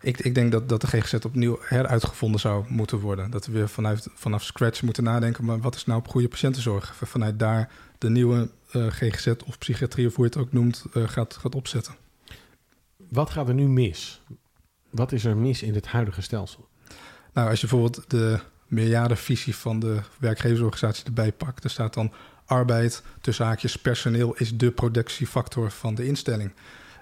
ik, 0.00 0.18
ik, 0.18 0.34
denk 0.34 0.52
dat, 0.52 0.68
dat 0.68 0.80
de 0.80 0.86
GGZ 0.86 1.14
opnieuw 1.14 1.58
heruitgevonden 1.60 2.40
zou 2.40 2.64
moeten 2.68 2.98
worden. 2.98 3.30
Dat 3.30 3.46
we 3.46 3.52
weer 3.52 3.68
vanuit, 3.68 4.08
vanaf 4.14 4.42
scratch 4.42 4.82
moeten 4.82 5.04
nadenken... 5.04 5.44
maar 5.44 5.60
wat 5.60 5.74
is 5.74 5.84
nou 5.84 5.98
op 5.98 6.08
goede 6.08 6.28
patiëntenzorg? 6.28 6.96
Vanuit 6.96 7.38
daar 7.38 7.70
de 7.98 8.10
nieuwe 8.10 8.50
uh, 8.72 8.86
GGZ 8.86 9.26
of 9.46 9.58
psychiatrie... 9.58 10.06
of 10.06 10.14
hoe 10.14 10.24
je 10.24 10.30
het 10.30 10.40
ook 10.40 10.52
noemt, 10.52 10.84
uh, 10.94 11.08
gaat, 11.08 11.36
gaat 11.36 11.54
opzetten. 11.54 11.94
Wat 13.08 13.30
gaat 13.30 13.48
er 13.48 13.54
nu 13.54 13.68
mis? 13.68 14.22
Wat 14.90 15.12
is 15.12 15.24
er 15.24 15.36
mis 15.36 15.62
in 15.62 15.74
het 15.74 15.86
huidige 15.86 16.22
stelsel? 16.22 16.68
Nou, 17.32 17.50
als 17.50 17.60
je 17.60 17.66
bijvoorbeeld 17.66 18.10
de 18.10 18.40
meerjarenvisie 18.66 19.56
van 19.56 19.80
de 19.80 20.00
werkgeversorganisatie 20.18 21.04
erbij 21.04 21.32
pakt... 21.32 21.64
er 21.64 21.70
staat 21.70 21.94
dan 21.94 22.12
arbeid, 22.44 23.02
tussen 23.20 23.44
haakjes, 23.44 23.76
personeel... 23.76 24.34
is 24.34 24.56
de 24.56 24.70
productiefactor 24.70 25.70
van 25.70 25.94
de 25.94 26.06
instelling... 26.06 26.52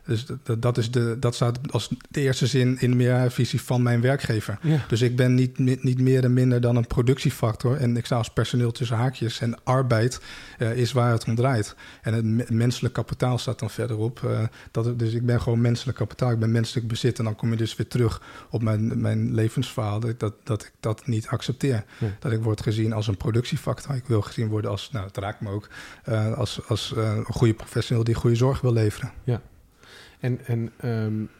Dus 0.06 0.26
dat, 0.42 0.62
dat, 0.62 0.78
is 0.78 0.90
de, 0.90 1.16
dat 1.20 1.34
staat 1.34 1.58
als 1.70 1.90
de 2.08 2.20
eerste 2.20 2.46
zin 2.46 2.80
in 2.80 2.90
de 2.90 2.96
meervisie 2.96 3.60
van 3.60 3.82
mijn 3.82 4.00
werkgever. 4.00 4.58
Ja. 4.62 4.84
Dus 4.88 5.02
ik 5.02 5.16
ben 5.16 5.34
niet, 5.34 5.58
niet 5.58 6.00
meer 6.00 6.24
en 6.24 6.32
minder 6.32 6.60
dan 6.60 6.76
een 6.76 6.86
productiefactor. 6.86 7.76
En 7.76 7.96
ik 7.96 8.06
sta 8.06 8.16
als 8.16 8.30
personeel 8.30 8.72
tussen 8.72 8.96
haakjes. 8.96 9.40
En 9.40 9.64
arbeid 9.64 10.20
uh, 10.58 10.76
is 10.76 10.92
waar 10.92 11.12
het 11.12 11.24
om 11.24 11.34
draait. 11.34 11.74
En 12.02 12.14
het 12.14 12.50
menselijk 12.50 12.94
kapitaal 12.94 13.38
staat 13.38 13.58
dan 13.58 13.70
verderop. 13.70 14.20
Uh, 14.24 14.40
dat, 14.70 14.98
dus 14.98 15.12
ik 15.12 15.26
ben 15.26 15.40
gewoon 15.40 15.60
menselijk 15.60 15.98
kapitaal. 15.98 16.30
Ik 16.30 16.38
ben 16.38 16.52
menselijk 16.52 16.88
bezit. 16.88 17.18
En 17.18 17.24
dan 17.24 17.36
kom 17.36 17.50
je 17.50 17.56
dus 17.56 17.76
weer 17.76 17.88
terug 17.88 18.22
op 18.50 18.62
mijn, 18.62 19.00
mijn 19.00 19.34
levensverhaal. 19.34 20.00
Dat, 20.00 20.34
dat 20.44 20.62
ik 20.62 20.72
dat 20.80 21.06
niet 21.06 21.26
accepteer. 21.28 21.84
Ja. 21.98 22.06
Dat 22.18 22.32
ik 22.32 22.42
word 22.42 22.62
gezien 22.62 22.92
als 22.92 23.06
een 23.06 23.16
productiefactor. 23.16 23.94
Ik 23.94 24.06
wil 24.06 24.22
gezien 24.22 24.48
worden 24.48 24.70
als, 24.70 24.90
nou, 24.92 25.06
het 25.06 25.16
raakt 25.16 25.40
me 25.40 25.50
ook, 25.50 25.68
uh, 26.08 26.32
als, 26.32 26.60
als 26.68 26.92
een 26.96 27.24
goede 27.24 27.54
professional 27.54 28.04
die 28.04 28.14
goede 28.14 28.36
zorg 28.36 28.60
wil 28.60 28.72
leveren. 28.72 29.12
Ja. 29.24 29.40
En, 30.20 30.46
en 30.46 30.72
um, 30.84 31.30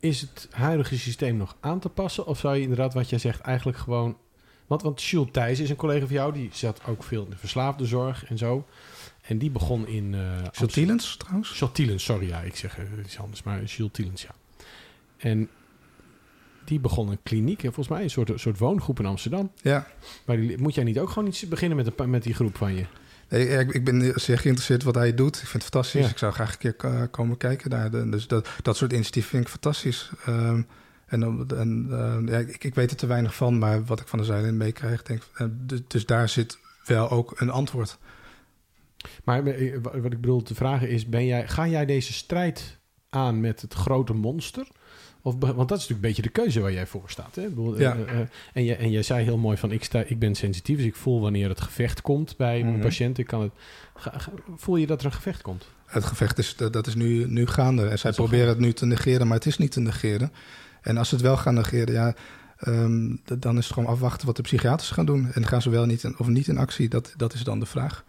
is 0.00 0.20
het 0.20 0.48
huidige 0.50 0.98
systeem 0.98 1.36
nog 1.36 1.56
aan 1.60 1.80
te 1.80 1.88
passen? 1.88 2.26
Of 2.26 2.38
zou 2.38 2.56
je 2.56 2.62
inderdaad, 2.62 2.94
wat 2.94 3.10
jij 3.10 3.18
zegt, 3.18 3.40
eigenlijk 3.40 3.78
gewoon... 3.78 4.16
Want, 4.66 4.82
want 4.82 5.02
Jules 5.02 5.28
Thijs 5.32 5.58
is 5.58 5.70
een 5.70 5.76
collega 5.76 6.06
van 6.06 6.14
jou. 6.14 6.32
Die 6.32 6.48
zat 6.52 6.80
ook 6.86 7.02
veel 7.02 7.24
in 7.24 7.30
de 7.30 7.36
verslaafde 7.36 7.86
zorg 7.86 8.24
en 8.24 8.38
zo. 8.38 8.66
En 9.22 9.38
die 9.38 9.50
begon 9.50 9.86
in... 9.86 10.12
Uh, 10.12 10.66
Jules 10.66 11.16
trouwens? 11.16 11.62
Jules 11.72 12.04
sorry. 12.04 12.28
Ja, 12.28 12.40
ik 12.40 12.56
zeg 12.56 12.78
uh, 12.78 12.84
iets 13.04 13.18
anders. 13.18 13.42
Maar 13.42 13.64
Jules 13.64 13.92
Tielens, 13.92 14.22
ja. 14.22 14.34
En 15.16 15.48
die 16.64 16.80
begon 16.80 17.08
een 17.08 17.22
kliniek. 17.22 17.60
Volgens 17.60 17.88
mij 17.88 18.02
een 18.02 18.10
soort, 18.10 18.40
soort 18.40 18.58
woongroep 18.58 18.98
in 18.98 19.06
Amsterdam. 19.06 19.52
Ja. 19.62 19.86
Maar 20.26 20.36
die, 20.36 20.58
moet 20.58 20.74
jij 20.74 20.84
niet 20.84 20.98
ook 20.98 21.10
gewoon 21.10 21.28
iets 21.28 21.48
beginnen 21.48 21.76
met, 21.76 21.96
de, 21.96 22.06
met 22.06 22.22
die 22.22 22.34
groep 22.34 22.56
van 22.56 22.74
je? 22.74 22.84
Nee, 23.30 23.48
ik, 23.48 23.72
ik, 23.72 23.84
ben 23.84 24.12
zeer 24.14 24.38
geïnteresseerd 24.38 24.82
wat 24.82 24.94
hij 24.94 25.14
doet. 25.14 25.36
Ik 25.36 25.46
vind 25.46 25.52
het 25.52 25.72
fantastisch. 25.72 26.04
Ja. 26.04 26.10
Ik 26.10 26.18
zou 26.18 26.32
graag 26.32 26.52
een 26.52 26.58
keer 26.58 27.08
komen 27.08 27.36
kijken 27.36 27.70
daar. 27.70 27.90
Dus 27.90 28.26
dat, 28.26 28.48
dat 28.62 28.76
soort 28.76 28.92
initiatieven 28.92 29.30
vind 29.30 29.42
ik 29.42 29.50
fantastisch. 29.50 30.10
Um, 30.28 30.66
en, 31.10 31.46
en 31.56 31.86
uh, 31.90 32.32
ja, 32.32 32.38
ik, 32.38 32.64
ik, 32.64 32.74
weet 32.74 32.90
er 32.90 32.96
te 32.96 33.06
weinig 33.06 33.34
van, 33.34 33.58
maar 33.58 33.84
wat 33.84 34.00
ik 34.00 34.08
van 34.08 34.18
de 34.18 34.24
zijlijn 34.24 34.56
meekrijg, 34.56 35.02
denk 35.02 35.22
uh, 35.38 35.46
dus, 35.50 35.80
dus, 35.86 36.06
daar 36.06 36.28
zit 36.28 36.58
wel 36.84 37.10
ook 37.10 37.40
een 37.40 37.50
antwoord. 37.50 37.98
Maar 39.24 39.46
eh, 39.46 39.76
wat 39.82 39.94
ik 40.12 40.20
bedoel 40.20 40.42
te 40.42 40.54
vragen 40.54 40.88
is: 40.88 41.06
ben 41.06 41.26
jij, 41.26 41.48
ga 41.48 41.66
jij 41.66 41.86
deze 41.86 42.12
strijd 42.12 42.78
aan 43.08 43.40
met 43.40 43.60
het 43.60 43.74
grote 43.74 44.12
monster? 44.12 44.68
Of, 45.22 45.34
want 45.38 45.68
dat 45.68 45.78
is 45.78 45.88
natuurlijk 45.88 45.90
een 45.90 46.00
beetje 46.00 46.22
de 46.22 46.28
keuze 46.28 46.60
waar 46.60 46.72
jij 46.72 46.86
voor 46.86 47.02
staat. 47.06 47.34
Hè? 47.34 47.48
Bedoel, 47.48 47.78
ja. 47.78 47.96
uh, 47.96 48.00
uh, 48.00 48.18
en, 48.52 48.64
je, 48.64 48.76
en 48.76 48.90
jij 48.90 49.02
zei 49.02 49.24
heel 49.24 49.38
mooi 49.38 49.56
van 49.56 49.72
ik, 49.72 49.84
sta, 49.84 50.02
ik 50.06 50.18
ben 50.18 50.34
sensitief, 50.34 50.76
dus 50.76 50.86
ik 50.86 50.96
voel 50.96 51.20
wanneer 51.20 51.48
het 51.48 51.60
gevecht 51.60 52.00
komt 52.00 52.36
bij 52.36 52.56
mm 52.56 52.62
-hmm. 52.62 52.70
mijn 52.70 52.82
patiënt. 52.82 53.18
Ik 53.18 53.26
kan 53.26 53.42
het, 53.42 53.52
ga, 53.94 54.12
ga, 54.18 54.32
voel 54.56 54.76
je 54.76 54.86
dat 54.86 55.00
er 55.00 55.06
een 55.06 55.12
gevecht 55.12 55.42
komt? 55.42 55.66
Het 55.86 56.04
gevecht 56.04 56.38
is, 56.38 56.56
dat 56.56 56.86
is 56.86 56.94
nu, 56.94 57.26
nu 57.26 57.46
gaande. 57.46 57.88
En 57.88 57.98
zij 57.98 58.12
proberen 58.12 58.48
het 58.48 58.58
nu 58.58 58.72
te 58.72 58.86
negeren, 58.86 59.26
maar 59.26 59.36
het 59.36 59.46
is 59.46 59.58
niet 59.58 59.72
te 59.72 59.80
negeren. 59.80 60.32
En 60.80 60.96
als 60.96 61.08
ze 61.08 61.14
het 61.14 61.24
wel 61.24 61.36
gaan 61.36 61.54
negeren, 61.54 61.94
ja, 61.94 62.14
um, 62.66 63.20
dan 63.24 63.58
is 63.58 63.64
het 63.64 63.74
gewoon 63.74 63.88
afwachten 63.88 64.26
wat 64.26 64.36
de 64.36 64.42
psychiaters 64.42 64.90
gaan 64.90 65.06
doen. 65.06 65.32
En 65.32 65.46
gaan 65.46 65.62
ze 65.62 65.70
wel 65.70 65.86
niet 65.86 66.02
in, 66.02 66.18
of 66.18 66.26
niet 66.26 66.48
in 66.48 66.58
actie, 66.58 66.88
dat, 66.88 67.14
dat 67.16 67.32
is 67.32 67.44
dan 67.44 67.60
de 67.60 67.66
vraag. 67.66 68.04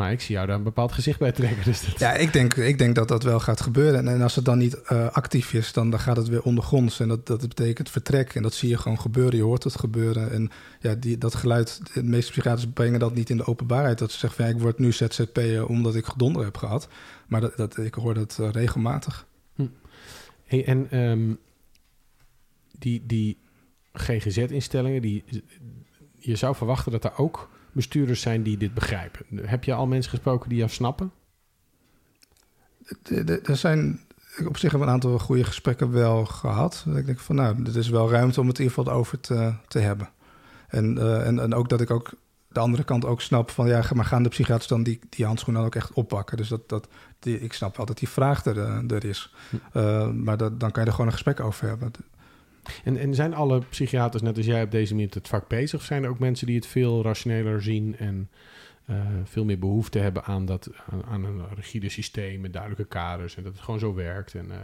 Maar 0.00 0.12
ik 0.12 0.20
zie 0.20 0.34
jou 0.34 0.46
daar 0.46 0.56
een 0.56 0.62
bepaald 0.62 0.92
gezicht 0.92 1.18
bij 1.18 1.32
trekken. 1.32 1.64
Dus 1.64 1.84
dat... 1.84 1.98
Ja, 1.98 2.12
ik 2.12 2.32
denk, 2.32 2.54
ik 2.54 2.78
denk 2.78 2.94
dat 2.94 3.08
dat 3.08 3.22
wel 3.22 3.40
gaat 3.40 3.60
gebeuren. 3.60 3.98
En, 3.98 4.08
en 4.08 4.22
als 4.22 4.34
het 4.34 4.44
dan 4.44 4.58
niet 4.58 4.80
uh, 4.92 5.08
actief 5.10 5.52
is, 5.52 5.72
dan, 5.72 5.90
dan 5.90 6.00
gaat 6.00 6.16
het 6.16 6.28
weer 6.28 6.42
ondergronds. 6.42 7.00
En 7.00 7.08
dat, 7.08 7.26
dat 7.26 7.40
betekent 7.40 7.90
vertrek. 7.90 8.34
En 8.34 8.42
dat 8.42 8.54
zie 8.54 8.68
je 8.68 8.78
gewoon 8.78 9.00
gebeuren. 9.00 9.36
Je 9.36 9.42
hoort 9.42 9.64
het 9.64 9.78
gebeuren. 9.78 10.30
En 10.30 10.50
ja, 10.80 10.94
die, 10.94 11.18
dat 11.18 11.34
geluid, 11.34 11.80
de 11.94 12.02
meeste 12.02 12.30
psychiaters 12.30 12.66
brengen 12.74 13.00
dat 13.00 13.14
niet 13.14 13.30
in 13.30 13.36
de 13.36 13.46
openbaarheid. 13.46 13.98
Dat 13.98 14.12
ze 14.12 14.18
zeggen 14.18 14.38
van 14.38 14.48
ja, 14.50 14.56
ik 14.56 14.62
word 14.62 14.78
nu 14.78 14.92
ZZP'er 14.92 15.66
omdat 15.66 15.94
ik 15.94 16.04
gedonder 16.04 16.44
heb 16.44 16.56
gehad. 16.56 16.88
Maar 17.26 17.40
dat, 17.40 17.56
dat, 17.56 17.76
ik 17.76 17.94
hoor 17.94 18.14
dat 18.14 18.38
uh, 18.40 18.50
regelmatig. 18.50 19.26
Hm. 19.54 19.66
Hey, 20.44 20.64
en 20.64 20.98
um, 20.98 21.38
die, 22.78 23.02
die 23.06 23.38
GGZ-instellingen, 23.92 25.02
die, 25.02 25.24
je 26.18 26.36
zou 26.36 26.54
verwachten 26.54 26.92
dat 26.92 27.02
daar 27.02 27.18
ook 27.18 27.48
bestuurders 27.72 28.20
zijn 28.20 28.42
die 28.42 28.56
dit 28.56 28.74
begrijpen. 28.74 29.26
Heb 29.42 29.64
je 29.64 29.74
al 29.74 29.86
mensen 29.86 30.10
gesproken 30.10 30.48
die 30.48 30.58
jou 30.58 30.70
snappen? 30.70 31.12
Er 33.44 33.56
zijn 33.56 34.00
op 34.46 34.56
zich 34.56 34.72
een 34.72 34.88
aantal 34.88 35.18
goede 35.18 35.44
gesprekken 35.44 35.92
wel 35.92 36.24
gehad. 36.24 36.84
Ik 36.94 37.06
denk 37.06 37.18
van 37.18 37.36
nou, 37.36 37.64
er 37.64 37.76
is 37.76 37.88
wel 37.88 38.10
ruimte 38.10 38.40
om 38.40 38.46
het 38.46 38.58
in 38.58 38.64
ieder 38.64 38.78
geval 38.78 38.94
over 38.94 39.20
te, 39.20 39.54
te 39.68 39.78
hebben. 39.78 40.10
En, 40.68 40.96
uh, 40.96 41.26
en, 41.26 41.38
en 41.38 41.54
ook 41.54 41.68
dat 41.68 41.80
ik 41.80 41.90
ook 41.90 42.10
de 42.48 42.60
andere 42.60 42.84
kant 42.84 43.04
ook 43.04 43.20
snap 43.20 43.50
van 43.50 43.68
ja, 43.68 43.84
maar 43.94 44.04
gaan 44.04 44.22
de 44.22 44.28
psychiaters 44.28 44.68
dan 44.68 44.82
die, 44.82 45.00
die 45.08 45.26
handschoen 45.26 45.54
dan 45.54 45.64
ook 45.64 45.74
echt 45.74 45.92
oppakken? 45.92 46.36
Dus 46.36 46.48
dat, 46.48 46.68
dat, 46.68 46.88
die, 47.18 47.40
ik 47.40 47.52
snap 47.52 47.76
wel 47.76 47.86
dat 47.86 47.98
die 47.98 48.08
vraag 48.08 48.44
er, 48.44 48.58
er 48.92 49.04
is. 49.04 49.34
Uh, 49.74 50.10
maar 50.10 50.36
dat, 50.36 50.60
dan 50.60 50.70
kan 50.70 50.82
je 50.82 50.88
er 50.88 50.94
gewoon 50.94 51.06
een 51.06 51.16
gesprek 51.16 51.40
over 51.40 51.68
hebben. 51.68 51.92
En, 52.84 52.96
en 52.96 53.14
zijn 53.14 53.34
alle 53.34 53.62
psychiaters, 53.70 54.22
net 54.22 54.36
als 54.36 54.46
jij, 54.46 54.62
op 54.62 54.70
deze 54.70 54.94
manier 54.94 55.10
het 55.10 55.28
vak 55.28 55.48
bezig? 55.48 55.78
Of 55.78 55.84
zijn 55.84 56.04
er 56.04 56.10
ook 56.10 56.18
mensen 56.18 56.46
die 56.46 56.56
het 56.56 56.66
veel 56.66 57.02
rationeler 57.02 57.62
zien 57.62 57.96
en 57.98 58.28
uh, 58.90 58.96
veel 59.24 59.44
meer 59.44 59.58
behoefte 59.58 59.98
hebben 59.98 60.24
aan, 60.24 60.44
dat, 60.44 60.70
aan, 60.90 61.04
aan, 61.04 61.24
een 61.24 61.42
rigide 61.54 61.88
systeem 61.88 62.40
met 62.40 62.52
duidelijke 62.52 62.86
kaders 62.86 63.36
en 63.36 63.42
dat 63.42 63.52
het 63.52 63.62
gewoon 63.62 63.80
zo 63.80 63.94
werkt? 63.94 64.34
En, 64.34 64.46
uh, 64.48 64.56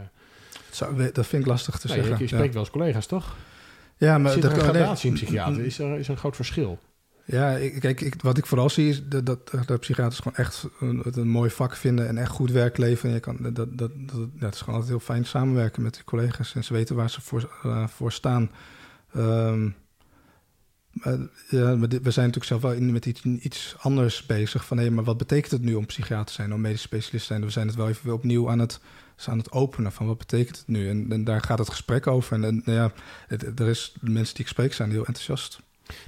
Zou, 0.71 1.11
dat 1.11 1.27
vind 1.27 1.41
ik 1.41 1.47
lastig 1.47 1.79
te 1.79 1.87
nou, 1.87 1.99
zeggen. 1.99 2.17
Je, 2.17 2.23
je 2.23 2.29
spreekt 2.29 2.47
ja. 2.47 2.53
wel 2.53 2.61
eens 2.61 2.71
collega's, 2.71 3.05
toch? 3.05 3.35
Ja, 3.97 4.17
maar 4.17 4.31
Zit 4.31 4.43
er 4.43 4.51
een 4.51 4.59
gradatie 4.59 5.09
in 5.09 5.15
psychiater? 5.15 5.65
Is 5.65 5.79
er, 5.79 5.97
is 5.97 6.05
er 6.05 6.11
een 6.11 6.17
groot 6.17 6.35
verschil? 6.35 6.79
Ja, 7.29 7.57
kijk, 7.79 8.01
ik, 8.01 8.21
wat 8.21 8.37
ik 8.37 8.45
vooral 8.45 8.69
zie 8.69 8.89
is 8.89 9.07
dat, 9.07 9.25
dat, 9.25 9.51
dat 9.65 9.79
psychiaters 9.79 10.19
gewoon 10.19 10.37
echt 10.37 10.67
een, 10.79 11.03
een 11.11 11.27
mooi 11.27 11.49
vak 11.49 11.75
vinden 11.75 12.07
en 12.07 12.17
echt 12.17 12.31
goed 12.31 12.51
werk 12.51 12.77
leveren. 12.77 13.13
Je 13.13 13.19
kan, 13.19 13.37
dat, 13.41 13.55
dat, 13.77 13.91
dat, 14.39 14.53
is 14.53 14.59
gewoon 14.59 14.75
altijd 14.75 14.89
heel 14.89 14.99
fijn 14.99 15.25
samenwerken 15.25 15.81
met 15.81 15.95
de 15.95 16.03
collega's 16.03 16.55
en 16.55 16.63
ze 16.63 16.73
weten 16.73 16.95
waar 16.95 17.09
ze 17.09 17.21
voor, 17.21 17.51
uh, 17.65 17.87
voor 17.87 18.11
staan. 18.11 18.51
Um, 19.15 19.75
ja, 21.49 21.77
we 21.77 22.11
zijn 22.11 22.25
natuurlijk 22.25 22.45
zelf 22.45 22.61
wel 22.61 22.73
in, 22.73 22.91
met 22.91 23.05
iets, 23.05 23.23
iets 23.23 23.75
anders 23.79 24.25
bezig. 24.25 24.65
Van 24.65 24.77
hé, 24.77 24.89
maar 24.89 25.03
wat 25.03 25.17
betekent 25.17 25.51
het 25.51 25.61
nu 25.61 25.73
om 25.73 25.85
psychiater 25.85 26.25
te 26.25 26.33
zijn, 26.33 26.53
om 26.53 26.61
medisch 26.61 26.81
specialist 26.81 27.27
te 27.27 27.33
zijn? 27.33 27.45
We 27.45 27.49
zijn 27.49 27.67
het 27.67 27.75
wel 27.75 27.89
even 27.89 28.13
opnieuw 28.13 28.49
aan 28.49 28.59
het, 28.59 28.79
aan 29.25 29.37
het 29.37 29.51
openen 29.51 29.91
van 29.91 30.07
wat 30.07 30.17
betekent 30.17 30.57
het 30.57 30.67
nu? 30.67 30.89
En, 30.89 31.23
daar 31.23 31.41
gaat 31.41 31.59
het 31.59 31.69
gesprek 31.69 32.07
over. 32.07 32.43
En, 32.43 32.61
ja, 32.65 32.91
er 33.55 33.67
is 33.67 33.95
mensen 34.01 34.35
die 34.35 34.43
ik 34.43 34.51
spreek 34.51 34.73
zijn 34.73 34.91
heel 34.91 35.05
enthousiast. 35.05 35.59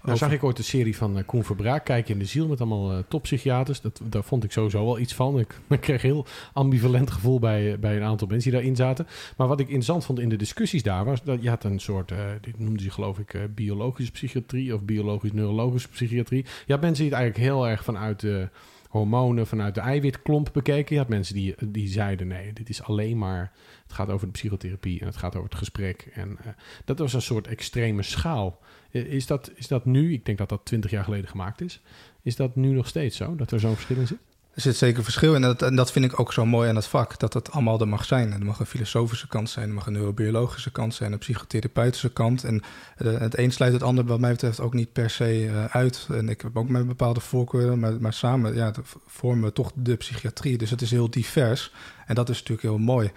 Nou 0.03 0.17
zag 0.17 0.31
ik 0.31 0.43
ooit 0.43 0.57
de 0.57 0.63
serie 0.63 0.97
van 0.97 1.17
uh, 1.17 1.23
Koen 1.25 1.43
Verbraak, 1.43 1.85
Kijk 1.85 2.09
in 2.09 2.19
de 2.19 2.25
Ziel, 2.25 2.47
met 2.47 2.59
allemaal 2.59 2.91
uh, 2.91 2.97
toppsychiaters. 3.07 3.81
Dat, 3.81 4.01
daar 4.03 4.23
vond 4.23 4.43
ik 4.43 4.51
sowieso 4.51 4.85
wel 4.85 4.99
iets 4.99 5.13
van. 5.13 5.39
Ik, 5.39 5.59
ik 5.69 5.81
kreeg 5.81 6.01
heel 6.01 6.25
ambivalent 6.53 7.11
gevoel 7.11 7.39
bij, 7.39 7.79
bij 7.79 7.95
een 7.95 8.03
aantal 8.03 8.27
mensen 8.27 8.51
die 8.51 8.59
daarin 8.59 8.75
zaten. 8.75 9.07
Maar 9.37 9.47
wat 9.47 9.59
ik 9.59 9.67
interessant 9.67 10.05
vond 10.05 10.19
in 10.19 10.29
de 10.29 10.35
discussies 10.35 10.83
daar 10.83 11.05
was, 11.05 11.23
dat 11.23 11.41
je 11.41 11.49
had 11.49 11.63
een 11.63 11.79
soort, 11.79 12.11
uh, 12.11 12.17
dit 12.41 12.59
noemde 12.59 12.83
ze 12.83 12.91
geloof 12.91 13.19
ik 13.19 13.55
biologische 13.55 14.11
psychiatrie 14.11 14.73
of 14.73 14.83
biologisch-neurologische 14.83 15.89
psychiatrie. 15.89 16.45
Je 16.65 16.73
had 16.73 16.81
mensen 16.81 17.03
die 17.03 17.13
het 17.13 17.21
eigenlijk 17.21 17.51
heel 17.51 17.67
erg 17.67 17.83
vanuit 17.83 18.19
de 18.19 18.49
hormonen, 18.89 19.47
vanuit 19.47 19.75
de 19.75 19.81
eiwitklomp 19.81 20.49
bekeken. 20.53 20.95
Je 20.95 21.01
had 21.01 21.09
mensen 21.09 21.35
die, 21.35 21.55
die 21.65 21.87
zeiden 21.87 22.27
nee, 22.27 22.53
dit 22.53 22.69
is 22.69 22.83
alleen 22.83 23.17
maar, 23.17 23.51
het 23.83 23.93
gaat 23.93 24.09
over 24.09 24.25
de 24.25 24.33
psychotherapie 24.33 24.99
en 24.99 25.05
het 25.05 25.17
gaat 25.17 25.35
over 25.35 25.49
het 25.49 25.57
gesprek. 25.57 26.09
En 26.13 26.37
dat 26.85 26.99
was 26.99 27.13
een 27.13 27.21
soort 27.21 27.47
extreme 27.47 28.03
schaal. 28.03 28.59
Is 28.91 29.27
dat, 29.27 29.51
is 29.55 29.67
dat 29.67 29.85
nu, 29.85 30.13
ik 30.13 30.25
denk 30.25 30.37
dat 30.37 30.49
dat 30.49 30.61
twintig 30.63 30.91
jaar 30.91 31.03
geleden 31.03 31.29
gemaakt 31.29 31.61
is, 31.61 31.81
is 32.21 32.35
dat 32.35 32.55
nu 32.55 32.71
nog 32.71 32.87
steeds 32.87 33.17
zo, 33.17 33.35
dat 33.35 33.51
er 33.51 33.59
zo'n 33.59 33.75
verschil 33.75 33.97
in 33.97 34.07
zit? 34.07 34.17
Er 34.53 34.61
zit 34.61 34.75
zeker 34.75 35.03
verschil 35.03 35.35
in. 35.35 35.43
En 35.43 35.49
dat, 35.49 35.61
en 35.61 35.75
dat 35.75 35.91
vind 35.91 36.05
ik 36.05 36.19
ook 36.19 36.33
zo 36.33 36.45
mooi 36.45 36.69
aan 36.69 36.75
het 36.75 36.85
vak. 36.85 37.19
Dat 37.19 37.33
het 37.33 37.51
allemaal 37.51 37.79
er 37.79 37.87
mag 37.87 38.05
zijn. 38.05 38.31
Er 38.31 38.45
mag 38.45 38.59
een 38.59 38.65
filosofische 38.65 39.27
kant 39.27 39.49
zijn. 39.49 39.67
Er 39.67 39.73
mag 39.73 39.85
een 39.85 39.93
neurobiologische 39.93 40.71
kant 40.71 40.93
zijn. 40.93 41.11
Een 41.11 41.17
psychotherapeutische 41.17 42.13
kant. 42.13 42.43
En 42.43 42.61
uh, 42.97 43.17
het 43.17 43.37
een 43.37 43.51
sluit 43.51 43.73
het 43.73 43.83
ander 43.83 44.05
wat 44.05 44.19
mij 44.19 44.31
betreft 44.31 44.59
ook 44.59 44.73
niet 44.73 44.91
per 44.91 45.09
se 45.09 45.43
uh, 45.43 45.65
uit. 45.65 46.07
En 46.11 46.29
ik 46.29 46.41
heb 46.41 46.57
ook 46.57 46.69
mijn 46.69 46.87
bepaalde 46.87 47.19
voorkeuren. 47.19 47.79
Maar, 47.79 48.01
maar 48.01 48.13
samen 48.13 48.55
ja, 48.55 48.73
vormen 49.05 49.43
we 49.43 49.53
toch 49.53 49.71
de 49.75 49.95
psychiatrie. 49.95 50.57
Dus 50.57 50.69
het 50.69 50.81
is 50.81 50.91
heel 50.91 51.09
divers. 51.09 51.73
En 52.05 52.15
dat 52.15 52.29
is 52.29 52.37
natuurlijk 52.37 52.67
heel 52.67 52.77
mooi. 52.77 53.11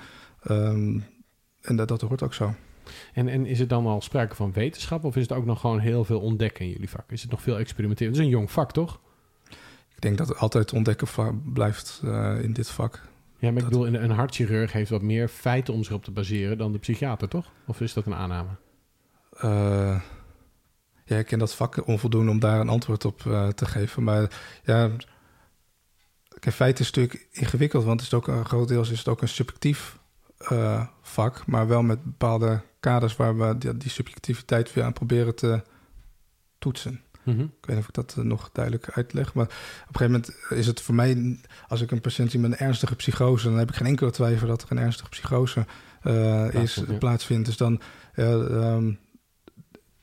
Um, 0.51 1.05
en 1.61 1.77
dat, 1.77 1.89
dat 1.89 2.01
hoort 2.01 2.23
ook 2.23 2.35
zo. 2.35 2.55
En, 3.13 3.29
en 3.29 3.47
is 3.47 3.59
het 3.59 3.69
dan 3.69 3.87
al 3.87 4.01
sprake 4.01 4.35
van 4.35 4.53
wetenschap 4.53 5.05
of 5.05 5.17
is 5.17 5.23
het 5.23 5.33
ook 5.33 5.45
nog 5.45 5.61
gewoon 5.61 5.79
heel 5.79 6.05
veel 6.05 6.21
ontdekken 6.21 6.65
in 6.65 6.71
jullie 6.71 6.91
vak? 6.91 7.13
Is 7.13 7.23
het 7.23 7.31
nog 7.31 7.43
veel 7.43 7.59
experimenteren? 7.59 8.13
Het 8.13 8.21
is 8.21 8.27
een 8.27 8.33
jong 8.33 8.51
vak, 8.51 8.73
toch? 8.73 9.01
Ik 9.95 10.01
denk 10.01 10.19
dat 10.19 10.29
het 10.29 10.39
altijd 10.39 10.73
ontdekken 10.73 11.43
blijft 11.53 12.01
uh, 12.05 12.43
in 12.43 12.53
dit 12.53 12.71
vak. 12.71 13.11
Ja, 13.39 13.51
maar 13.51 13.63
ik 13.63 13.69
bedoel, 13.69 13.87
een 13.87 14.11
hartchirurg 14.11 14.73
heeft 14.73 14.91
wat 14.91 15.03
meer 15.03 15.29
feiten 15.29 15.75
om 15.75 15.85
zich 15.85 15.95
op 15.95 16.05
te 16.05 16.11
baseren 16.11 16.59
dan 16.59 16.73
de 16.73 16.79
psychiater, 16.79 17.29
toch? 17.29 17.53
Of 17.67 17.81
is 17.81 17.93
dat 17.93 18.07
een 18.07 18.15
aanname? 18.15 18.51
Uh, 19.45 20.01
ja, 21.05 21.17
ik 21.17 21.27
ken 21.27 21.39
dat 21.39 21.55
vak 21.55 21.87
onvoldoende 21.87 22.31
om 22.31 22.41
daar 22.41 22.61
een 22.61 22.69
antwoord 22.69 23.05
op 23.05 23.23
uh, 23.25 23.49
te 23.49 23.67
geven. 23.67 24.03
Maar 24.03 24.41
ja, 24.65 24.91
kijk, 26.39 26.55
feiten 26.55 26.85
is 26.85 26.91
natuurlijk 26.91 27.29
ingewikkeld, 27.31 27.85
want 27.85 28.01
het 28.01 28.13
is 28.13 28.19
ook 28.19 28.29
een 28.29 28.45
groot 28.45 28.69
deel 28.69 28.81
is 28.81 28.89
het 28.89 29.09
ook 29.09 29.23
een 29.23 29.29
subjectief 29.29 29.99
uh, 30.51 30.87
vak, 31.03 31.47
maar 31.47 31.69
wel 31.69 31.83
met 31.83 32.05
bepaalde 32.05 32.61
kaders 32.81 33.17
waar 33.17 33.39
we 33.39 33.59
die, 33.59 33.77
die 33.77 33.91
subjectiviteit 33.91 34.73
weer 34.73 34.85
aan 34.85 34.93
proberen 34.93 35.35
te 35.35 35.63
toetsen. 36.59 37.01
Mm 37.23 37.35
-hmm. 37.35 37.45
Ik 37.45 37.67
weet 37.67 37.77
niet 37.77 37.79
of 37.79 37.89
ik 37.89 37.95
dat 37.95 38.15
uh, 38.19 38.25
nog 38.25 38.51
duidelijk 38.53 38.91
uitleg. 38.91 39.35
Maar 39.35 39.45
op 39.45 39.51
een 39.51 39.97
gegeven 39.97 40.11
moment 40.11 40.35
is 40.51 40.67
het 40.67 40.81
voor 40.81 40.95
mij, 40.95 41.41
als 41.69 41.81
ik 41.81 41.91
een 41.91 42.01
patiënt 42.01 42.31
zie 42.31 42.41
met 42.41 42.51
een 42.51 42.67
ernstige 42.67 42.97
psychose, 42.97 43.49
dan 43.49 43.59
heb 43.59 43.69
ik 43.69 43.77
geen 43.77 43.87
enkele 43.87 44.11
twijfel 44.11 44.47
dat 44.47 44.63
er 44.63 44.71
een 44.71 44.79
ernstige 44.79 45.09
psychose 45.09 45.67
uh, 46.03 46.55
is, 46.55 46.75
ja. 46.75 46.95
plaatsvindt. 46.99 47.47
Dus 47.47 47.57
dan 47.57 47.81
um, 48.17 48.99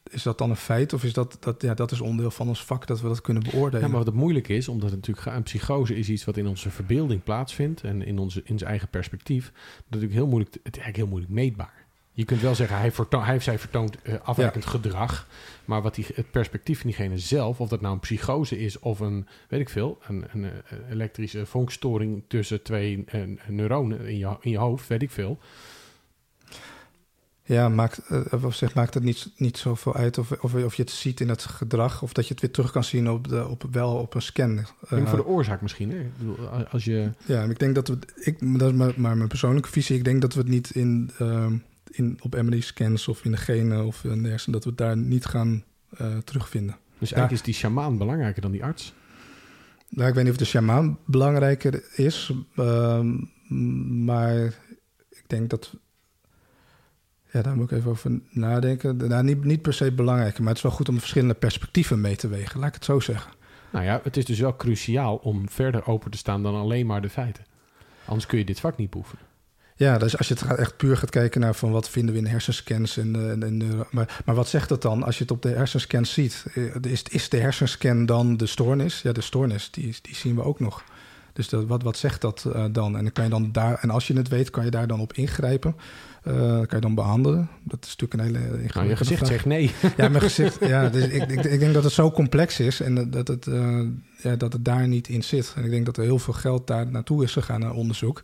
is 0.09 0.23
dat 0.23 0.37
dan 0.37 0.49
een 0.49 0.55
feit 0.55 0.93
of 0.93 1.03
is 1.03 1.13
dat, 1.13 1.37
dat, 1.39 1.61
ja, 1.61 1.73
dat 1.73 1.91
is 1.91 2.01
onderdeel 2.01 2.31
van 2.31 2.47
ons 2.47 2.63
vak 2.63 2.87
dat 2.87 3.01
we 3.01 3.07
dat 3.07 3.21
kunnen 3.21 3.43
beoordelen? 3.43 3.81
Ja, 3.81 3.87
maar 3.87 3.97
wat 3.97 4.07
het 4.07 4.15
moeilijk 4.15 4.47
is, 4.47 4.67
omdat 4.67 4.91
het 4.91 5.07
natuurlijk 5.07 5.35
een 5.35 5.43
psychose 5.43 5.95
is 5.95 6.09
iets 6.09 6.25
wat 6.25 6.37
in 6.37 6.47
onze 6.47 6.69
verbeelding 6.69 7.23
plaatsvindt 7.23 7.83
en 7.83 8.05
in, 8.05 8.19
onze, 8.19 8.41
in 8.43 8.57
zijn 8.57 8.69
eigen 8.69 8.87
perspectief, 8.87 9.45
dat 9.45 9.55
is 9.55 9.83
natuurlijk 9.85 10.19
heel 10.19 10.27
moeilijk, 10.27 10.53
het 10.53 10.77
is 10.77 10.81
eigenlijk 10.81 10.95
heel 10.95 11.07
moeilijk 11.07 11.33
meetbaar. 11.33 11.87
Je 12.11 12.25
kunt 12.25 12.41
wel 12.41 12.55
zeggen, 12.55 12.77
hij, 12.77 12.91
vertoont, 12.91 13.25
hij 13.25 13.35
of 13.35 13.43
zij 13.43 13.59
vertoont 13.59 13.97
uh, 14.03 14.13
afwijkend 14.23 14.63
ja. 14.63 14.69
gedrag. 14.69 15.27
Maar 15.65 15.81
wat 15.81 15.95
die, 15.95 16.05
het 16.13 16.31
perspectief 16.31 16.79
van 16.79 16.89
diegene 16.89 17.17
zelf, 17.17 17.59
of 17.59 17.69
dat 17.69 17.81
nou 17.81 17.93
een 17.93 17.99
psychose 17.99 18.59
is 18.59 18.79
of 18.79 18.99
een, 18.99 19.27
weet 19.47 19.59
ik 19.59 19.69
veel, 19.69 19.97
een, 20.07 20.25
een, 20.31 20.43
een 20.43 20.51
elektrische 20.91 21.45
vonkstoring 21.45 22.23
tussen 22.27 22.63
twee 22.63 23.05
uh, 23.15 23.37
neuronen 23.47 24.07
in 24.07 24.17
je, 24.17 24.37
in 24.41 24.51
je 24.51 24.57
hoofd, 24.57 24.87
weet 24.87 25.01
ik 25.01 25.11
veel. 25.11 25.39
Ja, 27.49 27.69
maakt, 27.69 28.01
uh, 28.11 28.43
of 28.43 28.55
zeg, 28.55 28.73
maakt 28.73 28.93
het 28.93 29.03
niet, 29.03 29.29
niet 29.35 29.57
zoveel 29.57 29.95
uit 29.95 30.17
of, 30.17 30.31
of, 30.31 30.53
of 30.53 30.75
je 30.75 30.81
het 30.81 30.91
ziet 30.91 31.19
in 31.19 31.29
het 31.29 31.41
gedrag... 31.41 32.01
of 32.01 32.13
dat 32.13 32.27
je 32.27 32.33
het 32.33 32.41
weer 32.41 32.51
terug 32.51 32.71
kan 32.71 32.83
zien 32.83 33.09
op, 33.09 33.27
de, 33.27 33.47
op, 33.47 33.63
wel 33.71 33.95
op 33.95 34.13
een 34.13 34.21
scan. 34.21 34.57
Uh, 34.57 35.07
voor 35.07 35.17
de 35.17 35.25
oorzaak 35.25 35.61
misschien, 35.61 35.91
hè? 35.91 35.99
Ik 35.99 36.17
bedoel, 36.17 36.37
als 36.47 36.83
je... 36.83 37.11
Ja, 37.25 37.43
ik 37.43 37.59
denk 37.59 37.75
dat 37.75 37.87
we... 37.87 37.97
Ik, 38.15 38.59
dat 38.59 38.71
is 38.71 38.77
maar, 38.77 38.93
maar 38.95 39.17
mijn 39.17 39.29
persoonlijke 39.29 39.69
visie. 39.69 39.97
Ik 39.97 40.03
denk 40.03 40.21
dat 40.21 40.33
we 40.33 40.39
het 40.39 40.49
niet 40.49 40.69
in, 40.69 41.11
uh, 41.21 41.51
in, 41.91 42.17
op 42.21 42.41
MRI-scans 42.41 43.07
of 43.07 43.25
in 43.25 43.31
de 43.31 43.37
genen 43.37 43.85
of 43.85 44.03
in 44.03 44.23
de 44.23 44.37
dat 44.45 44.63
we 44.63 44.69
het 44.69 44.77
daar 44.77 44.97
niet 44.97 45.25
gaan 45.25 45.63
uh, 46.01 46.17
terugvinden. 46.17 46.77
Dus 46.97 47.11
eigenlijk 47.11 47.29
ja. 47.29 47.35
is 47.35 47.41
die 47.41 47.53
shamaan 47.53 47.97
belangrijker 47.97 48.41
dan 48.41 48.51
die 48.51 48.63
arts? 48.63 48.93
Nou, 49.89 50.09
ik 50.09 50.13
weet 50.15 50.23
niet 50.23 50.33
of 50.33 50.39
de 50.39 50.45
shamaan 50.45 50.97
belangrijker 51.05 51.83
is... 51.95 52.33
Ehm, 52.55 53.15
maar 54.05 54.43
ik 55.09 55.23
denk 55.27 55.49
dat 55.49 55.75
ja, 57.31 57.41
daar 57.41 57.55
moet 57.55 57.71
ik 57.71 57.77
even 57.77 57.91
over 57.91 58.19
nadenken. 58.29 58.97
Nou, 58.97 59.23
niet, 59.23 59.43
niet 59.43 59.61
per 59.61 59.73
se 59.73 59.91
belangrijk, 59.91 60.39
maar 60.39 60.47
het 60.47 60.57
is 60.57 60.63
wel 60.63 60.71
goed 60.71 60.89
om 60.89 60.99
verschillende 60.99 61.33
perspectieven 61.33 62.01
mee 62.01 62.15
te 62.15 62.27
wegen. 62.27 62.59
Laat 62.59 62.69
ik 62.69 62.75
het 62.75 62.85
zo 62.85 62.99
zeggen. 62.99 63.31
Nou 63.71 63.85
ja, 63.85 63.99
het 64.03 64.17
is 64.17 64.25
dus 64.25 64.39
wel 64.39 64.55
cruciaal 64.55 65.15
om 65.15 65.49
verder 65.49 65.87
open 65.87 66.11
te 66.11 66.17
staan 66.17 66.43
dan 66.43 66.55
alleen 66.55 66.85
maar 66.85 67.01
de 67.01 67.09
feiten. 67.09 67.45
Anders 68.05 68.25
kun 68.25 68.37
je 68.37 68.45
dit 68.45 68.59
vak 68.59 68.77
niet 68.77 68.89
beoefenen. 68.89 69.27
Ja, 69.75 69.97
dus 69.97 70.17
als 70.17 70.27
je 70.27 70.33
het 70.33 70.57
echt 70.57 70.77
puur 70.77 70.97
gaat 70.97 71.09
kijken 71.09 71.41
naar 71.41 71.55
van 71.55 71.71
wat 71.71 71.89
vinden 71.89 72.13
we 72.13 72.19
in 72.19 72.25
hersenscans 72.25 72.97
en, 72.97 73.29
en, 73.29 73.43
en 73.43 73.85
maar, 73.91 74.21
maar 74.25 74.35
wat 74.35 74.47
zegt 74.47 74.69
dat 74.69 74.81
dan 74.81 75.03
als 75.03 75.17
je 75.17 75.23
het 75.23 75.31
op 75.31 75.41
de 75.41 75.49
hersenscans 75.49 76.13
ziet? 76.13 76.45
Is, 76.81 77.03
is 77.03 77.29
de 77.29 77.37
hersenscan 77.37 78.05
dan 78.05 78.37
de 78.37 78.45
stoornis? 78.45 79.01
Ja, 79.01 79.11
de 79.11 79.21
stoornis, 79.21 79.71
die, 79.71 79.95
die 80.01 80.15
zien 80.15 80.35
we 80.35 80.43
ook 80.43 80.59
nog. 80.59 80.83
Dus 81.33 81.49
dat, 81.49 81.65
wat, 81.65 81.83
wat 81.83 81.97
zegt 81.97 82.21
dat 82.21 82.45
uh, 82.47 82.65
dan? 82.71 82.97
En 82.97 83.03
dan 83.03 83.11
kan 83.11 83.23
je 83.23 83.29
dan 83.29 83.51
daar, 83.51 83.79
en 83.81 83.89
als 83.89 84.07
je 84.07 84.13
het 84.13 84.27
weet, 84.27 84.49
kan 84.49 84.65
je 84.65 84.71
daar 84.71 84.87
dan 84.87 84.99
op 84.99 85.13
ingrijpen. 85.13 85.75
Uh, 86.27 86.33
kan 86.33 86.67
je 86.69 86.79
dan 86.79 86.95
behandelen? 86.95 87.49
Dat 87.63 87.85
is 87.85 87.95
natuurlijk 87.95 88.13
een 88.13 88.25
hele 88.25 88.39
ingewikkelde 88.39 88.73
nou, 88.73 88.89
je 88.89 88.95
gezicht 88.95 89.19
vraag. 89.19 89.31
zegt 89.31 89.45
nee. 89.45 89.71
Ja, 89.97 90.09
mijn 90.09 90.21
gezicht. 90.21 90.57
ja, 90.65 90.89
dus 90.89 91.03
ik, 91.03 91.31
ik, 91.31 91.43
ik, 91.43 91.59
denk 91.59 91.73
dat 91.73 91.83
het 91.83 91.93
zo 91.93 92.11
complex 92.11 92.59
is 92.59 92.81
en 92.81 93.09
dat 93.11 93.27
het, 93.27 93.45
uh, 93.45 93.87
ja, 94.17 94.35
dat 94.35 94.53
het 94.53 94.65
daar 94.65 94.87
niet 94.87 95.07
in 95.07 95.23
zit. 95.23 95.53
En 95.55 95.63
ik 95.63 95.69
denk 95.69 95.85
dat 95.85 95.97
er 95.97 96.03
heel 96.03 96.19
veel 96.19 96.33
geld 96.33 96.67
daar 96.67 96.91
naartoe 96.91 97.23
is 97.23 97.31
gegaan 97.31 97.59
naar 97.59 97.73
onderzoek. 97.73 98.23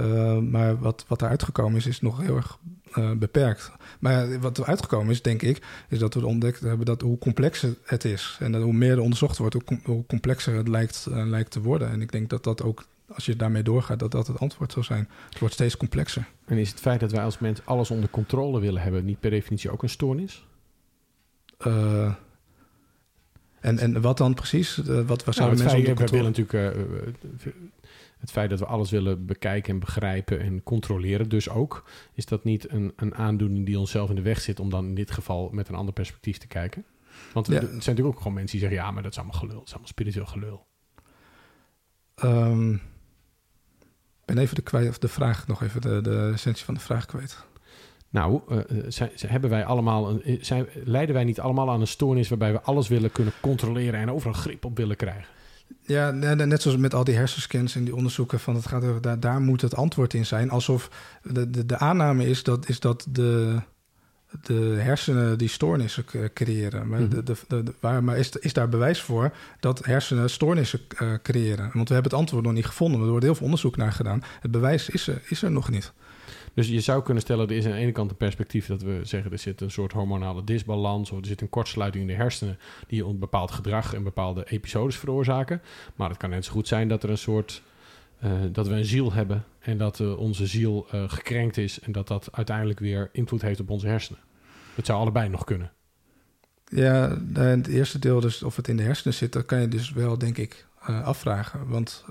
Uh, 0.00 0.38
maar 0.38 0.78
wat, 0.78 1.04
wat 1.08 1.22
er 1.22 1.28
uitgekomen 1.28 1.76
is, 1.76 1.86
is 1.86 2.00
nog 2.00 2.20
heel 2.20 2.36
erg 2.36 2.58
uh, 2.98 3.10
beperkt. 3.12 3.72
Maar 3.98 4.40
wat 4.40 4.58
er 4.58 4.64
uitgekomen 4.64 5.10
is, 5.10 5.22
denk 5.22 5.42
ik, 5.42 5.62
is 5.88 5.98
dat 5.98 6.14
we 6.14 6.26
ontdekt 6.26 6.60
hebben 6.60 6.86
dat 6.86 7.00
hoe 7.00 7.18
complexer 7.18 7.76
het 7.84 8.04
is. 8.04 8.36
En 8.40 8.52
dat 8.52 8.62
hoe 8.62 8.72
meer 8.72 8.92
er 8.92 9.00
onderzocht 9.00 9.38
wordt, 9.38 9.54
hoe, 9.54 9.64
com 9.64 9.80
hoe 9.84 10.06
complexer 10.06 10.54
het 10.54 10.68
lijkt, 10.68 11.06
uh, 11.08 11.26
lijkt 11.26 11.50
te 11.50 11.60
worden. 11.60 11.90
En 11.90 12.00
ik 12.00 12.12
denk 12.12 12.30
dat 12.30 12.44
dat 12.44 12.62
ook, 12.62 12.84
als 13.14 13.26
je 13.26 13.36
daarmee 13.36 13.62
doorgaat, 13.62 13.98
dat 13.98 14.10
dat 14.10 14.26
het 14.26 14.38
antwoord 14.38 14.72
zal 14.72 14.84
zijn. 14.84 15.08
Het 15.28 15.38
wordt 15.38 15.54
steeds 15.54 15.76
complexer. 15.76 16.26
En 16.44 16.58
is 16.58 16.70
het 16.70 16.80
feit 16.80 17.00
dat 17.00 17.12
wij 17.12 17.24
als 17.24 17.38
mens 17.38 17.60
alles 17.64 17.90
onder 17.90 18.10
controle 18.10 18.60
willen 18.60 18.82
hebben, 18.82 19.04
niet 19.04 19.20
per 19.20 19.30
definitie 19.30 19.70
ook 19.70 19.82
een 19.82 19.88
stoornis? 19.88 20.46
Uh, 21.66 22.14
en, 23.60 23.78
en 23.78 24.00
wat 24.00 24.18
dan 24.18 24.34
precies? 24.34 24.76
Wat, 24.76 25.24
wat 25.24 25.36
nou, 25.36 25.48
mensen 25.48 25.70
feit, 25.70 25.98
we 25.98 26.06
willen 26.06 26.32
natuurlijk 26.36 26.76
het 28.20 28.30
feit 28.30 28.50
dat 28.50 28.58
we 28.58 28.66
alles 28.66 28.90
willen 28.90 29.26
bekijken 29.26 29.72
en 29.72 29.78
begrijpen 29.78 30.40
en 30.40 30.62
controleren, 30.62 31.28
dus 31.28 31.48
ook, 31.48 31.84
is 32.14 32.26
dat 32.26 32.44
niet 32.44 32.70
een, 32.70 32.92
een 32.96 33.14
aandoening 33.14 33.66
die 33.66 33.78
onszelf 33.78 34.08
in 34.08 34.14
de 34.14 34.22
weg 34.22 34.40
zit 34.40 34.60
om 34.60 34.70
dan 34.70 34.86
in 34.86 34.94
dit 34.94 35.10
geval 35.10 35.48
met 35.52 35.68
een 35.68 35.74
ander 35.74 35.94
perspectief 35.94 36.38
te 36.38 36.46
kijken? 36.46 36.84
Want 37.32 37.46
ja. 37.46 37.54
er 37.54 37.60
zijn 37.60 37.74
natuurlijk 37.74 38.06
ook 38.06 38.18
gewoon 38.18 38.34
mensen 38.34 38.58
die 38.58 38.68
zeggen: 38.68 38.86
ja, 38.86 38.90
maar 38.92 39.02
dat 39.02 39.12
is 39.12 39.18
allemaal 39.18 39.38
gelul, 39.38 39.54
dat 39.54 39.66
is 39.66 39.70
allemaal 39.70 39.88
spiritueel 39.88 40.26
gelul. 40.26 40.66
Um, 42.24 42.80
ben 44.24 44.38
even 44.38 44.54
de, 44.54 44.62
kwijt, 44.62 44.88
of 44.88 44.98
de 44.98 45.08
vraag 45.08 45.46
nog 45.46 45.62
even, 45.62 45.80
de, 45.80 46.00
de 46.00 46.30
essentie 46.32 46.64
van 46.64 46.74
de 46.74 46.80
vraag 46.80 47.06
kwijt. 47.06 47.44
Nou, 48.08 48.40
uh, 48.48 48.58
zijn, 48.88 49.10
hebben 49.26 49.50
wij 49.50 49.64
allemaal 49.64 50.10
een, 50.10 50.38
zijn, 50.44 50.66
leiden 50.84 51.14
wij 51.14 51.24
niet 51.24 51.40
allemaal 51.40 51.70
aan 51.70 51.80
een 51.80 51.86
stoornis 51.86 52.28
waarbij 52.28 52.52
we 52.52 52.60
alles 52.60 52.88
willen 52.88 53.12
kunnen 53.12 53.32
controleren 53.40 54.00
en 54.00 54.10
overal 54.10 54.32
grip 54.32 54.64
op 54.64 54.76
willen 54.76 54.96
krijgen? 54.96 55.24
Ja, 55.82 56.10
net 56.10 56.62
zoals 56.62 56.76
met 56.76 56.94
al 56.94 57.04
die 57.04 57.14
hersenscans 57.14 57.74
en 57.74 57.84
die 57.84 57.94
onderzoeken 57.96 58.40
van 58.40 58.54
het 58.54 58.66
gaat 58.66 59.02
daar, 59.02 59.20
daar 59.20 59.40
moet 59.40 59.60
het 59.60 59.74
antwoord 59.76 60.14
in 60.14 60.26
zijn. 60.26 60.50
Alsof 60.50 60.90
de, 61.22 61.50
de, 61.50 61.66
de 61.66 61.78
aanname 61.78 62.26
is 62.28 62.42
dat, 62.42 62.68
is 62.68 62.80
dat 62.80 63.06
de, 63.10 63.56
de 64.42 64.54
hersenen 64.78 65.38
die 65.38 65.48
stoornissen 65.48 66.04
creëren. 66.34 66.88
Maar, 66.88 67.00
Mhm. 67.00 67.10
de, 67.10 67.22
de, 67.22 67.62
de- 67.62 67.74
waar, 67.80 68.04
maar 68.04 68.18
is, 68.18 68.30
is 68.30 68.52
daar 68.52 68.68
bewijs 68.68 69.00
voor 69.02 69.32
dat 69.60 69.84
hersenen 69.84 70.30
stoornissen 70.30 70.80
eh, 70.96 71.12
creëren? 71.22 71.70
Want 71.72 71.88
we 71.88 71.94
hebben 71.94 72.10
het 72.12 72.20
antwoord 72.20 72.44
nog 72.44 72.52
niet 72.52 72.66
gevonden. 72.66 73.00
Er 73.00 73.08
wordt 73.08 73.24
heel 73.24 73.34
veel 73.34 73.44
onderzoek 73.44 73.76
naar 73.76 73.92
gedaan. 73.92 74.22
Het 74.40 74.50
bewijs 74.50 74.88
is 74.88 75.06
er, 75.06 75.22
is 75.28 75.42
er 75.42 75.50
nog 75.50 75.70
niet. 75.70 75.92
Dus 76.60 76.68
je 76.68 76.80
zou 76.80 77.02
kunnen 77.02 77.22
stellen, 77.22 77.48
er 77.48 77.56
is 77.56 77.64
aan 77.64 77.70
de 77.70 77.76
ene 77.76 77.92
kant 77.92 78.10
een 78.10 78.16
perspectief 78.16 78.66
dat 78.66 78.82
we 78.82 79.00
zeggen, 79.02 79.32
er 79.32 79.38
zit 79.38 79.60
een 79.60 79.70
soort 79.70 79.92
hormonale 79.92 80.44
disbalans 80.44 81.10
of 81.10 81.18
er 81.18 81.26
zit 81.26 81.40
een 81.40 81.48
kortsluiting 81.48 82.02
in 82.02 82.16
de 82.16 82.22
hersenen 82.22 82.58
die 82.86 83.04
een 83.04 83.18
bepaald 83.18 83.50
gedrag 83.50 83.94
en 83.94 84.02
bepaalde 84.02 84.44
episodes 84.44 84.96
veroorzaken. 84.96 85.62
Maar 85.94 86.08
het 86.08 86.18
kan 86.18 86.30
net 86.30 86.44
zo 86.44 86.52
goed 86.52 86.68
zijn 86.68 86.88
dat 86.88 87.02
er 87.02 87.10
een 87.10 87.18
soort, 87.18 87.62
eh, 88.18 88.32
dat 88.52 88.68
we 88.68 88.74
een 88.74 88.84
ziel 88.84 89.12
hebben 89.12 89.44
en 89.58 89.78
dat 89.78 90.00
eh, 90.00 90.18
onze 90.18 90.46
ziel 90.46 90.86
eh, 90.90 91.04
gekrenkt 91.06 91.56
is 91.56 91.80
en 91.80 91.92
dat 91.92 92.08
dat 92.08 92.28
uiteindelijk 92.32 92.78
weer 92.78 93.08
invloed 93.12 93.42
heeft 93.42 93.60
op 93.60 93.70
onze 93.70 93.86
hersenen. 93.86 94.20
Het 94.74 94.86
zou 94.86 94.98
allebei 95.00 95.28
nog 95.28 95.44
kunnen. 95.44 95.72
Ja, 96.64 97.08
en 97.34 97.58
het 97.58 97.66
eerste 97.66 97.98
deel, 97.98 98.20
dus 98.20 98.42
of 98.42 98.56
het 98.56 98.68
in 98.68 98.76
de 98.76 98.82
hersenen 98.82 99.14
zit, 99.14 99.32
dat 99.32 99.46
kan 99.46 99.60
je 99.60 99.68
dus 99.68 99.92
wel, 99.92 100.18
denk 100.18 100.38
ik, 100.38 100.66
afvragen. 100.80 101.68
Want, 101.68 102.04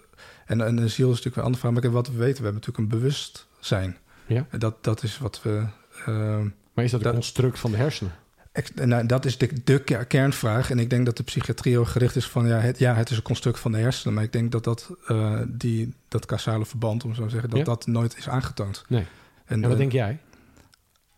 en, 0.46 0.62
en 0.62 0.78
een 0.78 0.90
ziel 0.90 1.10
is 1.10 1.16
natuurlijk 1.16 1.36
een 1.36 1.44
andere 1.44 1.62
vraag. 1.62 1.72
Maar 1.72 1.92
wat 1.92 2.08
we 2.08 2.14
weten, 2.14 2.38
we 2.38 2.44
hebben 2.44 2.62
natuurlijk 2.62 2.78
een 2.78 3.00
bewustzijn. 3.00 3.98
Ja. 4.30 4.46
Dat, 4.58 4.84
dat 4.84 5.04
is 5.04 5.18
wat 5.18 5.42
we. 5.44 5.64
ehm, 6.06 6.48
Maar 6.74 6.86
is 6.86 6.92
dat 6.92 7.06
een 7.06 7.12
construct 7.14 7.60
van 7.60 7.72
de 7.72 7.78
hersenen? 7.78 8.14
ex- 8.52 8.72
nou, 8.74 9.06
dat 9.06 9.26
is 9.26 9.38
de, 9.38 9.50
de 9.64 9.80
ke- 9.84 10.06
kernvraag. 10.06 10.72
En 10.72 10.80
ik 10.80 10.90
denk 10.90 11.06
dat 11.06 11.18
de 11.18 11.24
psychiatrie 11.24 11.80
ook 11.80 11.88
gericht 11.88 12.16
is 12.16 12.28
van 12.28 12.48
ja 12.48 12.60
het, 12.60 12.80
ja, 12.80 12.96
het 12.96 13.10
is 13.10 13.18
een 13.18 13.24
construct 13.24 13.60
van 13.60 13.72
de 13.72 13.78
hersenen. 13.78 14.14
Maar 14.14 14.24
ik 14.24 14.32
denk 14.32 14.52
dat 14.52 14.64
dat, 14.64 14.90
eh, 15.08 15.40
die, 15.48 15.94
dat 16.08 16.26
causale 16.26 16.66
verband, 16.66 17.04
om 17.04 17.14
zo 17.16 17.24
te 17.24 17.30
zeggen, 17.30 17.50
dat 17.50 17.60
Ja. 17.60 17.66
dat 17.66 17.88
nooit 17.88 18.18
is 18.18 18.30
aangetoond. 18.30 18.84
Nee. 18.88 19.00
En, 19.02 19.08
En 19.46 19.62
wat 19.62 19.72
eh, 19.72 19.78
denk 19.78 19.92
jij? 19.92 20.20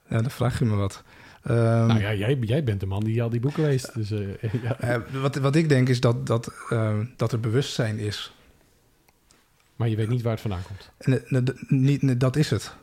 ja, 0.09 0.21
dan 0.21 0.31
vraag 0.31 0.59
je 0.59 0.65
me 0.65 0.75
wat. 0.75 1.03
Ehm, 1.43 1.55
nou 1.87 1.99
ja, 1.99 2.13
jij, 2.13 2.37
jij 2.41 2.63
bent 2.63 2.79
de 2.79 2.85
man 2.85 3.03
die 3.03 3.23
al 3.23 3.29
die 3.29 3.39
boeken 3.39 3.63
leest. 3.63 3.93
Dus, 3.93 4.11
eh, 4.11 4.53
ja. 4.81 5.03
wat, 5.11 5.35
wat 5.35 5.55
ik 5.55 5.69
denk 5.69 5.89
is 5.89 5.99
dat, 5.99 6.27
dat, 6.27 6.51
eh, 6.69 6.99
dat 7.17 7.31
er 7.31 7.39
bewustzijn 7.39 7.97
is. 7.99 8.33
Maar 9.75 9.89
je 9.89 9.95
weet 9.95 10.09
niet 10.09 10.21
waar 10.21 10.31
het 10.31 10.41
vandaan 10.41 10.63
komt. 10.67 10.89
En 10.97 11.23
ne- 11.27 11.43
de- 11.43 11.63
niet, 11.67 12.01
ne- 12.01 12.17
dat 12.17 12.35
is 12.35 12.49
het. 12.49 12.75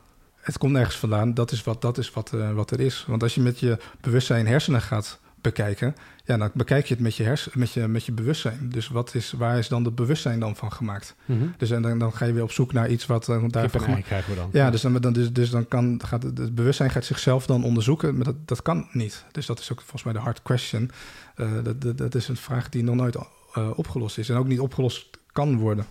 Het 0.49 0.59
komt 0.59 0.73
nergens 0.73 0.97
vandaan. 0.97 1.35
Dat 1.35 1.53
is 1.53 1.63
wat, 1.63 1.83
dat 1.83 1.99
is 1.99 2.11
wat, 2.11 2.33
eh, 2.33 2.53
wat 2.53 2.71
er 2.71 2.81
is. 2.81 3.05
Want 3.07 3.23
als 3.23 3.35
je 3.35 3.41
met 3.41 3.59
je 3.61 3.79
bewustzijn 4.01 4.47
hersenen 4.47 4.81
gaat 4.81 5.21
bekijken, 5.41 5.97
ja, 6.25 6.37
dan 6.37 6.51
bekijk 6.55 6.87
je 6.87 6.95
het 6.95 7.03
met 7.03 7.17
je, 7.17 7.23
hersen, 7.23 7.53
met 7.55 7.73
je, 7.73 7.89
met 7.89 8.05
je 8.05 8.13
bewustzijn. 8.13 8.69
Dus 8.69 8.89
wat 8.89 9.15
is, 9.15 9.33
waar 9.33 9.59
is 9.59 9.69
dan 9.69 9.85
het 9.85 9.95
bewustzijn 9.95 10.41
dan 10.41 10.57
van 10.57 10.73
gemaakt? 10.73 11.15
Dus 11.57 11.71
en 11.71 11.83
dan, 11.83 11.99
dan 11.99 12.13
ga 12.13 12.25
je 12.25 12.33
weer 12.33 12.43
op 12.43 12.53
zoek 12.53 12.73
naar 12.73 12.89
iets 12.89 13.07
wat 13.07 13.29
uh, 13.29 13.41
Kip 13.41 13.53
daarvan 13.53 13.81
gemaakt 13.81 14.05
krijgen 14.05 14.31
we 14.31 14.37
dan. 14.37 14.49
ja, 14.53 14.71
dus 14.71 14.81
dan, 14.81 14.95
dan, 14.95 15.13
dus, 15.13 15.33
dus 15.33 15.51
dan 15.51 15.69
kan 15.69 16.01
gaat 16.05 16.23
het, 16.23 16.55
bewustzijn 16.55 16.91
gaat 16.91 17.05
zichzelf 17.05 17.47
dan 17.47 17.65
onderzoeken, 17.65 18.15
maar 18.15 18.25
dat, 18.25 18.49
dat 18.49 18.63
kan 18.63 18.89
niet. 18.93 19.25
Dus 19.33 19.47
dat 19.47 19.59
is 19.59 19.73
ook 19.73 19.81
volgens 19.81 20.03
mij 20.03 20.13
de 20.13 20.19
hard 20.19 20.43
question. 20.43 20.91
Eh, 21.35 21.53
dat, 21.63 21.81
dat, 21.81 21.99
dat 21.99 22.15
is 22.15 22.29
een 22.29 22.37
vraag 22.37 22.69
die 22.69 22.83
nog 22.83 22.95
nooit 22.95 23.17
eh, 23.17 23.71
opgelost 23.75 24.19
is 24.19 24.29
en 24.29 24.37
ook 24.37 24.47
niet 24.47 24.61
opgelost 24.61 25.19
kan 25.33 25.57
worden. 25.57 25.87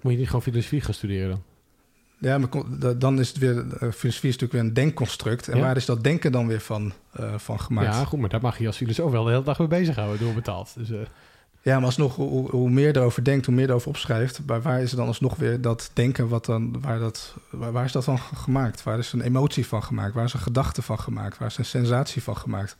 Moet 0.00 0.12
je 0.12 0.18
niet 0.18 0.26
gewoon 0.26 0.42
filosofie 0.42 0.80
gaan 0.80 0.94
studeren 0.94 1.28
dan? 1.28 1.42
Ja, 2.18 2.38
maar 2.38 2.48
dan 2.98 3.20
is 3.20 3.28
het 3.28 3.38
weer, 3.38 3.58
eh, 3.58 3.64
filosofie 3.78 4.08
is 4.08 4.20
natuurlijk 4.38 4.52
weer 4.52 4.60
een 4.60 4.74
denkconstruct. 4.74 5.48
En 5.48 5.56
Ja. 5.56 5.62
waar 5.64 5.76
is 5.76 5.84
dat 5.84 6.04
denken 6.04 6.32
dan 6.32 6.46
weer 6.46 6.60
van, 6.60 6.92
eh, 7.12 7.34
van 7.36 7.60
gemaakt? 7.60 7.92
Ja, 7.92 7.98
Ja. 7.98 8.04
goed, 8.04 8.20
maar 8.20 8.28
daar 8.28 8.40
mag 8.40 8.58
je 8.58 8.66
als 8.66 8.76
filosoof 8.76 9.10
wel 9.10 9.24
de 9.24 9.30
hele 9.30 9.42
dag 9.42 9.58
mee 9.58 9.68
bezighouden, 9.68 10.18
doorbetaald. 10.20 10.72
Dus, 10.76 10.90
eh, 10.90 10.98
maar 11.62 11.84
alsnog, 11.84 12.14
hoe, 12.16 12.50
hoe 12.50 12.70
meer 12.70 12.96
erover 12.96 13.24
denkt, 13.24 13.46
hoe 13.46 13.54
meer 13.54 13.68
erover 13.68 13.88
opschrijft. 13.88 14.40
Maar 14.46 14.62
waar 14.62 14.82
is 14.82 14.90
er 14.90 14.96
dan 14.96 15.06
alsnog 15.06 15.36
weer 15.36 15.60
dat 15.60 15.90
denken, 15.92 16.28
wat 16.28 16.44
dan, 16.44 16.80
waar, 16.80 16.98
dat, 16.98 17.34
waar, 17.50 17.72
waar 17.72 17.84
is 17.84 17.92
dat 17.92 18.04
van 18.04 18.18
ge- 18.18 18.36
gemaakt? 18.36 18.82
Waar 18.82 18.98
is 18.98 19.12
een 19.12 19.20
emotie 19.20 19.66
van 19.66 19.82
gemaakt? 19.82 20.14
Waar 20.14 20.24
is 20.24 20.32
een 20.32 20.40
gedachte 20.40 20.82
van 20.82 20.98
gemaakt? 21.00 21.38
Waar 21.38 21.48
is 21.48 21.58
een 21.58 21.64
sensatie 21.64 22.22
van 22.22 22.36
gemaakt? 22.36 22.76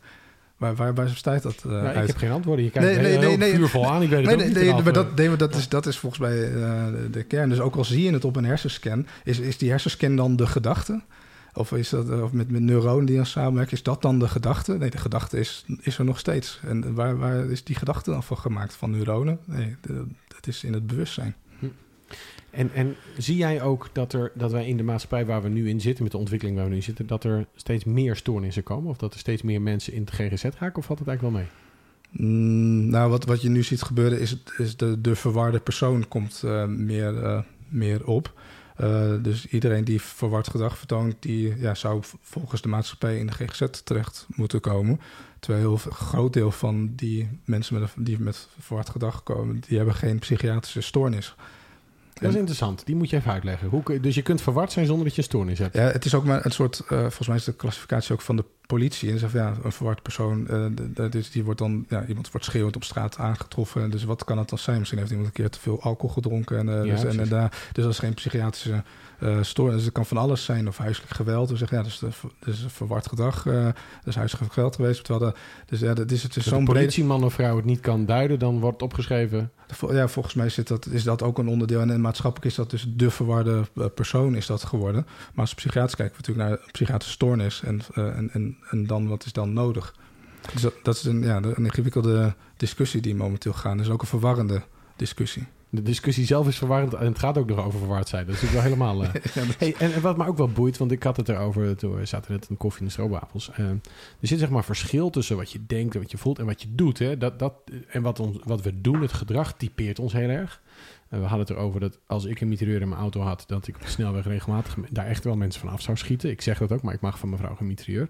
Waar, 0.57 0.75
waar, 0.75 0.93
waar 0.93 1.05
bestaat 1.05 1.43
dat 1.43 1.63
eh, 1.65 1.71
nou, 1.71 1.99
ik 1.99 2.07
heb 2.07 2.17
geen 2.17 2.31
antwoorden. 2.31 2.65
Je 2.65 2.71
kijkt 2.71 2.87
Nee, 2.87 2.97
nee, 2.97 3.17
nee, 3.17 3.37
nee, 3.37 3.85
aan. 3.85 4.01
Ik 4.01 4.09
weet 4.09 4.25
het 4.25 4.37
Nee, 4.37 4.49
nee, 4.49 4.63
niet 4.63 4.73
maar 4.73 4.87
eh. 4.87 4.93
dat, 4.93 5.15
nee, 5.15 5.27
maar 5.27 5.37
dat, 5.37 5.55
is, 5.55 5.69
dat 5.69 5.85
is 5.85 5.97
volgens 5.97 6.21
mij 6.21 6.53
eh, 6.53 6.85
de, 7.11 7.23
kern. 7.23 7.49
Dus 7.49 7.59
ook 7.59 7.75
al 7.75 7.85
zie 7.85 8.03
je 8.03 8.11
het 8.11 8.25
op 8.25 8.35
een 8.35 8.45
hersenscan, 8.45 9.07
is, 9.23 9.39
is 9.39 9.57
die 9.57 9.69
hersenscan 9.69 10.15
dan 10.15 10.35
de 10.35 10.47
gedachte? 10.47 11.01
Of 11.53 11.71
is 11.71 11.89
dat 11.89 12.09
eh, 12.09 12.23
of 12.23 12.31
met, 12.31 12.51
met 12.51 12.61
neuronen 12.61 13.05
die 13.05 13.15
dan 13.15 13.25
samenwerken, 13.25 13.73
is 13.73 13.83
dat 13.83 14.01
dan 14.01 14.19
de 14.19 14.27
gedachte? 14.27 14.77
Nee, 14.77 14.89
de 14.89 14.97
gedachte 14.97 15.39
is, 15.39 15.65
is 15.81 15.97
er 15.97 16.05
nog 16.05 16.19
steeds. 16.19 16.59
En 16.67 16.93
waar, 16.93 17.17
waar 17.17 17.45
is 17.45 17.63
die 17.63 17.75
gedachte 17.75 18.11
dan 18.11 18.23
van 18.23 18.37
gemaakt? 18.37 18.75
Van 18.75 18.91
neuronen? 18.91 19.39
Nee, 19.45 19.75
dat 20.27 20.47
is 20.47 20.63
in 20.63 20.73
het 20.73 20.87
bewustzijn. 20.87 21.35
En, 22.49 22.69
en 22.73 22.95
zie 23.17 23.35
jij 23.37 23.61
ook 23.61 23.89
dat, 23.93 24.13
er, 24.13 24.31
dat 24.35 24.51
wij 24.51 24.67
in 24.67 24.77
de 24.77 24.83
maatschappij 24.83 25.25
waar 25.25 25.41
we 25.43 25.49
nu 25.49 25.69
in 25.69 25.81
zitten, 25.81 26.03
met 26.03 26.11
de 26.11 26.17
ontwikkeling 26.17 26.57
waar 26.57 26.65
we 26.65 26.71
nu 26.71 26.77
in 26.77 26.83
zitten, 26.83 27.07
dat 27.07 27.23
er 27.23 27.45
steeds 27.55 27.83
meer 27.83 28.15
stoornissen 28.15 28.63
komen? 28.63 28.89
Of 28.89 28.97
dat 28.97 29.13
er 29.13 29.19
steeds 29.19 29.41
meer 29.41 29.61
mensen 29.61 29.93
in 29.93 30.01
het 30.01 30.11
GGZ 30.11 30.43
raken? 30.43 30.75
Of 30.77 30.85
valt 30.85 30.99
het 30.99 31.07
eigenlijk 31.07 31.21
wel 31.21 31.31
mee? 31.31 31.47
Mm, 32.11 32.89
nou, 32.89 33.09
wat, 33.09 33.25
wat 33.25 33.41
je 33.41 33.49
nu 33.49 33.63
ziet 33.63 33.81
gebeuren 33.81 34.19
is, 34.19 34.37
is 34.57 34.77
de, 34.77 35.01
de 35.01 35.15
verwarde 35.15 35.59
persoon 35.59 36.07
komt 36.07 36.41
eh, 36.45 36.65
meer, 36.65 37.23
eh, 37.23 37.41
meer 37.67 38.05
op. 38.05 38.33
Eh, 38.75 39.11
dus 39.21 39.47
iedereen 39.47 39.83
die 39.83 40.01
verward 40.01 40.47
gedrag 40.49 40.77
vertoont, 40.77 41.15
die 41.19 41.57
ja, 41.57 41.75
zou 41.75 42.01
volgens 42.21 42.61
de 42.61 42.67
maatschappij 42.67 43.17
in 43.19 43.27
de 43.27 43.33
GGZ 43.33 43.63
terecht 43.83 44.27
moeten 44.35 44.59
komen. 44.59 44.99
Terwijl 45.39 45.63
een 45.63 45.69
heel 45.69 45.77
veel- 45.77 45.91
groot 45.91 46.33
deel 46.33 46.51
van 46.51 46.91
die 46.95 47.27
mensen 47.45 47.79
met, 47.79 47.89
een- 47.95 48.03
die 48.03 48.19
met 48.19 48.47
verward 48.59 48.89
gedrag 48.89 49.23
komen, 49.23 49.59
die 49.67 49.77
hebben 49.77 49.95
geen 49.95 50.19
psychiatrische 50.19 50.81
stoornis. 50.81 51.35
Dat 52.21 52.29
is 52.29 52.35
interessant. 52.37 52.85
Die 52.85 52.95
moet 52.95 53.09
je 53.09 53.15
even 53.15 53.31
uitleggen. 53.31 53.67
Hoe, 53.69 53.99
dus 53.99 54.15
je 54.15 54.21
kunt 54.21 54.41
verward 54.41 54.71
zijn 54.71 54.85
zonder 54.85 55.05
dat 55.05 55.15
je 55.15 55.21
een 55.21 55.27
stoornis 55.27 55.59
hebt. 55.59 55.75
Ja, 55.75 55.81
het 55.83 56.05
is 56.05 56.13
ook 56.15 56.23
maar 56.23 56.45
een 56.45 56.51
soort, 56.51 56.79
eh, 56.79 56.99
volgens 56.99 57.27
mij 57.27 57.37
is 57.37 57.43
de 57.43 57.53
klassificatie 57.53 58.13
ook 58.13 58.21
van 58.21 58.35
de 58.35 58.43
politie. 58.67 59.11
En 59.11 59.29
ja, 59.33 59.53
een 59.63 59.71
verward 59.71 60.01
persoon, 60.01 60.43
de- 60.45 60.91
de- 60.93 61.09
dus 61.09 61.31
die 61.31 61.43
wordt 61.43 61.59
dan, 61.59 61.85
ja, 61.89 62.05
iemand 62.07 62.31
wordt 62.31 62.45
schreeuwend 62.45 62.75
op 62.75 62.83
straat 62.83 63.17
aangetroffen. 63.17 63.89
Dus 63.91 64.03
wat 64.03 64.23
kan 64.23 64.37
het 64.37 64.49
dan 64.49 64.57
zijn? 64.57 64.77
Misschien 64.77 64.99
heeft 64.99 65.11
iemand 65.11 65.27
een 65.29 65.33
keer 65.35 65.49
te 65.49 65.59
veel 65.59 65.81
alcohol 65.81 66.13
gedronken. 66.13 66.57
En, 66.57 66.69
eh, 66.69 66.85
Ja, 66.85 67.01
dus, 67.01 67.15
en, 67.17 67.29
daar- 67.29 67.69
dus 67.71 67.83
dat 67.83 67.93
is 67.93 67.99
geen 67.99 68.13
psychiatrische 68.13 68.83
eh 69.19 69.37
stoornis. 69.41 69.75
Dus 69.75 69.85
het 69.85 69.93
kan 69.93 70.05
van 70.05 70.17
alles 70.17 70.43
zijn, 70.43 70.67
of 70.67 70.77
huiselijk 70.77 71.13
geweld. 71.13 71.49
We 71.49 71.57
zeggen, 71.57 71.77
ja, 71.77 71.83
dat 71.83 71.91
is, 71.91 71.99
de, 71.99 72.09
dat 72.39 72.53
is 72.53 72.63
een 72.63 72.69
verward 72.69 73.07
gedrag. 73.07 73.45
eh 73.45 73.63
dat 73.63 73.75
is 74.05 74.15
huiselijk 74.15 74.53
geweld 74.53 74.75
geweest. 74.75 75.03
Terwijl 75.03 75.31
de, 75.31 75.39
dus 75.65 75.79
ja, 75.79 75.93
dat 75.93 76.11
is, 76.11 76.23
het 76.23 76.33
de 76.33 76.41
zo'n 76.41 76.65
politieman 76.65 77.23
of 77.23 77.33
vrouw 77.33 77.55
het 77.55 77.65
niet 77.65 77.79
kan 77.79 78.05
duiden, 78.05 78.39
dan 78.39 78.59
wordt 78.59 78.81
opgeschreven. 78.81 79.51
Ja, 79.89 80.07
volgens 80.07 80.33
mij 80.33 80.49
zit 80.49 80.67
dat, 80.67 80.85
is 80.85 81.03
dat 81.03 81.21
ook 81.23 81.37
een 81.37 81.47
onderdeel. 81.47 81.81
En 81.81 82.01
maatschappelijk 82.01 82.45
is 82.51 82.55
dat 82.55 82.69
dus 82.69 82.85
de 82.95 83.11
verwarde 83.11 83.63
eh, 83.75 83.85
persoon 83.95 84.35
is 84.35 84.45
dat 84.45 84.63
geworden. 84.63 85.05
Maar 85.05 85.45
als 85.45 85.53
psychiater 85.53 85.97
kijken 85.97 86.15
we 86.15 86.27
natuurlijk 86.27 86.49
naar 86.49 86.71
psychiatrische 86.71 87.13
stoornis. 87.13 87.61
En, 87.63 87.81
en, 87.93 88.29
en, 88.33 88.57
en 88.69 88.87
dan, 88.87 89.07
wat 89.07 89.25
is 89.25 89.33
dan 89.33 89.53
nodig? 89.53 89.95
Dus 90.53 90.61
dat, 90.61 90.73
dat 90.83 90.95
is 90.95 91.03
een, 91.03 91.23
ja, 91.23 91.35
een 91.35 91.65
ingewikkelde 91.65 92.35
discussie 92.57 93.01
die 93.01 93.15
momenteel 93.15 93.53
gaat. 93.53 93.77
Dat 93.77 93.85
is 93.85 93.91
ook 93.91 94.01
een 94.01 94.07
verwarrende 94.07 94.61
discussie. 94.95 95.47
De 95.69 95.81
discussie 95.81 96.25
zelf 96.25 96.47
is 96.47 96.57
verwarrend 96.57 96.93
en 96.93 97.05
het 97.05 97.19
gaat 97.19 97.37
ook 97.37 97.47
nog 97.47 97.65
over 97.65 97.79
verward 97.79 98.07
zijn. 98.07 98.25
Dat 98.25 98.35
is 98.35 98.41
natuurlijk 98.41 98.69
wel 98.69 98.77
helemaal... 98.77 99.03
eh, 99.03 99.49
Hey, 99.59 99.75
en, 99.77 99.93
en 99.93 100.01
wat 100.01 100.17
me 100.17 100.25
ook 100.27 100.37
wel 100.37 100.49
boeit, 100.49 100.77
want 100.77 100.91
ik 100.91 101.03
had 101.03 101.17
het 101.17 101.29
erover 101.29 101.77
toen 101.77 101.95
we 101.95 102.05
zaten 102.05 102.31
net 102.31 102.49
een 102.49 102.57
koffie 102.57 102.85
en 102.85 102.91
stroopwafels. 102.91 103.51
Eh, 103.51 103.69
er 103.69 103.79
zit 104.21 104.39
zeg 104.39 104.49
maar 104.49 104.63
verschil 104.63 105.09
tussen 105.09 105.37
wat 105.37 105.51
je 105.51 105.65
denkt 105.67 105.95
en 105.95 106.01
wat 106.01 106.11
je 106.11 106.17
voelt 106.17 106.39
en 106.39 106.45
wat 106.45 106.61
je 106.61 106.67
doet. 106.75 106.99
Hè? 106.99 107.17
Dat, 107.17 107.39
dat, 107.39 107.53
en 107.87 108.01
wat, 108.01 108.19
ons, 108.19 108.37
wat 108.43 108.61
we 108.61 108.81
doen, 108.81 109.01
het 109.01 109.13
gedrag, 109.13 109.53
typeert 109.53 109.99
ons 109.99 110.13
heel 110.13 110.29
erg. 110.29 110.61
Eh, 111.09 111.19
we 111.19 111.25
hadden 111.25 111.47
het 111.47 111.49
erover 111.49 111.79
dat 111.79 111.99
als 112.07 112.25
ik 112.25 112.41
een 112.41 112.47
mitrailleur 112.47 112.81
in 112.81 112.89
mijn 112.89 113.01
auto 113.01 113.21
had, 113.21 113.43
dat 113.47 113.67
ik 113.67 113.75
op 113.75 113.81
de 113.81 113.87
snelweg 113.87 114.25
regelmatig 114.25 114.75
daar 114.89 115.05
echt 115.05 115.23
wel 115.23 115.35
mensen 115.35 115.61
van 115.61 115.69
af 115.69 115.81
zou 115.81 115.97
schieten. 115.97 116.29
Ik 116.29 116.41
zeg 116.41 116.57
dat 116.57 116.71
ook, 116.71 116.81
maar 116.81 116.93
ik 116.93 117.01
mag 117.01 117.19
van 117.19 117.29
mevrouw 117.29 117.55
geen 117.55 117.67
mitrailleur. 117.67 118.09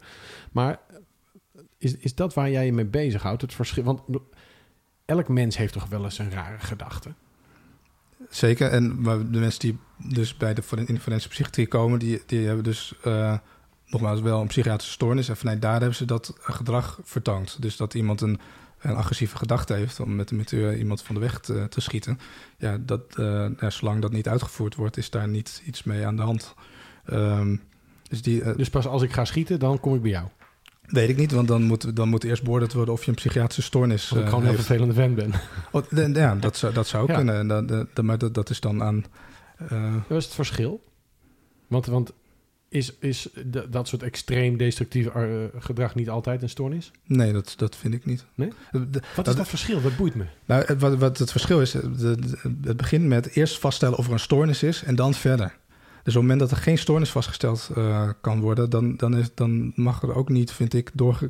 Maar 0.52 0.80
is, 1.78 1.98
is 1.98 2.16
dat 2.16 2.34
waar 2.34 2.50
jij 2.50 2.66
je 2.66 2.74
mee 2.74 2.86
bezighoudt? 2.86 3.42
Het 3.42 3.54
verschil, 3.54 3.84
want 3.84 4.02
elk 5.06 5.28
mens 5.28 5.58
heeft 5.58 5.74
toch 5.74 5.86
wel 5.86 6.04
eens 6.04 6.20
een 6.20 6.32
rare 6.32 6.60
gedachte. 6.60 7.14
Zeker. 8.30 8.70
En 8.70 9.04
de 9.04 9.40
mensen 9.40 9.60
die 9.60 9.78
dus 9.98 10.38
bij 10.38 10.54
de, 10.54 10.62
in 10.86 11.00
de 11.06 11.16
psychiatrie 11.16 11.68
komen, 11.68 12.00
die, 12.00 12.22
die 12.26 12.46
hebben 12.46 12.64
dus 12.64 12.94
eh, 13.04 13.38
nogmaals 13.88 14.22
wel 14.22 14.42
een 14.42 14.48
psychiatrische 14.48 14.94
stoornis. 14.94 15.30
En 15.30 15.38
vanuit 15.38 15.62
daar 15.62 15.80
hebben 15.80 15.96
ze 15.96 16.06
dat 16.06 16.34
gedrag 16.40 17.00
vertoond. 17.04 17.62
Dus 17.62 17.78
dat 17.78 17.94
iemand 17.94 18.22
een, 18.22 18.40
een 18.80 18.96
agressieve 18.96 19.38
gedachte 19.38 19.74
heeft 19.74 20.00
om 20.00 20.16
met, 20.16 20.32
met 20.32 20.54
eh, 20.54 20.80
iemand 20.80 21.02
van 21.02 21.16
de 21.16 21.22
weg 21.22 21.40
te, 21.40 21.68
te 21.70 21.82
schieten. 21.82 22.20
Ja, 22.58 22.78
dat, 22.78 23.02
eh, 23.16 23.50
zolang 23.68 24.02
dat 24.02 24.12
niet 24.12 24.28
uitgevoerd 24.28 24.76
wordt, 24.76 24.98
is 24.98 25.10
daar 25.10 25.28
niet 25.28 25.62
iets 25.66 25.84
mee 25.84 26.06
aan 26.06 26.16
de 26.16 26.22
hand. 26.22 26.54
Ehm, 27.06 27.56
dus 28.10 28.22
die, 28.22 28.42
eh, 28.42 28.56
Dus 28.56 28.70
pas 28.70 28.88
als 28.88 29.02
ik 29.02 29.14
ga 29.14 29.26
schieten, 29.26 29.60
dan 29.60 29.80
kom 29.80 29.96
ik 29.96 30.02
bij 30.02 30.12
jou. 30.12 30.28
Weet 30.88 31.10
ik 31.10 31.18
niet, 31.18 31.32
want 31.32 31.48
dan 31.48 31.64
moet, 31.64 31.96
dan 31.96 32.10
moet 32.10 32.24
eerst 32.24 32.44
beoordeeld 32.44 32.74
worden 32.74 32.94
of 32.94 33.04
je 33.04 33.10
een 33.10 33.16
psychiatrische 33.16 33.62
stoornis 33.62 34.10
Als 34.10 34.20
ik 34.20 34.24
eh, 34.26 34.30
gewoon 34.30 34.44
een 34.44 34.50
heeft. 34.50 34.66
vervelende 34.66 34.94
vent 34.94 35.16
ben. 35.16 35.32
Oh, 35.72 35.84
de- 35.90 36.10
ja, 36.14 36.36
dat 36.36 36.58
zou, 36.58 36.74
dat 36.74 36.88
zou 36.88 37.08
Ja. 37.08 37.16
kunnen. 37.16 37.36
En 37.36 37.48
dat, 37.48 37.68
dat, 37.68 38.06
maar 38.06 38.18
dat, 38.18 38.34
dat 38.34 38.50
is 38.50 38.60
dan 38.60 38.84
aan... 38.84 39.06
eh, 39.70 39.94
Dat 40.08 40.18
is 40.18 40.26
het 40.26 40.34
verschil. 40.34 40.84
Want, 41.68 41.86
want 41.86 42.12
is, 42.70 42.94
is 43.00 43.28
dat 43.70 43.88
soort 43.88 44.04
extreem 44.04 44.58
destructief 44.58 45.06
eh, 45.08 45.24
gedrag 45.60 45.96
niet 45.96 46.10
altijd 46.10 46.42
een 46.42 46.50
stoornis? 46.50 46.92
Nee, 47.06 47.34
dat, 47.34 47.54
dat 47.58 47.76
vind 47.76 47.94
ik 47.94 48.06
niet. 48.06 48.26
Nee? 48.36 48.50
De- 48.72 48.90
de- 48.90 49.02
Wat 49.16 49.28
is 49.28 49.36
dat 49.36 49.48
verschil? 49.48 49.82
Dat 49.82 49.98
boeit 49.98 50.16
me. 50.16 50.26
nou, 50.46 50.64
het- 50.66 50.80
wat, 50.82 50.96
wat 50.98 51.18
het 51.18 51.32
verschil 51.32 51.62
is, 51.62 51.72
de, 51.72 51.92
de- 51.96 52.38
het 52.64 52.78
begint 52.78 53.06
met 53.06 53.36
eerst 53.36 53.60
vaststellen 53.60 53.98
of 53.98 54.06
er 54.08 54.14
een 54.14 54.20
stoornis 54.20 54.64
is 54.64 54.84
en 54.84 54.96
dan 54.96 55.14
verder. 55.14 55.56
Dus 56.08 56.16
op 56.16 56.22
het 56.22 56.32
moment 56.32 56.50
dat 56.50 56.58
er 56.58 56.64
geen 56.64 56.78
stoornis 56.78 57.10
vastgesteld 57.10 57.70
uh, 57.78 58.10
kan 58.22 58.40
worden, 58.40 58.70
dan, 58.70 58.96
dan, 58.96 59.18
is, 59.18 59.34
dan 59.34 59.72
mag 59.76 60.02
er 60.02 60.16
ook 60.16 60.30
niet, 60.30 60.52
vind 60.52 60.74
ik, 60.74 60.92
door 60.94 61.30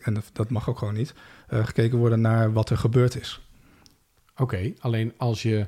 en 0.00 0.22
dat 0.32 0.50
mag 0.50 0.68
ook 0.68 0.78
gewoon 0.78 0.94
niet, 0.94 1.14
uh, 1.50 1.66
gekeken 1.66 1.98
worden 1.98 2.20
naar 2.20 2.52
wat 2.52 2.70
er 2.70 2.76
gebeurd 2.76 3.20
is. 3.20 3.40
Oké, 4.36 4.72
alleen 4.78 5.12
als 5.16 5.42
je 5.42 5.66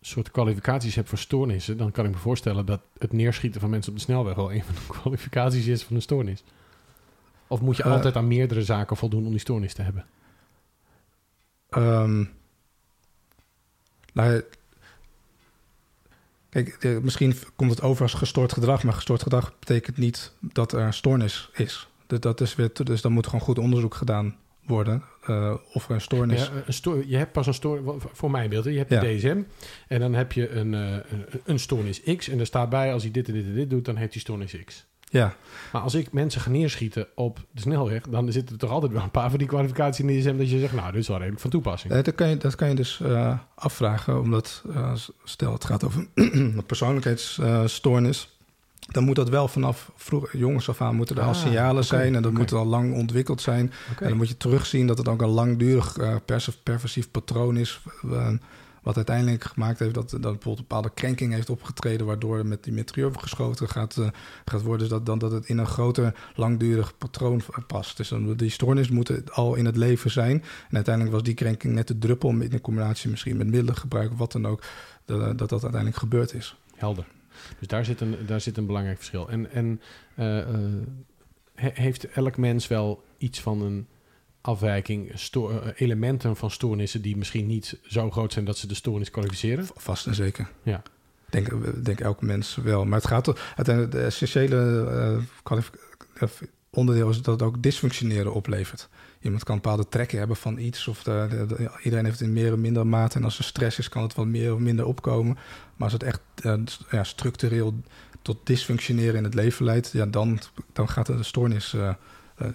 soort 0.00 0.30
kwalificaties 0.30 0.94
hebt 0.94 1.08
voor 1.08 1.18
stoornissen, 1.18 1.76
dan 1.76 1.90
kan 1.90 2.04
ik 2.04 2.10
me 2.10 2.16
voorstellen 2.16 2.66
dat 2.66 2.80
het 2.98 3.12
neerschieten 3.12 3.60
van 3.60 3.70
mensen 3.70 3.92
op 3.92 3.98
de 3.98 4.04
snelweg 4.04 4.34
wel 4.34 4.52
een 4.52 4.64
van 4.64 4.74
de 4.74 4.80
kwalificaties 5.00 5.66
is 5.66 5.82
van 5.82 5.96
een 5.96 6.02
stoornis. 6.02 6.44
Of 7.46 7.60
moet 7.60 7.76
je 7.76 7.84
uh, 7.84 7.92
altijd 7.92 8.16
aan 8.16 8.28
meerdere 8.28 8.62
zaken 8.62 8.96
voldoen 8.96 9.24
om 9.24 9.30
die 9.30 9.40
stoornis 9.40 9.74
te 9.74 9.82
hebben? 9.82 10.06
Um, 11.70 12.30
nou, 14.12 14.42
kijk, 16.64 17.02
misschien 17.02 17.34
komt 17.56 17.70
het 17.70 17.82
over 17.82 18.02
als 18.02 18.14
gestoord 18.14 18.52
gedrag, 18.52 18.82
maar 18.82 18.92
gestoord 18.92 19.22
gedrag 19.22 19.58
betekent 19.58 19.96
niet 19.96 20.32
dat 20.40 20.72
er 20.72 20.80
een 20.80 20.94
stoornis 20.94 21.50
is. 21.54 21.88
Dus, 22.06 22.20
dat 22.20 22.40
is 22.40 22.54
weer, 22.54 22.70
dus 22.72 23.00
dan 23.00 23.12
moet 23.12 23.26
gewoon 23.26 23.40
goed 23.40 23.58
onderzoek 23.58 23.94
gedaan 23.94 24.36
worden 24.66 25.02
uh, 25.28 25.54
of 25.72 25.88
er 25.88 25.94
een 25.94 26.00
stoornis... 26.00 26.46
Ja, 26.46 26.62
een 26.66 26.72
stoor, 26.72 27.04
je 27.06 27.16
hebt 27.16 27.32
pas 27.32 27.46
een 27.46 27.54
stoornis, 27.54 28.02
voor 28.12 28.30
mijn 28.30 28.50
beeld, 28.50 28.64
je 28.64 28.70
hebt 28.70 28.90
ja. 28.90 29.00
de 29.00 29.16
DSM 29.16 29.42
en 29.88 30.00
dan 30.00 30.14
heb 30.14 30.32
je 30.32 30.50
een, 30.50 30.72
uh, 30.72 30.96
een 31.44 31.58
stoornis 31.58 32.02
X 32.16 32.28
en 32.28 32.38
er 32.38 32.46
staat 32.46 32.68
bij 32.70 32.92
als 32.92 33.02
hij 33.02 33.12
dit 33.12 33.28
en 33.28 33.34
dit 33.34 33.44
en 33.44 33.54
dit 33.54 33.70
doet, 33.70 33.84
dan 33.84 33.96
heeft 33.96 34.12
hij 34.12 34.20
stoornis 34.22 34.56
X. 34.64 34.86
Ja. 35.10 35.34
Maar 35.72 35.82
als 35.82 35.94
ik 35.94 36.12
mensen 36.12 36.40
ga 36.40 36.50
neerschieten 36.50 37.06
op 37.14 37.40
de 37.50 37.60
snelweg, 37.60 38.02
dan 38.02 38.32
zitten 38.32 38.54
er 38.54 38.60
toch 38.60 38.70
altijd 38.70 38.92
wel 38.92 39.02
een 39.02 39.10
paar 39.10 39.30
van 39.30 39.38
die 39.38 39.48
kwalificaties 39.48 40.00
in 40.00 40.06
die 40.06 40.20
DSM 40.20 40.36
dat 40.36 40.50
je 40.50 40.58
zegt, 40.58 40.74
nou, 40.74 40.92
dit 40.92 41.00
is 41.00 41.08
wel 41.08 41.16
redelijk 41.16 41.42
van 41.42 41.50
toepassing. 41.50 41.92
Dat, 41.92 42.14
kan 42.14 42.28
je, 42.28 42.36
dat 42.36 42.54
kan 42.54 42.68
je 42.68 42.74
dus 42.74 43.00
uh, 43.02 43.38
afvragen, 43.54 44.20
omdat 44.20 44.64
stel 45.24 45.52
het 45.52 45.64
gaat 45.64 45.84
over 45.84 46.06
een 46.14 46.62
persoonlijkheidsstoornis 46.66 48.36
dan 48.86 49.04
moet 49.04 49.16
dat 49.16 49.28
wel 49.28 49.48
vanaf 49.48 49.90
vroeg, 49.96 50.32
jongens 50.32 50.68
af 50.68 50.80
aan 50.80 50.96
moeten 50.96 51.16
er 51.16 51.22
al 51.22 51.28
ah, 51.28 51.34
signalen 51.34 51.84
zijn 51.84 52.14
en 52.14 52.22
dat 52.22 52.32
moet 52.32 52.52
al 52.52 52.66
lang 52.66 52.94
ontwikkeld 52.94 53.40
zijn. 53.40 53.72
En 54.00 54.08
dan 54.08 54.16
moet 54.16 54.28
je 54.28 54.36
terugzien 54.36 54.86
dat 54.86 54.98
het 54.98 55.08
ook 55.08 55.22
een 55.22 55.28
langdurig 55.28 55.98
uh, 55.98 56.16
perversief 56.62 57.10
patroon 57.10 57.56
is. 57.56 57.80
Wat 58.86 58.96
uiteindelijk 58.96 59.44
gemaakt 59.44 59.78
heeft 59.78 59.94
dat, 59.94 60.10
dat 60.10 60.20
bijvoorbeeld 60.20 60.56
bepaalde 60.56 60.90
krenking 60.94 61.32
heeft 61.32 61.50
opgetreden, 61.50 62.06
waardoor 62.06 62.46
met 62.46 62.64
die 62.64 62.72
meteor 62.72 63.14
geschoten 63.18 63.68
gaat, 63.68 63.96
uh, 63.96 64.08
gaat 64.44 64.62
worden. 64.62 64.88
Dat, 64.88 65.06
dan, 65.06 65.18
dat 65.18 65.32
het 65.32 65.46
in 65.46 65.58
een 65.58 65.66
groter 65.66 66.14
langdurig 66.34 66.98
patroon 66.98 67.42
past. 67.66 67.96
Dus 67.96 68.08
dan, 68.08 68.34
die 68.34 68.50
stoornis 68.50 68.88
moet 68.88 69.32
al 69.32 69.54
in 69.54 69.64
het 69.64 69.76
leven 69.76 70.10
zijn. 70.10 70.42
En 70.68 70.74
uiteindelijk 70.74 71.14
was 71.14 71.24
die 71.24 71.34
krenking 71.34 71.74
net 71.74 71.88
de 71.88 71.98
druppel 71.98 72.30
in 72.30 72.52
een 72.52 72.60
combinatie 72.60 73.10
misschien 73.10 73.36
met 73.36 73.46
middelengebruik, 73.46 74.12
wat 74.12 74.32
dan 74.32 74.46
ook, 74.46 74.62
dat 75.04 75.38
dat, 75.38 75.48
dat 75.48 75.62
uiteindelijk 75.62 75.96
gebeurd 75.96 76.34
is. 76.34 76.56
Helder. 76.74 77.06
Dus 77.58 77.68
daar 77.68 77.84
zit 77.84 78.00
een, 78.00 78.16
daar 78.26 78.40
zit 78.40 78.56
een 78.56 78.66
belangrijk 78.66 78.96
verschil. 78.96 79.28
En, 79.28 79.50
en 79.50 79.80
uh, 80.18 80.44
heeft 81.54 82.10
elk 82.10 82.36
mens 82.36 82.68
wel 82.68 83.02
iets 83.18 83.40
van 83.40 83.62
een 83.62 83.86
afwijking, 84.46 85.14
elementen 85.76 86.36
van 86.36 86.50
stoornissen 86.50 87.02
die 87.02 87.16
misschien 87.16 87.46
niet 87.46 87.78
zo 87.82 88.10
groot 88.10 88.32
zijn 88.32 88.44
dat 88.44 88.58
ze 88.58 88.66
de 88.66 88.74
stoornis 88.74 89.10
kwalificeren? 89.10 89.66
Vast 89.74 90.06
en 90.06 90.14
zeker. 90.14 90.48
Ja. 90.62 90.82
Denk, 91.30 91.84
denk 91.84 92.00
elk 92.00 92.22
mens 92.22 92.56
wel. 92.56 92.84
Maar 92.84 92.98
het 92.98 93.08
gaat 93.08 93.38
uiteindelijk 93.56 93.94
de 93.94 94.02
essentiële 94.02 95.24
uh, 96.20 96.28
onderdeel 96.70 97.08
is 97.08 97.22
dat 97.22 97.40
het 97.40 97.48
ook 97.48 97.62
dysfunctioneren 97.62 98.34
oplevert. 98.34 98.88
Iemand 99.20 99.44
kan 99.44 99.54
bepaalde 99.54 99.88
trekken 99.88 100.18
hebben 100.18 100.36
van 100.36 100.58
iets. 100.58 100.88
Of 100.88 101.02
de, 101.02 101.44
de, 101.48 101.70
iedereen 101.82 102.04
heeft 102.04 102.18
het 102.18 102.28
in 102.28 102.34
meer 102.34 102.52
of 102.52 102.58
minder 102.58 102.86
mate. 102.86 103.18
En 103.18 103.24
als 103.24 103.38
er 103.38 103.44
stress 103.44 103.78
is, 103.78 103.88
kan 103.88 104.02
het 104.02 104.14
wat 104.14 104.26
meer 104.26 104.54
of 104.54 104.60
minder 104.60 104.86
opkomen. 104.86 105.34
Maar 105.76 105.90
als 105.90 105.92
het 105.92 106.02
echt 106.02 106.20
uh, 106.42 106.54
ja, 106.90 107.04
structureel 107.04 107.74
tot 108.22 108.46
dysfunctioneren 108.46 109.14
in 109.14 109.24
het 109.24 109.34
leven 109.34 109.64
leidt, 109.64 109.90
ja, 109.92 110.06
dan, 110.06 110.38
dan 110.72 110.88
gaat 110.88 111.06
het 111.06 111.18
een 111.18 111.24
stoornis. 111.24 111.74
Uh, 111.74 111.90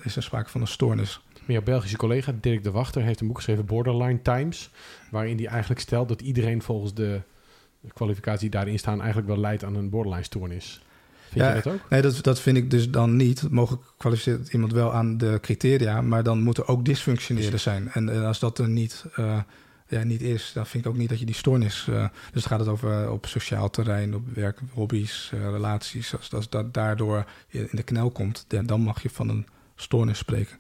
is 0.04 0.16
er 0.16 0.24
sprake 0.24 0.50
van 0.50 0.62
een 0.62 0.68
stoornis. 0.68 1.22
Mijn 1.46 1.64
Belgische 1.64 1.98
collega 1.98 2.34
Dirk 2.42 2.64
de 2.64 2.72
Wachter 2.72 3.02
heeft 3.02 3.22
een 3.22 3.28
boek 3.28 3.36
geschreven, 3.36 3.66
Borderline 3.66 4.22
Times. 4.22 4.70
Waarin 5.12 5.38
hij 5.38 5.48
eigenlijk 5.48 5.82
stelt 5.82 6.08
dat 6.08 6.22
iedereen 6.22 6.62
volgens 6.62 6.94
de 6.94 7.22
kwalificatie 7.94 8.40
die 8.40 8.50
daarin 8.50 8.80
staan 8.80 9.00
eigenlijk 9.00 9.28
wel 9.28 9.40
leidt 9.40 9.64
aan 9.64 9.76
een 9.76 9.90
borderline 9.90 10.24
stoornis. 10.24 10.82
Vind 11.32 11.46
ja, 11.46 11.56
je 11.56 11.62
dat 11.62 11.74
ook? 11.74 11.90
Nee, 11.90 12.02
dat, 12.02 12.24
dat 12.24 12.40
vind 12.40 12.58
ik 12.58 12.70
dus 12.70 12.90
dan 12.90 13.16
niet. 13.16 13.50
Mogelijk 13.50 13.84
kwalificeert 13.98 14.54
iemand 14.54 14.74
wel 14.74 14.94
aan 14.94 15.18
de 15.18 15.38
criteria, 15.42 16.02
maar 16.02 16.24
dan 16.24 16.42
moet 16.42 16.58
er 16.58 16.68
ook 16.68 16.86
dysfunctioneren 16.86 17.60
zijn. 17.60 17.90
En, 17.92 18.10
en, 18.10 18.26
als 18.26 18.40
dat 18.40 18.58
er 18.58 18.70
niet, 18.70 19.06
uh, 19.20 19.40
ja, 19.88 20.04
niet 20.04 20.22
is, 20.22 20.52
dan 20.54 20.66
vind 20.66 20.86
ik 20.86 20.92
ook 20.92 20.98
niet 20.98 21.10
dat 21.10 21.20
je 21.20 21.26
die 21.26 21.36
stoornis. 21.36 21.88
Uh, 21.90 22.08
dus 22.32 22.46
gaat 22.46 22.60
het 22.60 22.70
over 22.70 23.12
op 23.12 23.26
sociaal 23.26 23.70
terrein, 23.70 24.16
op 24.16 24.24
werk, 24.34 24.60
hobby's, 24.74 25.32
relaties. 25.34 26.16
Als, 26.16 26.34
als 26.34 26.50
dat 26.50 26.74
daardoor 26.74 27.26
in 27.48 27.68
de 27.72 27.84
knel 27.84 28.12
komt, 28.12 28.46
dan 28.66 28.82
mag 28.82 29.02
je 29.02 29.10
van 29.10 29.30
een 29.30 29.48
stoornis 29.76 30.18
spreken. 30.18 30.58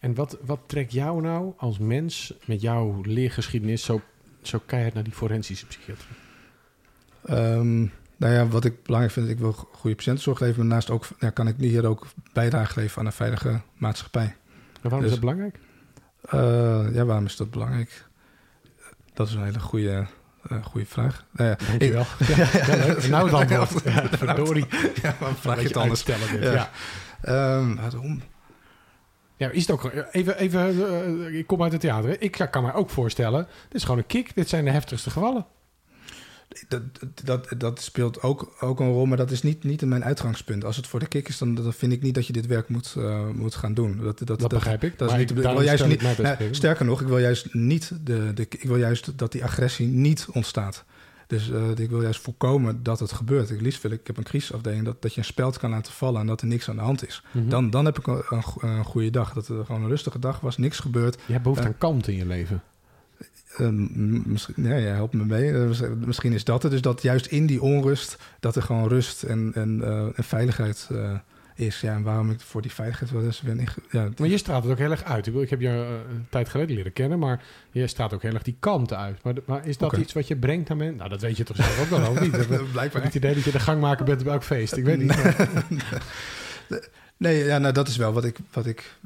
En 0.00 0.14
wat, 0.14 0.38
wat 0.44 0.60
trekt 0.66 0.92
jou 0.92 1.20
nou 1.20 1.52
als 1.56 1.78
mens 1.78 2.34
met 2.44 2.60
jouw 2.60 3.00
leergeschiedenis 3.02 3.84
zo, 3.84 4.00
zo 4.42 4.60
keihard 4.66 4.94
naar 4.94 5.04
die 5.04 5.12
forensische 5.12 5.66
psychiatrie? 5.66 6.16
Um, 7.30 7.92
nou 8.16 8.34
ja, 8.34 8.46
wat 8.46 8.64
ik 8.64 8.82
belangrijk 8.82 9.14
vind, 9.14 9.28
ik 9.28 9.38
wil 9.38 9.52
goede 9.52 9.96
patiëntenzorg 9.96 10.40
leveren. 10.40 10.66
Maar 10.66 10.80
daarnaast 10.80 10.90
ook, 10.90 11.16
ja, 11.18 11.30
kan 11.30 11.48
ik 11.48 11.54
hier 11.58 11.86
ook 11.86 12.06
bijdrage 12.32 12.80
leveren 12.80 13.00
aan 13.00 13.06
een 13.06 13.12
veilige 13.12 13.60
maatschappij. 13.76 14.36
Waarom 14.80 15.00
is 15.00 15.04
dus- 15.04 15.10
dat 15.10 15.20
belangrijk? 15.20 15.58
Uh, 16.34 16.94
ja, 16.94 17.04
waarom 17.04 17.24
is 17.24 17.36
dat 17.36 17.50
belangrijk? 17.50 18.04
Dat 19.14 19.28
is 19.28 19.34
een 19.34 19.44
hele 19.44 19.60
goede, 19.60 20.06
uh, 20.52 20.64
goede 20.64 20.86
vraag. 20.86 21.24
Uh, 21.36 21.52
Dankjewel. 21.68 22.06
Ik, 22.18 22.26
ja, 22.26 22.36
ja. 23.00 23.08
Nou 23.08 23.30
dan, 23.30 23.48
ja, 23.48 23.66
verdorie. 23.66 24.66
Ja, 25.02 25.14
waarom 25.18 25.36
vraag 25.36 25.60
je 25.60 25.66
het 25.66 25.76
anders? 25.76 26.00
Stellen 26.00 26.40
ja. 26.40 26.70
ja. 27.22 27.56
Um, 27.56 27.76
waarom? 27.76 28.22
Ja, 29.42 29.50
is 29.50 29.66
het 29.66 29.70
ook 29.70 29.92
even, 30.10 30.38
even 30.38 30.76
uh, 30.76 31.38
ik 31.38 31.46
kom 31.46 31.62
uit 31.62 31.72
het 31.72 31.80
theater. 31.80 32.22
Ik 32.22 32.46
kan 32.50 32.62
me 32.62 32.72
ook 32.72 32.90
voorstellen, 32.90 33.46
dit 33.68 33.74
is 33.74 33.82
gewoon 33.82 33.98
een 33.98 34.06
kick. 34.06 34.34
Dit 34.34 34.48
zijn 34.48 34.64
de 34.64 34.70
heftigste 34.70 35.10
gevallen. 35.10 35.46
Dat, 36.68 36.82
dat, 37.24 37.48
dat 37.58 37.80
speelt 37.80 38.22
ook, 38.22 38.56
ook 38.60 38.80
een 38.80 38.92
rol, 38.92 39.06
maar 39.06 39.16
dat 39.16 39.30
is 39.30 39.42
niet, 39.42 39.64
niet 39.64 39.82
in 39.82 39.88
mijn 39.88 40.04
uitgangspunt. 40.04 40.64
Als 40.64 40.76
het 40.76 40.86
voor 40.86 41.00
de 41.00 41.06
kick 41.06 41.28
is, 41.28 41.38
dan, 41.38 41.54
dan 41.54 41.72
vind 41.72 41.92
ik 41.92 42.02
niet 42.02 42.14
dat 42.14 42.26
je 42.26 42.32
dit 42.32 42.46
werk 42.46 42.68
moet, 42.68 42.94
uh, 42.98 43.28
moet 43.28 43.54
gaan 43.54 43.74
doen. 43.74 44.00
Dat, 44.02 44.18
dat, 44.18 44.40
dat 44.40 44.48
begrijp 44.48 44.84
ik. 44.84 44.98
Dat 44.98 45.10
is 45.10 45.16
niet, 45.16 45.30
ik, 45.30 45.36
wil 45.36 45.62
juist 45.62 45.86
niet, 45.86 46.02
nou, 46.02 46.36
sterker 46.50 46.84
nog, 46.84 47.00
ik 47.00 47.06
wil 47.06 47.18
juist 47.18 47.54
niet 47.54 47.92
de, 48.04 48.32
de, 48.34 48.42
ik 48.42 48.62
wil 48.62 48.76
juist 48.76 49.18
dat 49.18 49.32
die 49.32 49.44
agressie 49.44 49.86
niet 49.86 50.26
ontstaat. 50.32 50.84
Dus 51.32 51.48
uh, 51.48 51.70
ik 51.76 51.90
wil 51.90 52.02
juist 52.02 52.20
voorkomen 52.20 52.82
dat 52.82 53.00
het 53.00 53.12
gebeurt. 53.12 53.50
Ik 53.50 53.60
liefst 53.60 53.82
wil 53.82 53.90
ik, 53.90 54.00
ik 54.00 54.06
heb 54.06 54.16
een 54.16 54.22
crisisafdeling, 54.22 54.84
dat, 54.84 55.02
dat 55.02 55.14
je 55.14 55.18
een 55.18 55.24
speld 55.24 55.58
kan 55.58 55.70
laten 55.70 55.92
vallen 55.92 56.20
en 56.20 56.26
dat 56.26 56.40
er 56.40 56.46
niks 56.46 56.68
aan 56.68 56.76
de 56.76 56.82
hand 56.82 57.06
is. 57.06 57.22
Mm 57.30 57.40
-hmm. 57.40 57.50
dan, 57.50 57.70
dan 57.70 57.84
heb 57.84 57.98
ik 57.98 58.06
een, 58.06 58.22
een, 58.28 58.42
een, 58.60 58.84
goede 58.84 59.10
dag. 59.10 59.32
Dat 59.32 59.48
er 59.48 59.64
gewoon 59.64 59.82
een 59.82 59.88
rustige 59.88 60.18
dag 60.18 60.40
was, 60.40 60.56
niks 60.56 60.78
gebeurt. 60.78 61.14
Je 61.26 61.32
hebt 61.32 61.42
behoefte 61.42 61.64
uh, 61.64 61.70
aan 61.70 61.78
kalmte 61.78 62.12
in 62.12 62.16
je 62.16 62.26
leven. 62.26 62.62
Uh, 63.58 63.68
misschien, 64.24 64.64
ja, 64.64 64.76
ja, 64.76 64.94
help 64.94 65.12
me 65.12 65.24
mee. 65.24 65.52
Misschien 66.06 66.32
is 66.32 66.44
dat 66.44 66.62
het. 66.62 66.72
Dus 66.72 66.82
dat 66.82 67.02
juist 67.02 67.26
in 67.26 67.46
die 67.46 67.62
onrust, 67.62 68.18
dat 68.40 68.56
er 68.56 68.62
gewoon 68.62 68.88
rust 68.88 69.22
en, 69.22 69.50
en, 69.54 69.82
en 70.16 70.24
veiligheid 70.24 70.88
is. 71.54 71.80
Ja, 71.80 71.94
en 71.94 72.02
waarom 72.02 72.30
ik 72.30 72.40
voor 72.40 72.62
die 72.62 72.72
veiligheid 72.72 73.10
wel 73.10 73.24
eens 73.24 73.40
ben. 73.40 73.66
Ja, 73.90 74.08
maar 74.18 74.28
je 74.28 74.38
straalt 74.38 74.62
het 74.62 74.72
ook 74.72 74.78
heel 74.78 74.90
erg 74.90 75.04
uit. 75.04 75.26
Ik 75.26 75.50
heb 75.50 75.60
je 75.60 75.68
een 75.68 76.26
tijd 76.28 76.48
geleden 76.48 76.76
leren 76.76 76.92
kennen, 76.92 77.18
maar 77.18 77.42
je 77.70 77.86
straalt 77.86 78.14
ook 78.14 78.22
heel 78.22 78.34
erg 78.34 78.42
die 78.42 78.56
kalmte 78.60 78.96
uit. 78.96 79.22
Maar, 79.22 79.34
maar 79.44 79.66
is 79.66 79.78
dat 79.78 79.88
okay. 79.88 80.00
iets 80.00 80.12
wat 80.12 80.28
je 80.28 80.36
brengt 80.36 80.70
aan 80.70 80.76
mensen? 80.76 80.96
Nou, 80.96 81.10
dat 81.10 81.20
weet 81.20 81.36
je 81.36 81.44
toch 81.44 81.56
zelf 81.56 81.80
ook 81.80 81.98
wel, 81.98 82.10
of 82.10 82.20
niet? 82.20 82.30
Blijkbaar. 82.48 82.84
Ik 82.84 82.92
heb 82.92 83.02
het 83.02 83.14
idee 83.14 83.34
dat 83.34 83.44
je 83.44 83.50
de 83.50 83.60
gangmaker 83.60 84.04
bent 84.04 84.24
bij 84.24 84.32
elk 84.32 84.44
feest. 84.44 84.76
Ik 84.76 84.84
weet 84.84 84.98
niet. 84.98 85.16
Nee, 87.16 87.44
ja, 87.44 87.58
nou, 87.58 87.72
dat 87.72 87.88
is 87.88 87.96
wel 87.96 88.12
wat 88.12 88.24
ik, 88.24 88.38
wat 88.52 88.66
ik 88.66 88.96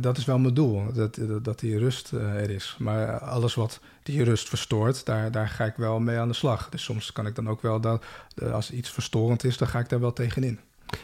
dat 0.00 0.16
is 0.16 0.24
wel 0.24 0.38
mijn 0.38 0.54
doel, 0.54 0.92
dat, 0.92 1.14
dat, 1.14 1.44
dat 1.44 1.58
die 1.58 1.78
rust 1.78 2.12
uh, 2.12 2.34
er 2.34 2.50
is. 2.50 2.76
Maar 2.78 3.18
alles 3.18 3.54
wat 3.54 3.80
die 4.02 4.24
rust 4.24 4.48
verstoort, 4.48 5.06
daar, 5.06 5.30
daar 5.30 5.48
ga 5.48 5.64
ik 5.64 5.74
wel 5.76 6.00
mee 6.00 6.18
aan 6.18 6.28
de 6.28 6.34
slag. 6.34 6.68
Dus 6.68 6.82
soms 6.82 7.12
kan 7.12 7.26
ik 7.26 7.34
dan 7.34 7.48
ook 7.48 7.62
wel, 7.62 7.80
dat, 7.80 8.04
als 8.52 8.70
iets 8.70 8.90
verstorend 8.90 9.44
is, 9.44 9.56
dan 9.56 9.68
ga 9.68 9.78
ik 9.78 9.88
daar 9.88 10.00
wel 10.00 10.12
tegenin. 10.12 10.60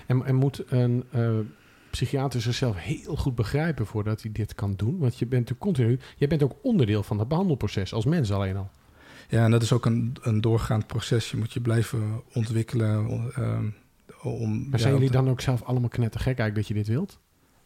En, 0.07 0.25
en 0.25 0.35
moet 0.35 0.63
een 0.69 1.05
uh, 1.15 1.39
psychiater 1.91 2.41
zichzelf 2.41 2.77
heel 2.77 3.17
goed 3.17 3.35
begrijpen 3.35 3.87
voordat 3.87 4.23
hij 4.23 4.33
dit 4.33 4.55
kan 4.55 4.75
doen? 4.77 4.99
Want 4.99 5.19
je 5.19 5.27
bent 5.27 5.59
continu, 5.59 5.99
je 6.17 6.27
bent 6.27 6.43
ook 6.43 6.57
onderdeel 6.63 7.03
van 7.03 7.19
het 7.19 7.29
behandelproces, 7.29 7.93
als 7.93 8.05
mens 8.05 8.33
alleen 8.33 8.57
al. 8.57 8.71
Ja, 9.29 9.45
en 9.45 9.51
dat 9.51 9.63
is 9.63 9.73
ook 9.73 9.87
een, 9.87 10.17
een 10.21 10.41
doorgaand 10.41 10.87
proces. 10.87 11.31
Je 11.31 11.37
moet 11.37 11.53
je 11.53 11.61
blijven 11.61 12.23
ontwikkelen. 12.33 13.07
Uh, 13.39 13.59
om, 14.23 14.69
maar 14.69 14.79
zijn 14.79 14.93
ja, 14.93 14.99
jullie 14.99 15.15
dan 15.15 15.29
ook 15.29 15.41
zelf 15.41 15.63
allemaal 15.63 15.89
knettergek 15.89 16.39
eigenlijk 16.39 16.55
dat 16.55 16.67
je 16.67 16.85
dit 16.85 16.95
wilt? 16.95 17.19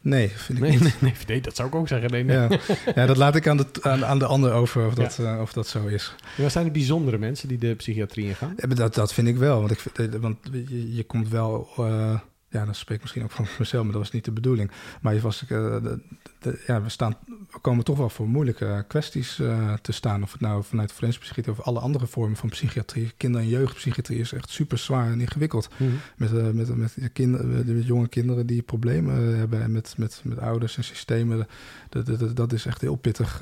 Nee, 0.02 0.28
vind 0.28 0.58
ik 0.58 0.64
nee, 0.64 0.78
niet. 0.78 1.00
Nee, 1.00 1.12
nee, 1.26 1.40
dat 1.40 1.56
zou 1.56 1.68
ik 1.68 1.74
ook 1.74 1.88
zeggen. 1.88 2.10
Nee, 2.10 2.24
nee. 2.24 2.36
Ja. 2.36 2.48
ja, 2.94 3.06
dat 3.06 3.16
laat 3.16 3.36
ik 3.36 3.48
aan 3.48 3.56
de, 3.56 3.66
aan, 3.80 4.04
aan 4.04 4.18
de 4.18 4.24
ander 4.24 4.52
over 4.52 4.86
of 4.86 4.94
dat, 4.94 5.16
ja. 5.16 5.34
uh, 5.34 5.40
of 5.40 5.52
dat 5.52 5.66
zo 5.66 5.86
is. 5.86 6.14
Ja, 6.36 6.48
zijn 6.48 6.64
de 6.64 6.70
bijzondere 6.70 7.18
mensen 7.18 7.48
die 7.48 7.58
de 7.58 7.74
psychiatrie 7.74 8.26
ingaan? 8.26 8.54
Dat, 8.56 8.94
dat 8.94 9.14
vind 9.14 9.28
ik 9.28 9.36
wel. 9.36 9.58
Want, 9.58 9.70
ik, 9.70 10.10
want 10.20 10.36
je, 10.52 10.94
je 10.94 11.04
komt 11.04 11.28
wel... 11.28 11.68
Uh, 11.78 12.18
ja, 12.50 12.64
dat 12.64 12.76
spreek 12.76 12.96
ik 12.96 13.02
misschien 13.02 13.22
ook 13.22 13.30
van 13.30 13.46
mezelf, 13.58 13.82
maar 13.84 13.92
dat 13.92 14.02
was 14.02 14.10
niet 14.10 14.24
de 14.24 14.32
bedoeling. 14.32 14.70
Maar 15.00 15.14
je 15.14 15.20
was, 15.20 15.42
uh, 15.42 15.48
de, 15.48 16.00
de, 16.38 16.62
ja, 16.66 16.82
we, 16.82 16.88
staan, 16.88 17.16
we 17.26 17.58
komen 17.60 17.84
toch 17.84 17.98
wel 17.98 18.08
voor 18.08 18.28
moeilijke 18.28 18.84
kwesties 18.88 19.38
uh, 19.38 19.72
te 19.72 19.92
staan. 19.92 20.22
Of 20.22 20.32
het 20.32 20.40
nou 20.40 20.64
vanuit 20.64 20.92
forensische 20.92 21.26
psychiatrie 21.26 21.58
of 21.58 21.64
alle 21.64 21.80
andere 21.80 22.06
vormen 22.06 22.36
van 22.36 22.48
psychiatrie. 22.48 23.12
Kinder- 23.16 23.40
en 23.40 23.48
jeugdpsychiatrie 23.48 24.18
is 24.18 24.32
echt 24.32 24.50
super 24.50 24.78
zwaar 24.78 25.10
en 25.10 25.20
ingewikkeld. 25.20 25.68
Mm 25.76 25.88
-hmm. 25.88 25.98
Met, 26.16 26.32
uh, 26.32 26.50
met, 26.50 26.76
met, 26.76 26.96
kinderen, 27.12 27.76
met 27.76 27.86
jonge 27.86 28.08
kinderen 28.08 28.46
die 28.46 28.62
problemen 28.62 29.38
hebben 29.38 29.62
en 29.62 29.72
met, 29.72 29.94
met, 29.96 30.20
met 30.24 30.38
ouders 30.38 30.76
en 30.76 30.84
systemen. 30.84 31.46
Dat, 31.88 32.06
dat, 32.06 32.36
dat 32.36 32.52
is 32.52 32.66
echt 32.66 32.80
heel 32.80 32.96
pittig 32.96 33.40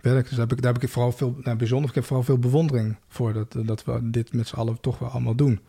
werk. 0.00 0.28
Dus 0.28 0.30
daar 0.30 0.46
heb 0.46 0.52
ik, 0.52 0.62
daar 0.62 0.72
heb 0.72 0.82
ik 0.82 0.88
vooral 0.88 1.12
veel, 1.12 1.38
nou, 1.42 1.56
bijzonder, 1.56 1.88
ik 1.88 1.94
heb 1.94 2.04
vooral 2.04 2.24
veel 2.24 2.38
bewondering 2.38 2.96
voor 3.08 3.32
dat, 3.32 3.56
dat 3.64 3.84
we 3.84 4.10
dit 4.10 4.32
met 4.32 4.48
z'n 4.48 4.56
allen 4.56 4.80
toch 4.80 4.98
wel 4.98 5.08
allemaal 5.08 5.34
doen. 5.34 5.60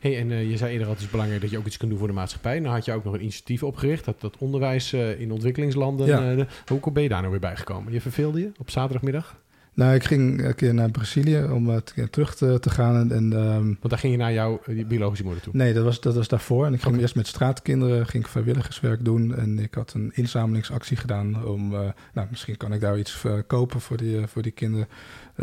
Hey, 0.00 0.18
en 0.18 0.30
uh, 0.30 0.50
je 0.50 0.56
zei 0.56 0.72
eerder 0.72 0.86
al, 0.86 0.92
het 0.92 1.02
is 1.02 1.10
belangrijk 1.10 1.40
dat 1.40 1.50
je 1.50 1.58
ook 1.58 1.66
iets 1.66 1.76
kunt 1.76 1.90
doen 1.90 1.98
voor 1.98 2.08
de 2.08 2.14
maatschappij. 2.14 2.58
Nou 2.60 2.74
had 2.74 2.84
je 2.84 2.92
ook 2.92 3.04
nog 3.04 3.14
een 3.14 3.20
initiatief 3.20 3.62
opgericht, 3.62 4.04
dat, 4.04 4.20
dat 4.20 4.36
onderwijs 4.38 4.92
uh, 4.92 5.20
in 5.20 5.32
ontwikkelingslanden. 5.32 6.06
Ja. 6.06 6.34
Uh, 6.34 6.44
hoe 6.80 6.92
ben 6.92 7.02
je 7.02 7.08
daar 7.08 7.18
nou 7.18 7.30
weer 7.30 7.40
bijgekomen? 7.40 7.92
Je 7.92 8.00
verveelde 8.00 8.40
je 8.40 8.52
op 8.58 8.70
zaterdagmiddag? 8.70 9.38
Nou, 9.74 9.94
ik 9.94 10.04
ging 10.04 10.44
een 10.44 10.54
keer 10.54 10.74
naar 10.74 10.90
Brazilië 10.90 11.44
om 11.52 11.80
terug 12.10 12.34
te, 12.34 12.58
te 12.60 12.70
gaan. 12.70 12.96
En, 12.96 13.12
en, 13.12 13.32
um, 13.32 13.64
Want 13.64 13.88
daar 13.88 13.98
ging 13.98 14.12
je 14.12 14.18
naar 14.18 14.32
jouw 14.32 14.60
biologische 14.86 15.24
moeder 15.24 15.42
toe? 15.42 15.52
Nee, 15.56 15.72
dat 15.72 15.84
was, 15.84 16.00
dat 16.00 16.14
was 16.14 16.28
daarvoor. 16.28 16.66
En 16.66 16.72
ik 16.72 16.78
ging 16.78 16.90
okay. 16.90 17.00
eerst 17.00 17.14
met 17.14 17.26
straatkinderen 17.26 18.06
ging 18.06 18.24
ik 18.24 18.30
vrijwilligerswerk 18.30 19.04
doen. 19.04 19.36
En 19.36 19.58
ik 19.58 19.74
had 19.74 19.92
een 19.92 20.10
inzamelingsactie 20.14 20.96
gedaan 20.96 21.44
om... 21.44 21.70
Nou, 22.14 22.28
misschien 22.30 22.56
kan 22.56 22.72
ik 22.72 22.80
daar 22.80 22.98
iets 22.98 23.24
kopen 23.46 23.80
voor 23.80 23.96
die, 23.96 24.26
voor 24.26 24.42
die 24.42 24.52
kinderen. 24.52 24.88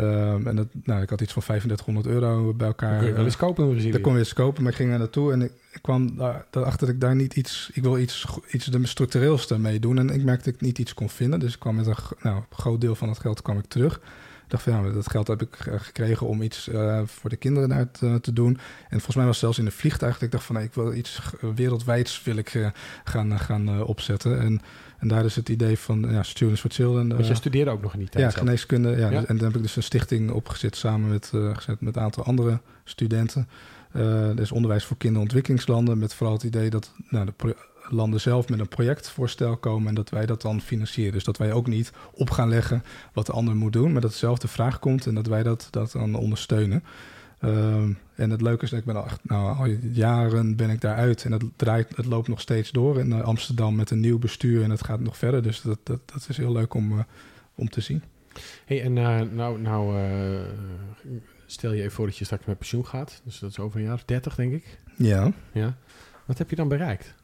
Um, 0.00 0.46
en 0.46 0.56
dat, 0.56 0.66
nou, 0.82 1.02
ik 1.02 1.10
had 1.10 1.20
iets 1.20 1.32
van 1.32 1.42
3500 1.42 2.06
euro 2.06 2.54
bij 2.54 2.66
elkaar. 2.66 2.90
Dat 2.90 2.98
kun 2.98 3.08
je 3.08 3.14
wel 3.14 3.24
eens 3.24 3.36
kopen 3.36 3.64
in 3.64 3.70
Brazilië. 3.70 3.92
Dat 3.92 4.00
kon 4.00 4.12
je 4.12 4.18
eens 4.18 4.32
kopen, 4.32 4.62
maar 4.62 4.72
ik 4.72 4.78
ging 4.78 4.92
er 4.92 4.98
naartoe 4.98 5.32
en 5.32 5.42
ik, 5.42 5.52
ik 5.72 5.82
kwam 5.82 6.16
daarachter 6.50 6.86
dat 6.86 6.88
ik 6.88 7.00
daar 7.00 7.14
niet 7.14 7.34
iets... 7.34 7.70
Ik 7.72 7.82
wil 7.82 7.98
iets, 7.98 8.26
iets 8.50 8.66
de 8.66 8.86
structureelste 8.86 9.58
mee 9.58 9.80
doen. 9.80 9.98
En 9.98 10.10
ik 10.10 10.24
merkte 10.24 10.44
dat 10.44 10.54
ik 10.54 10.66
niet 10.66 10.78
iets 10.78 10.94
kon 10.94 11.08
vinden. 11.08 11.40
Dus 11.40 11.54
ik 11.54 11.60
kwam 11.60 11.74
met 11.74 11.86
een 11.86 11.96
nou, 12.22 12.42
groot 12.50 12.80
deel 12.80 12.94
van 12.94 13.08
het 13.08 13.18
geld 13.18 13.42
kwam 13.42 13.58
ik 13.58 13.66
terug. 13.66 14.00
Ik 14.44 14.54
dacht 14.54 14.62
van 14.62 14.72
ja, 14.72 14.92
dat 14.92 15.10
geld 15.10 15.26
heb 15.26 15.42
ik 15.42 15.56
gekregen 15.58 16.26
om 16.26 16.42
iets 16.42 16.68
uh, 16.68 17.00
voor 17.04 17.30
de 17.30 17.36
kinderen 17.36 17.68
daar 17.68 17.90
te, 17.90 18.18
te, 18.20 18.32
doen. 18.32 18.58
En 18.88 18.96
volgens 18.96 19.16
mij 19.16 19.24
was 19.24 19.34
het 19.34 19.44
zelfs 19.44 19.58
in 19.58 19.64
de 19.64 19.70
vliegtuig 19.70 20.12
dat 20.12 20.22
ik 20.22 20.30
dacht 20.30 20.44
van 20.44 20.54
nee, 20.54 20.64
ik 20.64 20.74
wil 20.74 20.94
iets 20.94 21.20
wereldwijds 21.54 22.22
wil 22.22 22.36
ik, 22.36 22.54
uh, 22.54 22.68
gaan, 23.04 23.38
gaan 23.38 23.84
opzetten. 23.84 24.40
En, 24.40 24.60
en 24.98 25.08
daar 25.08 25.24
is 25.24 25.36
het 25.36 25.48
idee 25.48 25.78
van 25.78 26.06
ja, 26.10 26.22
Students 26.22 26.60
for 26.60 26.70
Children. 26.70 27.08
Want 27.08 27.26
je 27.26 27.34
studeerde 27.34 27.70
ook 27.70 27.82
nog 27.82 27.92
in 27.92 27.98
die 27.98 28.08
tijd 28.08 28.24
Ja, 28.24 28.30
zelf. 28.30 28.44
geneeskunde. 28.44 28.90
Ja, 28.90 29.10
ja, 29.10 29.24
En 29.26 29.36
dan 29.36 29.46
heb 29.46 29.56
ik 29.56 29.62
dus 29.62 29.76
een 29.76 29.82
stichting 29.82 30.30
opgezet 30.30 30.76
samen 30.76 31.08
met, 31.08 31.32
gezet 31.52 31.80
met 31.80 31.96
een 31.96 32.02
aantal 32.02 32.24
andere 32.24 32.60
studenten. 32.84 33.48
er 33.92 34.40
is 34.40 34.52
onderwijs 34.52 34.84
voor 34.84 34.96
kinderontwikkelingslanden 34.96 35.98
met 35.98 36.14
vooral 36.14 36.34
het 36.34 36.44
idee 36.44 36.70
dat 36.70 36.92
nou, 37.08 37.26
de 37.36 37.56
landen 37.88 38.20
zelf 38.20 38.48
met 38.48 38.58
een 38.60 38.68
projectvoorstel 38.68 39.56
komen 39.56 39.88
en 39.88 39.94
dat 39.94 40.10
wij 40.10 40.26
dat 40.26 40.42
dan 40.42 40.60
financieren. 40.60 41.12
Dus 41.12 41.24
dat 41.24 41.36
wij 41.36 41.52
ook 41.52 41.66
niet 41.66 41.92
op 42.12 42.30
gaan 42.30 42.48
leggen 42.48 42.82
wat 43.12 43.26
de 43.26 43.32
ander 43.32 43.56
moet 43.56 43.72
doen, 43.72 43.92
maar 43.92 44.00
dat 44.00 44.10
dezelfde 44.10 44.48
vraag 44.48 44.78
komt 44.78 45.06
en 45.06 45.14
dat 45.14 45.26
wij 45.26 45.42
dat, 45.42 45.68
dat 45.70 45.92
dan 45.92 46.14
ondersteunen. 46.14 46.84
Um, 47.44 47.98
en 48.14 48.30
het 48.30 48.40
leuke 48.40 48.64
is 48.64 48.70
dat 48.70 48.78
ik 48.78 48.84
ben 48.84 48.96
al, 48.96 49.04
echt, 49.04 49.20
nou, 49.22 49.56
al 49.56 49.66
jaren 49.92 50.56
ben 50.56 50.70
ik 50.70 50.80
daaruit 50.80 51.24
en 51.24 51.32
het, 51.32 51.42
draait, 51.56 51.96
het 51.96 52.06
loopt 52.06 52.28
nog 52.28 52.40
steeds 52.40 52.70
door 52.70 52.98
in 52.98 53.12
Amsterdam 53.12 53.76
met 53.76 53.90
een 53.90 54.00
nieuw 54.00 54.18
bestuur 54.18 54.62
en 54.62 54.70
het 54.70 54.84
gaat 54.84 55.00
nog 55.00 55.16
verder. 55.16 55.42
Dus 55.42 55.60
dat, 55.60 55.78
dat, 55.82 56.00
dat 56.04 56.26
is 56.28 56.36
heel 56.36 56.52
leuk 56.52 56.74
om, 56.74 56.92
uh, 56.92 56.98
om 57.54 57.68
te 57.68 57.80
zien. 57.80 58.02
Hey, 58.64 58.82
en 58.82 58.96
uh, 58.96 59.20
nou, 59.20 59.60
nou 59.60 60.00
uh, 60.00 60.40
stel 61.46 61.72
je 61.72 61.80
even 61.80 61.92
voor 61.92 62.06
dat 62.06 62.16
je 62.16 62.24
straks 62.24 62.46
met 62.46 62.58
pensioen 62.58 62.86
gaat. 62.86 63.20
Dus 63.24 63.38
dat 63.38 63.50
is 63.50 63.58
over 63.58 63.78
een 63.78 63.84
jaar 63.84 63.94
of 63.94 64.04
30, 64.04 64.34
denk 64.34 64.52
ik. 64.52 64.78
Ja. 64.96 65.32
ja. 65.52 65.76
Wat 66.24 66.38
heb 66.38 66.50
je 66.50 66.56
dan 66.56 66.68
bereikt? 66.68 67.14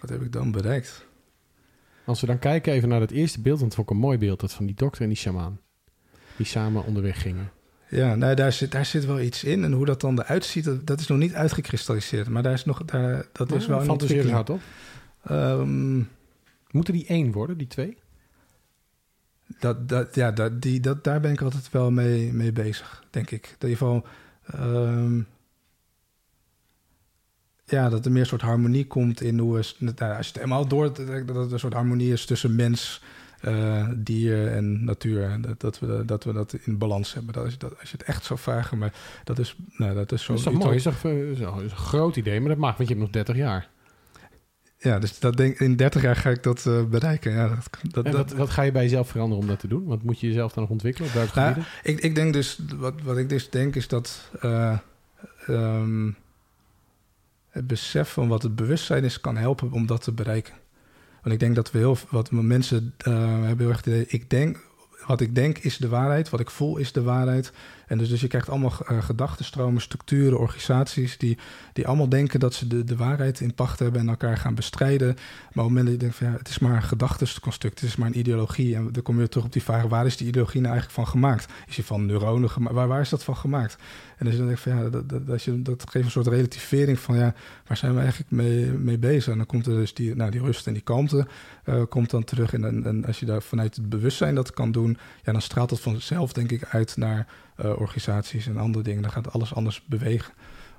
Wat 0.00 0.10
heb 0.10 0.22
ik 0.22 0.32
dan 0.32 0.50
bereikt? 0.50 1.06
Als 2.04 2.20
we 2.20 2.26
dan 2.26 2.38
kijken 2.38 2.72
even 2.72 2.88
naar 2.88 3.00
het 3.00 3.10
eerste 3.10 3.40
beeld, 3.40 3.58
want 3.60 3.74
het 3.74 3.74
vond 3.74 3.88
ik 3.88 3.94
een 3.94 4.00
mooi 4.02 4.18
beeld, 4.18 4.40
dat 4.40 4.52
van 4.52 4.66
die 4.66 4.74
dokter 4.74 5.02
en 5.02 5.08
die 5.08 5.16
shamaan. 5.16 5.60
Die 6.36 6.46
samen 6.46 6.84
onderweg 6.84 7.22
gingen. 7.22 7.50
Ja, 7.88 8.14
nou, 8.14 8.34
daar, 8.34 8.52
zit, 8.52 8.72
daar 8.72 8.86
zit 8.86 9.06
wel 9.06 9.20
iets 9.20 9.44
in. 9.44 9.64
En 9.64 9.72
hoe 9.72 9.86
dat 9.86 10.00
dan 10.00 10.20
eruit 10.20 10.44
ziet, 10.44 10.64
dat, 10.64 10.86
dat 10.86 11.00
is 11.00 11.06
nog 11.06 11.18
niet 11.18 11.34
uitgekristalliseerd. 11.34 12.28
Maar 12.28 12.42
daar 12.42 12.52
is 12.52 12.64
nog, 12.64 12.84
daar, 12.84 13.26
dat 13.32 13.52
is 13.52 13.66
wel 13.66 13.80
een 13.80 14.30
hard 14.30 14.50
op. 14.50 14.60
Um, 15.30 16.08
Moeten 16.70 16.94
die 16.94 17.06
één 17.06 17.32
worden, 17.32 17.58
die 17.58 17.66
twee? 17.66 17.96
Dat, 19.58 19.88
dat, 19.88 20.14
ja, 20.14 20.32
dat, 20.32 20.62
die, 20.62 20.80
dat, 20.80 21.04
daar 21.04 21.20
ben 21.20 21.32
ik 21.32 21.40
altijd 21.40 21.70
wel 21.70 21.90
mee, 21.90 22.32
mee 22.32 22.52
bezig, 22.52 23.04
denk 23.10 23.30
ik. 23.30 23.46
In 23.46 23.68
ieder 23.68 23.76
geval... 23.76 24.06
Um, 24.54 25.26
ja, 27.64 27.88
dat 27.88 28.04
er 28.04 28.12
meer 28.12 28.20
een 28.20 28.26
soort 28.26 28.40
harmonie 28.42 28.86
komt 28.86 29.20
in 29.20 29.38
hoe 29.38 29.54
we... 29.54 29.74
Nou, 29.78 30.16
als 30.16 30.26
je 30.26 30.32
het 30.32 30.42
helemaal 30.42 30.68
door... 30.68 30.84
dat 30.84 30.98
er 30.98 31.52
een 31.52 31.58
soort 31.58 31.72
harmonie 31.72 32.12
is 32.12 32.24
tussen 32.24 32.54
mens, 32.54 33.02
uh, 33.42 33.88
dier 33.96 34.52
en 34.52 34.84
natuur. 34.84 35.38
Dat, 35.40 35.60
dat, 35.60 35.78
we, 35.78 36.02
dat 36.06 36.24
we 36.24 36.32
dat 36.32 36.52
in 36.52 36.78
balans 36.78 37.14
hebben. 37.14 37.32
Dat 37.32 37.46
is, 37.46 37.58
dat, 37.58 37.80
als 37.80 37.90
je 37.90 37.96
het 37.96 38.06
echt 38.06 38.24
zou 38.24 38.38
vragen, 38.38 38.78
maar 38.78 38.92
dat 39.24 39.38
is, 39.38 39.56
nou, 39.76 39.94
dat 39.94 40.12
is 40.12 40.24
zo... 40.24 40.34
Dat 40.34 40.52
is 40.52 40.58
mooi? 40.58 40.76
Is 40.76 40.82
toch, 40.82 41.04
is 41.04 41.40
een 41.40 41.70
groot 41.70 42.16
idee, 42.16 42.40
maar 42.40 42.48
dat 42.48 42.58
mag, 42.58 42.76
want 42.76 42.88
je 42.88 42.94
hebt 42.94 43.06
nog 43.06 43.14
30 43.14 43.36
jaar. 43.36 43.68
Ja, 44.78 44.98
dus 44.98 45.18
dat 45.18 45.36
denk, 45.36 45.58
in 45.58 45.76
30 45.76 46.02
jaar 46.02 46.16
ga 46.16 46.30
ik 46.30 46.42
dat 46.42 46.64
uh, 46.68 46.84
bereiken. 46.84 47.32
Ja, 47.32 47.48
dat, 47.48 47.64
dat, 47.90 48.04
en 48.04 48.12
wat, 48.12 48.32
wat 48.32 48.50
ga 48.50 48.62
je 48.62 48.72
bij 48.72 48.82
jezelf 48.82 49.08
veranderen 49.08 49.42
om 49.42 49.48
dat 49.48 49.60
te 49.60 49.68
doen? 49.68 49.84
Wat 49.84 50.02
moet 50.02 50.20
je 50.20 50.26
jezelf 50.26 50.52
dan 50.52 50.62
nog 50.62 50.72
ontwikkelen 50.72 51.08
op 51.08 51.14
welke 51.14 51.38
nou, 51.38 51.48
gebieden? 51.48 51.72
Ik, 51.82 52.00
ik 52.00 52.14
denk 52.14 52.32
dus... 52.32 52.58
Wat, 52.76 52.94
wat 53.02 53.18
ik 53.18 53.28
dus 53.28 53.50
denk 53.50 53.74
is 53.74 53.88
dat... 53.88 54.30
Uh, 54.42 54.78
um, 55.48 56.16
het 57.56 57.66
besef 57.66 58.08
van 58.08 58.28
wat 58.28 58.42
het 58.42 58.56
bewustzijn 58.56 59.04
is, 59.04 59.20
kan 59.20 59.36
helpen 59.36 59.72
om 59.72 59.86
dat 59.86 60.02
te 60.02 60.12
bereiken. 60.12 60.54
Want 61.26 61.38
ik 61.38 61.44
denk 61.44 61.56
dat 61.56 61.70
we 61.70 61.78
heel 61.78 61.96
wat 62.08 62.30
mensen 62.30 62.94
uh, 63.08 63.14
hebben 63.42 63.58
heel 63.58 63.68
erg 63.68 64.08
ik 64.12 64.30
denk, 64.30 64.58
wat 65.06 65.20
ik 65.20 65.34
denk 65.34 65.58
is 65.58 65.76
de 65.76 65.88
waarheid, 65.88 66.30
wat 66.30 66.40
ik 66.40 66.50
voel 66.50 66.76
is 66.76 66.92
de 66.92 67.02
waarheid. 67.02 67.52
En 67.86 67.98
dus, 67.98 68.08
dus 68.08 68.20
je 68.20 68.28
krijgt 68.28 68.48
allemaal 68.48 68.72
uh, 68.90 69.02
gedachtenstromen, 69.02 69.80
structuren, 69.80 70.38
organisaties 70.38 71.18
die, 71.18 71.38
die 71.72 71.86
allemaal 71.86 72.08
denken 72.08 72.40
dat 72.40 72.54
ze 72.54 72.66
de, 72.66 72.84
de 72.84 72.96
waarheid 72.96 73.40
in 73.40 73.54
pacht 73.54 73.78
hebben 73.78 74.00
en 74.00 74.08
elkaar 74.08 74.36
gaan 74.36 74.54
bestrijden. 74.54 75.14
Maar 75.52 75.64
op 75.64 75.70
het 75.70 75.78
moment 75.78 75.84
dat 75.84 75.92
je 75.92 75.98
denkt 75.98 76.16
van 76.16 76.26
ja, 76.26 76.32
het 76.32 76.48
is 76.48 76.58
maar 76.58 76.76
een 76.76 76.82
gedachteconstruct, 76.82 77.80
het 77.80 77.88
is 77.88 77.96
maar 77.96 78.08
een 78.08 78.18
ideologie. 78.18 78.74
En 78.74 78.92
dan 78.92 79.02
kom 79.02 79.20
je 79.20 79.28
terug 79.28 79.46
op 79.46 79.52
die 79.52 79.62
vraag, 79.62 79.82
waar 79.82 80.06
is 80.06 80.16
die 80.16 80.26
ideologie 80.26 80.60
nou 80.60 80.72
eigenlijk 80.72 81.02
van 81.02 81.12
gemaakt? 81.12 81.52
Is 81.66 81.74
die 81.74 81.84
van 81.84 82.06
neuronen 82.06 82.50
gemaakt? 82.50 82.74
Waar, 82.74 82.88
waar 82.88 83.00
is 83.00 83.08
dat 83.08 83.24
van 83.24 83.36
gemaakt? 83.36 83.76
En 84.16 84.26
dus 84.26 84.36
dan 84.36 84.46
denk 84.46 84.56
ik 84.56 84.62
van 84.62 84.76
ja, 84.76 84.88
dat, 84.88 85.26
dat, 85.26 85.42
je, 85.42 85.62
dat 85.62 85.84
geeft 85.90 86.04
een 86.04 86.10
soort 86.10 86.26
relativering 86.26 86.98
van 86.98 87.16
ja, 87.16 87.34
waar 87.66 87.76
zijn 87.76 87.94
we 87.94 88.00
eigenlijk 88.00 88.30
mee, 88.30 88.70
mee 88.70 88.98
bezig? 88.98 89.32
En 89.32 89.36
dan 89.36 89.46
komt 89.46 89.66
er 89.66 89.74
dus 89.74 89.94
die, 89.94 90.14
nou, 90.14 90.30
die 90.30 90.40
rust 90.40 90.66
en 90.66 90.72
die 90.72 90.82
kalmte 90.82 91.26
uh, 91.64 91.82
komt 91.88 92.10
dan 92.10 92.24
terug. 92.24 92.52
En, 92.52 92.64
en, 92.64 92.86
en 92.86 93.04
als 93.04 93.20
je 93.20 93.26
daar 93.26 93.42
vanuit 93.42 93.76
het 93.76 93.88
bewustzijn 93.88 94.34
dat 94.34 94.50
kan 94.50 94.72
doen, 94.72 94.98
ja, 95.24 95.32
dan 95.32 95.42
straalt 95.42 95.68
dat 95.68 95.80
vanzelf 95.80 96.32
denk 96.32 96.50
ik 96.50 96.64
uit 96.64 96.96
naar 96.96 97.26
uh, 97.60 97.80
organisaties 97.80 98.46
en 98.46 98.56
andere 98.56 98.84
dingen. 98.84 99.02
Dan 99.02 99.10
gaat 99.10 99.32
alles 99.32 99.54
anders 99.54 99.82
bewegen. 99.86 100.32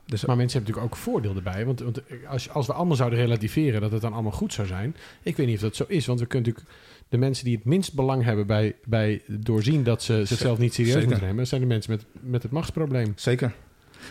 Dus, 0.05 0.25
maar 0.25 0.35
mensen 0.35 0.57
hebben 0.57 0.75
natuurlijk 0.75 0.95
ook 0.95 1.03
voordeel 1.03 1.35
erbij. 1.35 1.65
Want, 1.65 1.79
want 1.79 2.01
als, 2.27 2.49
als 2.49 2.67
we 2.67 2.73
allemaal 2.73 2.95
zouden 2.95 3.19
relativeren 3.19 3.81
dat 3.81 3.91
het 3.91 4.01
dan 4.01 4.13
allemaal 4.13 4.31
goed 4.31 4.53
zou 4.53 4.67
zijn. 4.67 4.95
Ik 5.21 5.37
weet 5.37 5.47
niet 5.47 5.55
of 5.55 5.61
dat 5.61 5.75
zo 5.75 5.85
is. 5.87 6.05
Want 6.05 6.19
we 6.19 6.25
kunnen 6.25 6.49
natuurlijk 6.49 6.75
de 7.09 7.17
mensen 7.17 7.45
die 7.45 7.55
het 7.55 7.65
minst 7.65 7.93
belang 7.93 8.23
hebben 8.23 8.47
bij, 8.47 8.75
bij 8.85 9.21
doorzien 9.27 9.83
dat 9.83 10.03
ze 10.03 10.25
zichzelf 10.25 10.57
niet 10.57 10.73
serieus 10.73 10.93
Zeker. 10.93 11.09
moeten 11.09 11.27
nemen, 11.27 11.47
zijn 11.47 11.61
de 11.61 11.67
mensen 11.67 11.91
met, 11.91 12.05
met 12.19 12.43
het 12.43 12.51
machtsprobleem. 12.51 13.13
Zeker. 13.15 13.53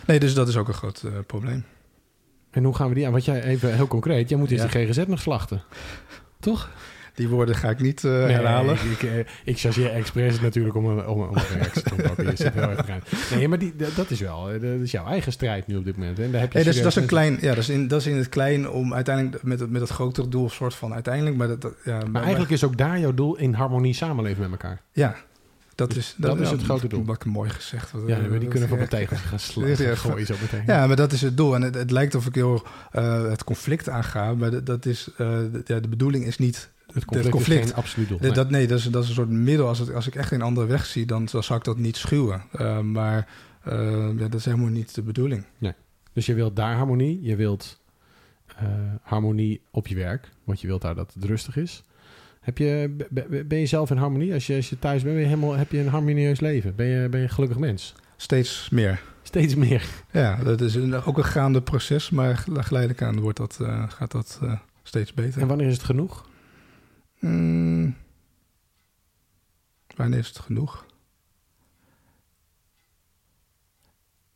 Nee, 0.07 0.19
dus 0.19 0.33
dat 0.33 0.47
is 0.47 0.57
ook 0.57 0.67
een 0.67 0.73
groot 0.73 1.03
uh, 1.05 1.11
probleem. 1.27 1.63
En 2.51 2.63
hoe 2.63 2.75
gaan 2.75 2.89
we 2.89 2.95
die 2.95 3.05
aan? 3.05 3.11
Want 3.11 3.25
jij 3.25 3.43
even 3.43 3.75
heel 3.75 3.87
concreet, 3.87 4.29
jij 4.29 4.37
moet 4.37 4.51
eerst 4.51 4.73
ja. 4.73 4.79
de 4.79 4.85
GGZ 4.85 5.07
nog 5.07 5.21
slachten. 5.21 5.63
Toch? 6.39 6.69
Die 7.17 7.27
woorden 7.27 7.55
ga 7.55 7.69
ik 7.69 7.79
niet 7.79 8.03
uh, 8.03 8.11
nee, 8.11 8.31
herhalen. 8.31 8.75
Ik, 8.75 9.01
ik, 9.01 9.27
ik 9.43 9.59
chargeer 9.59 9.91
expres 9.91 10.41
natuurlijk 10.41 10.75
om 10.75 10.85
een, 10.85 11.07
om, 11.07 11.21
om 11.21 11.35
een 11.35 11.43
reactie 11.53 11.83
te. 11.83 13.35
Nee, 13.35 13.47
maar 13.47 13.59
die, 13.59 13.73
dat 13.95 14.09
is 14.09 14.19
wel 14.19 14.45
dat 14.45 14.61
is 14.61 14.91
jouw 14.91 15.05
eigen 15.05 15.31
strijd 15.31 15.67
nu 15.67 15.75
op 15.75 15.85
dit 15.85 15.97
moment. 15.97 16.19
En 16.19 16.31
daar 16.31 16.41
heb 16.41 16.51
je 16.51 16.57
hey, 16.57 16.67
dus, 16.67 16.77
dat 16.77 16.85
is 16.85 16.95
een 16.95 17.05
klein, 17.05 17.37
ja, 17.41 17.49
dat 17.49 17.57
is, 17.57 17.69
in, 17.69 17.87
dat 17.87 17.99
is 17.99 18.07
in 18.07 18.15
het 18.15 18.29
klein 18.29 18.69
om 18.69 18.93
uiteindelijk 18.93 19.43
met 19.43 19.59
het, 19.59 19.69
met 19.69 19.81
het 19.81 19.89
grotere 19.89 20.27
doel, 20.27 20.49
soort 20.49 20.73
van 20.75 20.93
uiteindelijk. 20.93 21.35
Maar, 21.35 21.47
dat, 21.47 21.73
ja, 21.83 21.97
maar, 21.97 22.09
maar 22.11 22.21
eigenlijk 22.21 22.51
is 22.51 22.63
ook 22.63 22.77
daar 22.77 22.99
jouw 22.99 23.13
doel 23.13 23.37
in 23.37 23.53
harmonie 23.53 23.93
samenleven 23.93 24.41
met 24.41 24.51
elkaar. 24.51 24.81
Ja, 24.91 25.15
dat 25.75 25.95
is, 25.95 26.15
dat, 26.17 26.31
dat 26.31 26.39
is 26.39 26.51
het 26.51 26.63
grote 26.63 26.87
doel. 26.87 27.05
Wat 27.05 27.25
mooi 27.25 27.49
gezegd. 27.49 27.91
Wat, 27.91 28.01
ja, 28.07 28.19
maar 28.29 28.39
die 28.39 28.47
kunnen 28.47 28.69
van 28.69 28.77
mijn 28.77 28.89
tegels 28.89 29.19
gaan 29.19 29.39
slaan. 29.49 29.67
Ja, 29.67 29.95
gooien 29.95 30.25
zo 30.25 30.35
meteen. 30.41 30.63
Ja, 30.65 30.87
maar 30.87 30.95
dat 30.95 31.11
is 31.11 31.21
het 31.21 31.37
doel. 31.37 31.55
En 31.55 31.61
het, 31.61 31.75
het 31.75 31.91
lijkt 31.91 32.15
of 32.15 32.25
ik 32.25 32.35
heel 32.35 32.63
uh, 32.93 33.29
het 33.29 33.43
conflict 33.43 33.89
aanga. 33.89 34.33
Maar 34.33 34.51
dat, 34.51 34.65
dat 34.65 34.85
is, 34.85 35.09
uh, 35.11 35.17
de, 35.17 35.61
ja, 35.65 35.79
de 35.79 35.87
bedoeling 35.87 36.25
is 36.25 36.37
niet 36.37 36.69
het 36.93 37.05
conflict, 37.05 37.23
het 37.23 37.29
conflict. 37.29 37.63
is 37.63 37.69
geen 37.69 37.77
absoluut 37.77 38.07
doel. 38.07 38.17
Nee. 38.21 38.31
Dat, 38.31 38.49
nee, 38.49 38.67
dat 38.67 38.79
is, 38.79 38.83
dat 38.83 39.03
is 39.03 39.09
een 39.09 39.15
soort 39.15 39.29
middel. 39.29 39.67
Als, 39.67 39.79
het, 39.79 39.93
als 39.93 40.07
ik 40.07 40.15
echt 40.15 40.31
een 40.31 40.41
andere 40.41 40.67
weg 40.67 40.85
zie, 40.85 41.05
dan, 41.05 41.27
dan 41.31 41.43
zou 41.43 41.59
ik 41.59 41.65
dat 41.65 41.77
niet 41.77 41.97
schuwen. 41.97 42.43
Uh, 42.59 42.79
maar 42.79 43.27
ja, 44.17 44.27
dat 44.29 44.33
is 44.33 44.45
helemaal 44.45 44.69
niet 44.69 44.95
de 44.95 45.01
bedoeling. 45.01 45.43
Nee. 45.57 45.73
Dus 46.13 46.25
je 46.25 46.33
wilt 46.33 46.55
daar 46.55 46.75
harmonie. 46.75 47.19
Je 47.21 47.35
wilt 47.35 47.79
harmonie 49.01 49.61
op 49.71 49.87
je 49.87 49.95
werk. 49.95 50.29
Want 50.43 50.61
je 50.61 50.67
wilt 50.67 50.81
daar 50.81 50.95
dat 50.95 51.13
het 51.13 51.23
rustig 51.23 51.57
is. 51.57 51.83
Heb 52.41 52.57
je, 52.57 52.95
ben 53.47 53.59
je 53.59 53.65
zelf 53.65 53.89
in 53.89 53.97
harmonie? 53.97 54.33
Als 54.33 54.47
je, 54.47 54.55
als 54.55 54.69
je 54.69 54.79
thuis 54.79 55.03
bent, 55.03 55.15
ben 55.15 55.23
je 55.23 55.29
helemaal, 55.29 55.53
heb 55.53 55.71
je 55.71 55.79
een 55.79 55.87
harmonieus 55.87 56.39
leven? 56.39 56.75
Ben 56.75 56.85
je, 56.85 57.09
ben 57.09 57.19
je 57.19 57.25
een 57.25 57.31
gelukkig 57.31 57.59
mens? 57.59 57.95
Steeds 58.15 58.69
meer. 58.69 59.01
Steeds 59.23 59.55
meer. 59.55 59.85
Ja, 60.11 60.35
dat 60.43 60.61
is 60.61 60.75
een, 60.75 61.03
ook 61.03 61.17
een 61.17 61.25
gaande 61.25 61.61
proces, 61.61 62.09
maar 62.09 62.37
geleidelijk 62.53 63.01
aan 63.01 63.19
wordt 63.19 63.37
dat, 63.37 63.57
uh, 63.61 63.83
gaat 63.89 64.11
dat 64.11 64.39
uh, 64.43 64.53
steeds 64.83 65.13
beter. 65.13 65.41
En 65.41 65.47
wanneer 65.47 65.67
is 65.67 65.73
het 65.73 65.83
genoeg? 65.83 66.26
Mm, 67.19 67.95
wanneer 69.95 70.19
is 70.19 70.27
het 70.27 70.39
genoeg? 70.39 70.85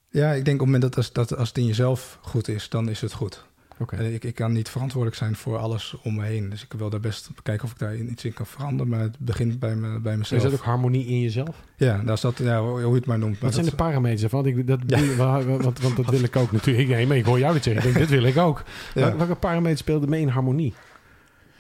Ja, 0.09 0.31
ik 0.31 0.45
denk 0.45 0.61
op 0.61 0.67
het 0.67 0.73
moment 0.73 0.81
dat 0.81 0.97
als, 0.97 1.11
dat 1.11 1.35
als 1.35 1.47
het 1.47 1.57
in 1.57 1.65
jezelf 1.65 2.19
goed 2.21 2.47
is, 2.47 2.69
dan 2.69 2.89
is 2.89 3.01
het 3.01 3.13
goed. 3.13 3.49
Okay. 3.81 4.13
Ik, 4.13 4.23
ik 4.23 4.35
kan 4.35 4.51
niet 4.51 4.69
verantwoordelijk 4.69 5.19
zijn 5.19 5.35
voor 5.35 5.57
alles 5.57 5.95
om 6.03 6.15
me 6.15 6.23
heen. 6.23 6.49
Dus 6.49 6.63
ik 6.63 6.73
wil 6.73 6.89
daar 6.89 6.99
best 6.99 7.29
kijken 7.43 7.65
of 7.65 7.71
ik 7.71 7.79
daar 7.79 7.95
iets 7.95 8.25
in 8.25 8.33
kan 8.33 8.45
veranderen. 8.45 8.91
Maar 8.91 8.99
het 8.99 9.19
begint 9.19 9.59
bij, 9.59 9.75
me, 9.75 9.99
bij 9.99 10.17
mezelf. 10.17 10.43
Is 10.43 10.49
dat 10.49 10.59
ook 10.59 10.65
harmonie 10.65 11.05
in 11.05 11.21
jezelf? 11.21 11.63
Ja, 11.75 11.97
daar 11.97 12.17
staat, 12.17 12.37
ja 12.37 12.61
hoe 12.61 12.79
je 12.79 12.95
het 12.95 13.05
maar 13.05 13.19
noemt. 13.19 13.39
Wat 13.39 13.53
zijn 13.53 13.65
de 13.65 13.75
parameters 13.75 14.31
Want, 14.31 14.45
ik, 14.45 14.67
dat, 14.67 14.79
ja. 14.87 15.15
want, 15.15 15.79
want 15.79 15.95
dat 15.95 16.09
wil 16.09 16.23
ik 16.23 16.35
ook 16.35 16.51
natuurlijk. 16.51 16.89
Nee, 16.89 17.07
maar 17.07 17.17
ik 17.17 17.25
hoor 17.25 17.39
jou 17.39 17.53
dit 17.53 17.63
zeggen. 17.63 17.87
Ik 17.87 17.93
denk, 17.93 18.07
dit 18.07 18.19
wil 18.19 18.29
ik 18.29 18.37
ook. 18.37 18.63
Ja. 18.93 19.15
Welke 19.15 19.35
parameters 19.35 19.79
speelde 19.79 20.07
mee 20.07 20.21
in 20.21 20.27
harmonie? 20.27 20.73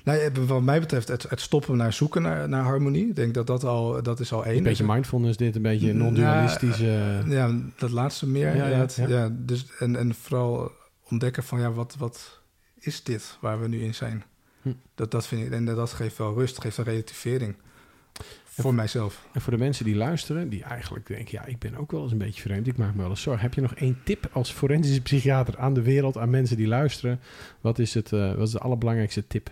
Nou, 0.03 0.31
wat 0.47 0.61
mij 0.61 0.79
betreft 0.79 1.07
het, 1.07 1.29
het, 1.29 1.41
stoppen 1.41 1.77
naar 1.77 1.93
zoeken 1.93 2.21
naar, 2.21 2.49
naar 2.49 2.63
harmonie. 2.63 3.07
Ik 3.07 3.15
denk 3.15 3.33
dat 3.33 3.47
dat 3.47 3.63
al, 3.63 4.03
dat 4.03 4.19
is 4.19 4.33
al 4.33 4.45
één. 4.45 4.57
Een 4.57 4.63
beetje 4.63 4.85
mindfulness 4.85 5.37
dit, 5.37 5.55
een 5.55 5.61
beetje 5.61 5.93
non-dualistische... 5.93 7.23
ja, 7.27 7.59
dat 7.77 7.91
laatste 7.91 8.27
meer. 8.27 8.55
Ja, 8.55 8.67
ja, 8.67 8.87
ja, 9.07 9.29
dus, 9.31 9.65
en, 9.79 9.95
en 9.95 10.15
vooral 10.15 10.71
ontdekken 11.09 11.43
van 11.43 11.59
ja, 11.59 11.71
wat, 11.71 11.95
wat 11.97 12.41
is 12.79 13.03
dit 13.03 13.37
waar 13.41 13.61
we 13.61 13.67
nu 13.67 13.83
in 13.83 13.93
zijn? 13.93 14.23
Hm. 14.61 14.73
Dat, 14.95 15.11
dat 15.11 15.27
vind 15.27 15.45
ik, 15.45 15.51
en 15.51 15.65
dat 15.65 15.93
geeft 15.93 16.17
wel 16.17 16.33
rust, 16.33 16.61
geeft 16.61 16.77
een 16.77 16.83
relativering. 16.83 17.55
Voor 18.43 18.73
mijzelf. 18.73 19.27
En 19.33 19.41
voor 19.41 19.51
de 19.51 19.59
mensen 19.59 19.85
die 19.85 19.95
luisteren, 19.95 20.49
die 20.49 20.63
eigenlijk 20.63 21.07
denken: 21.07 21.29
ja, 21.31 21.45
ik 21.45 21.59
ben 21.59 21.75
ook 21.75 21.91
wel 21.91 22.03
eens 22.03 22.11
een 22.11 22.17
beetje 22.17 22.41
vreemd, 22.41 22.67
ik 22.67 22.77
maak 22.77 22.93
me 22.93 23.01
wel 23.01 23.09
eens 23.09 23.21
zorgen. 23.21 23.41
Heb 23.43 23.53
je 23.53 23.61
nog 23.61 23.73
één 23.73 23.97
tip 24.03 24.29
als 24.31 24.51
forensische 24.51 25.01
psychiater 25.01 25.57
aan 25.57 25.73
de 25.73 25.81
wereld, 25.81 26.17
aan 26.17 26.29
mensen 26.29 26.57
die 26.57 26.67
luisteren? 26.67 27.19
Wat 27.61 27.79
is, 27.79 27.93
het, 27.93 28.11
uh, 28.11 28.33
wat 28.33 28.47
is 28.47 28.53
de 28.53 28.59
allerbelangrijkste 28.59 29.27
tip? 29.27 29.51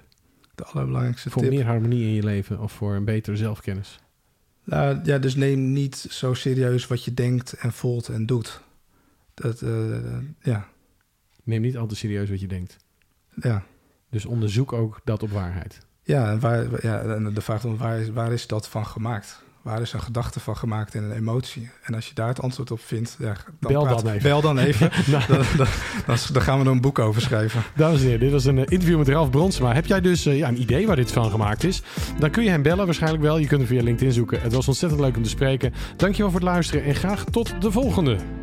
De 0.60 0.66
allerbelangrijkste 0.66 1.30
voor 1.30 1.42
tip? 1.42 1.52
meer 1.52 1.66
harmonie 1.66 2.04
in 2.04 2.14
je 2.14 2.24
leven 2.24 2.60
of 2.60 2.72
voor 2.72 2.96
een 2.96 3.06
betere 3.06 3.38
zelfkennis? 3.38 4.00
Nou, 4.64 5.00
ja, 5.04 5.18
dus 5.18 5.36
neem 5.36 5.72
niet 5.72 5.96
zo 5.96 6.34
serieus 6.34 6.88
wat 6.88 7.04
je 7.04 7.14
denkt 7.14 7.54
en 7.54 7.74
voelt 7.74 8.08
en 8.08 8.26
doet. 8.26 8.62
Dat, 9.34 9.62
uh, 9.62 9.98
ja. 10.42 10.68
Neem 11.44 11.62
niet 11.62 11.78
altijd 11.78 12.00
serieus 12.00 12.30
wat 12.30 12.40
je 12.40 12.48
denkt. 12.48 12.78
Ja. 13.42 13.64
Dus 14.10 14.26
onderzoek 14.26 14.74
ook 14.74 15.02
dat 15.04 15.24
op 15.24 15.30
waarheid. 15.30 15.80
Ja, 16.04 16.32
en, 16.32 16.40
waar, 16.40 16.86
ja, 16.86 17.02
en 17.02 17.34
de 17.34 17.42
vraag 17.42 17.62
dan, 17.62 17.78
waar 17.78 18.00
is, 18.00 18.10
waar 18.10 18.32
is 18.32 18.48
dat 18.48 18.68
van 18.68 18.86
gemaakt? 18.86 19.44
Waar 19.62 19.82
is 19.82 19.94
een 19.94 20.02
gedachte 20.02 20.40
van 20.40 20.58
gemaakt 20.58 20.96
en 20.96 21.04
een 21.04 21.12
emotie? 21.12 21.70
En 21.84 21.96
als 21.96 22.08
je 22.08 22.14
daar 22.14 22.28
het 22.28 22.42
antwoord 22.42 22.72
op 22.72 22.80
vindt, 22.80 23.16
ja, 23.20 23.36
dan 23.60 23.72
bel, 23.72 23.88
dan 23.88 24.08
even. 24.08 24.22
bel 24.22 24.42
dan 24.42 24.58
even. 24.58 24.90
nou. 25.12 25.24
dan, 25.28 25.44
dan, 25.58 26.18
dan, 26.34 26.42
gaan 26.42 26.60
we 26.60 26.66
er 26.66 26.72
een 26.72 26.82
boek 26.82 27.00
over 27.00 27.22
schrijven. 27.22 27.64
Dames 27.76 28.00
en 28.00 28.06
heren, 28.06 28.20
dit 28.20 28.32
was 28.32 28.46
een 28.46 28.58
eh, 28.58 28.64
interview 28.68 28.98
met 28.98 29.08
Ralf 29.08 29.30
Bronsma. 29.30 29.74
Heb 29.74 29.86
jij 29.86 30.02
dus 30.02 30.28
uh, 30.28 30.38
ja, 30.38 30.48
een 30.48 30.62
idee 30.62 30.88
waar 30.88 30.96
dit 30.96 31.12
van 31.12 31.32
gemaakt 31.32 31.64
is? 31.64 31.82
Dan 32.20 32.30
kun 32.30 32.44
je 32.44 32.50
hem 32.50 32.62
bellen, 32.62 32.86
waarschijnlijk 32.86 33.24
wel. 33.24 33.38
Je 33.38 33.48
kunt 33.48 33.60
hem 33.60 33.70
via 33.70 33.84
LinkedIn 33.84 34.14
zoeken. 34.14 34.42
Het 34.42 34.54
was 34.54 34.68
ontzettend 34.68 35.02
leuk 35.02 35.18
om 35.18 35.24
te 35.24 35.30
spreken. 35.30 35.74
Dankjewel 35.96 36.32
voor 36.32 36.40
het 36.40 36.50
luisteren 36.50 36.84
en 36.84 36.96
graag 36.96 37.24
tot 37.24 37.62
de 37.62 37.72
volgende. 37.72 38.39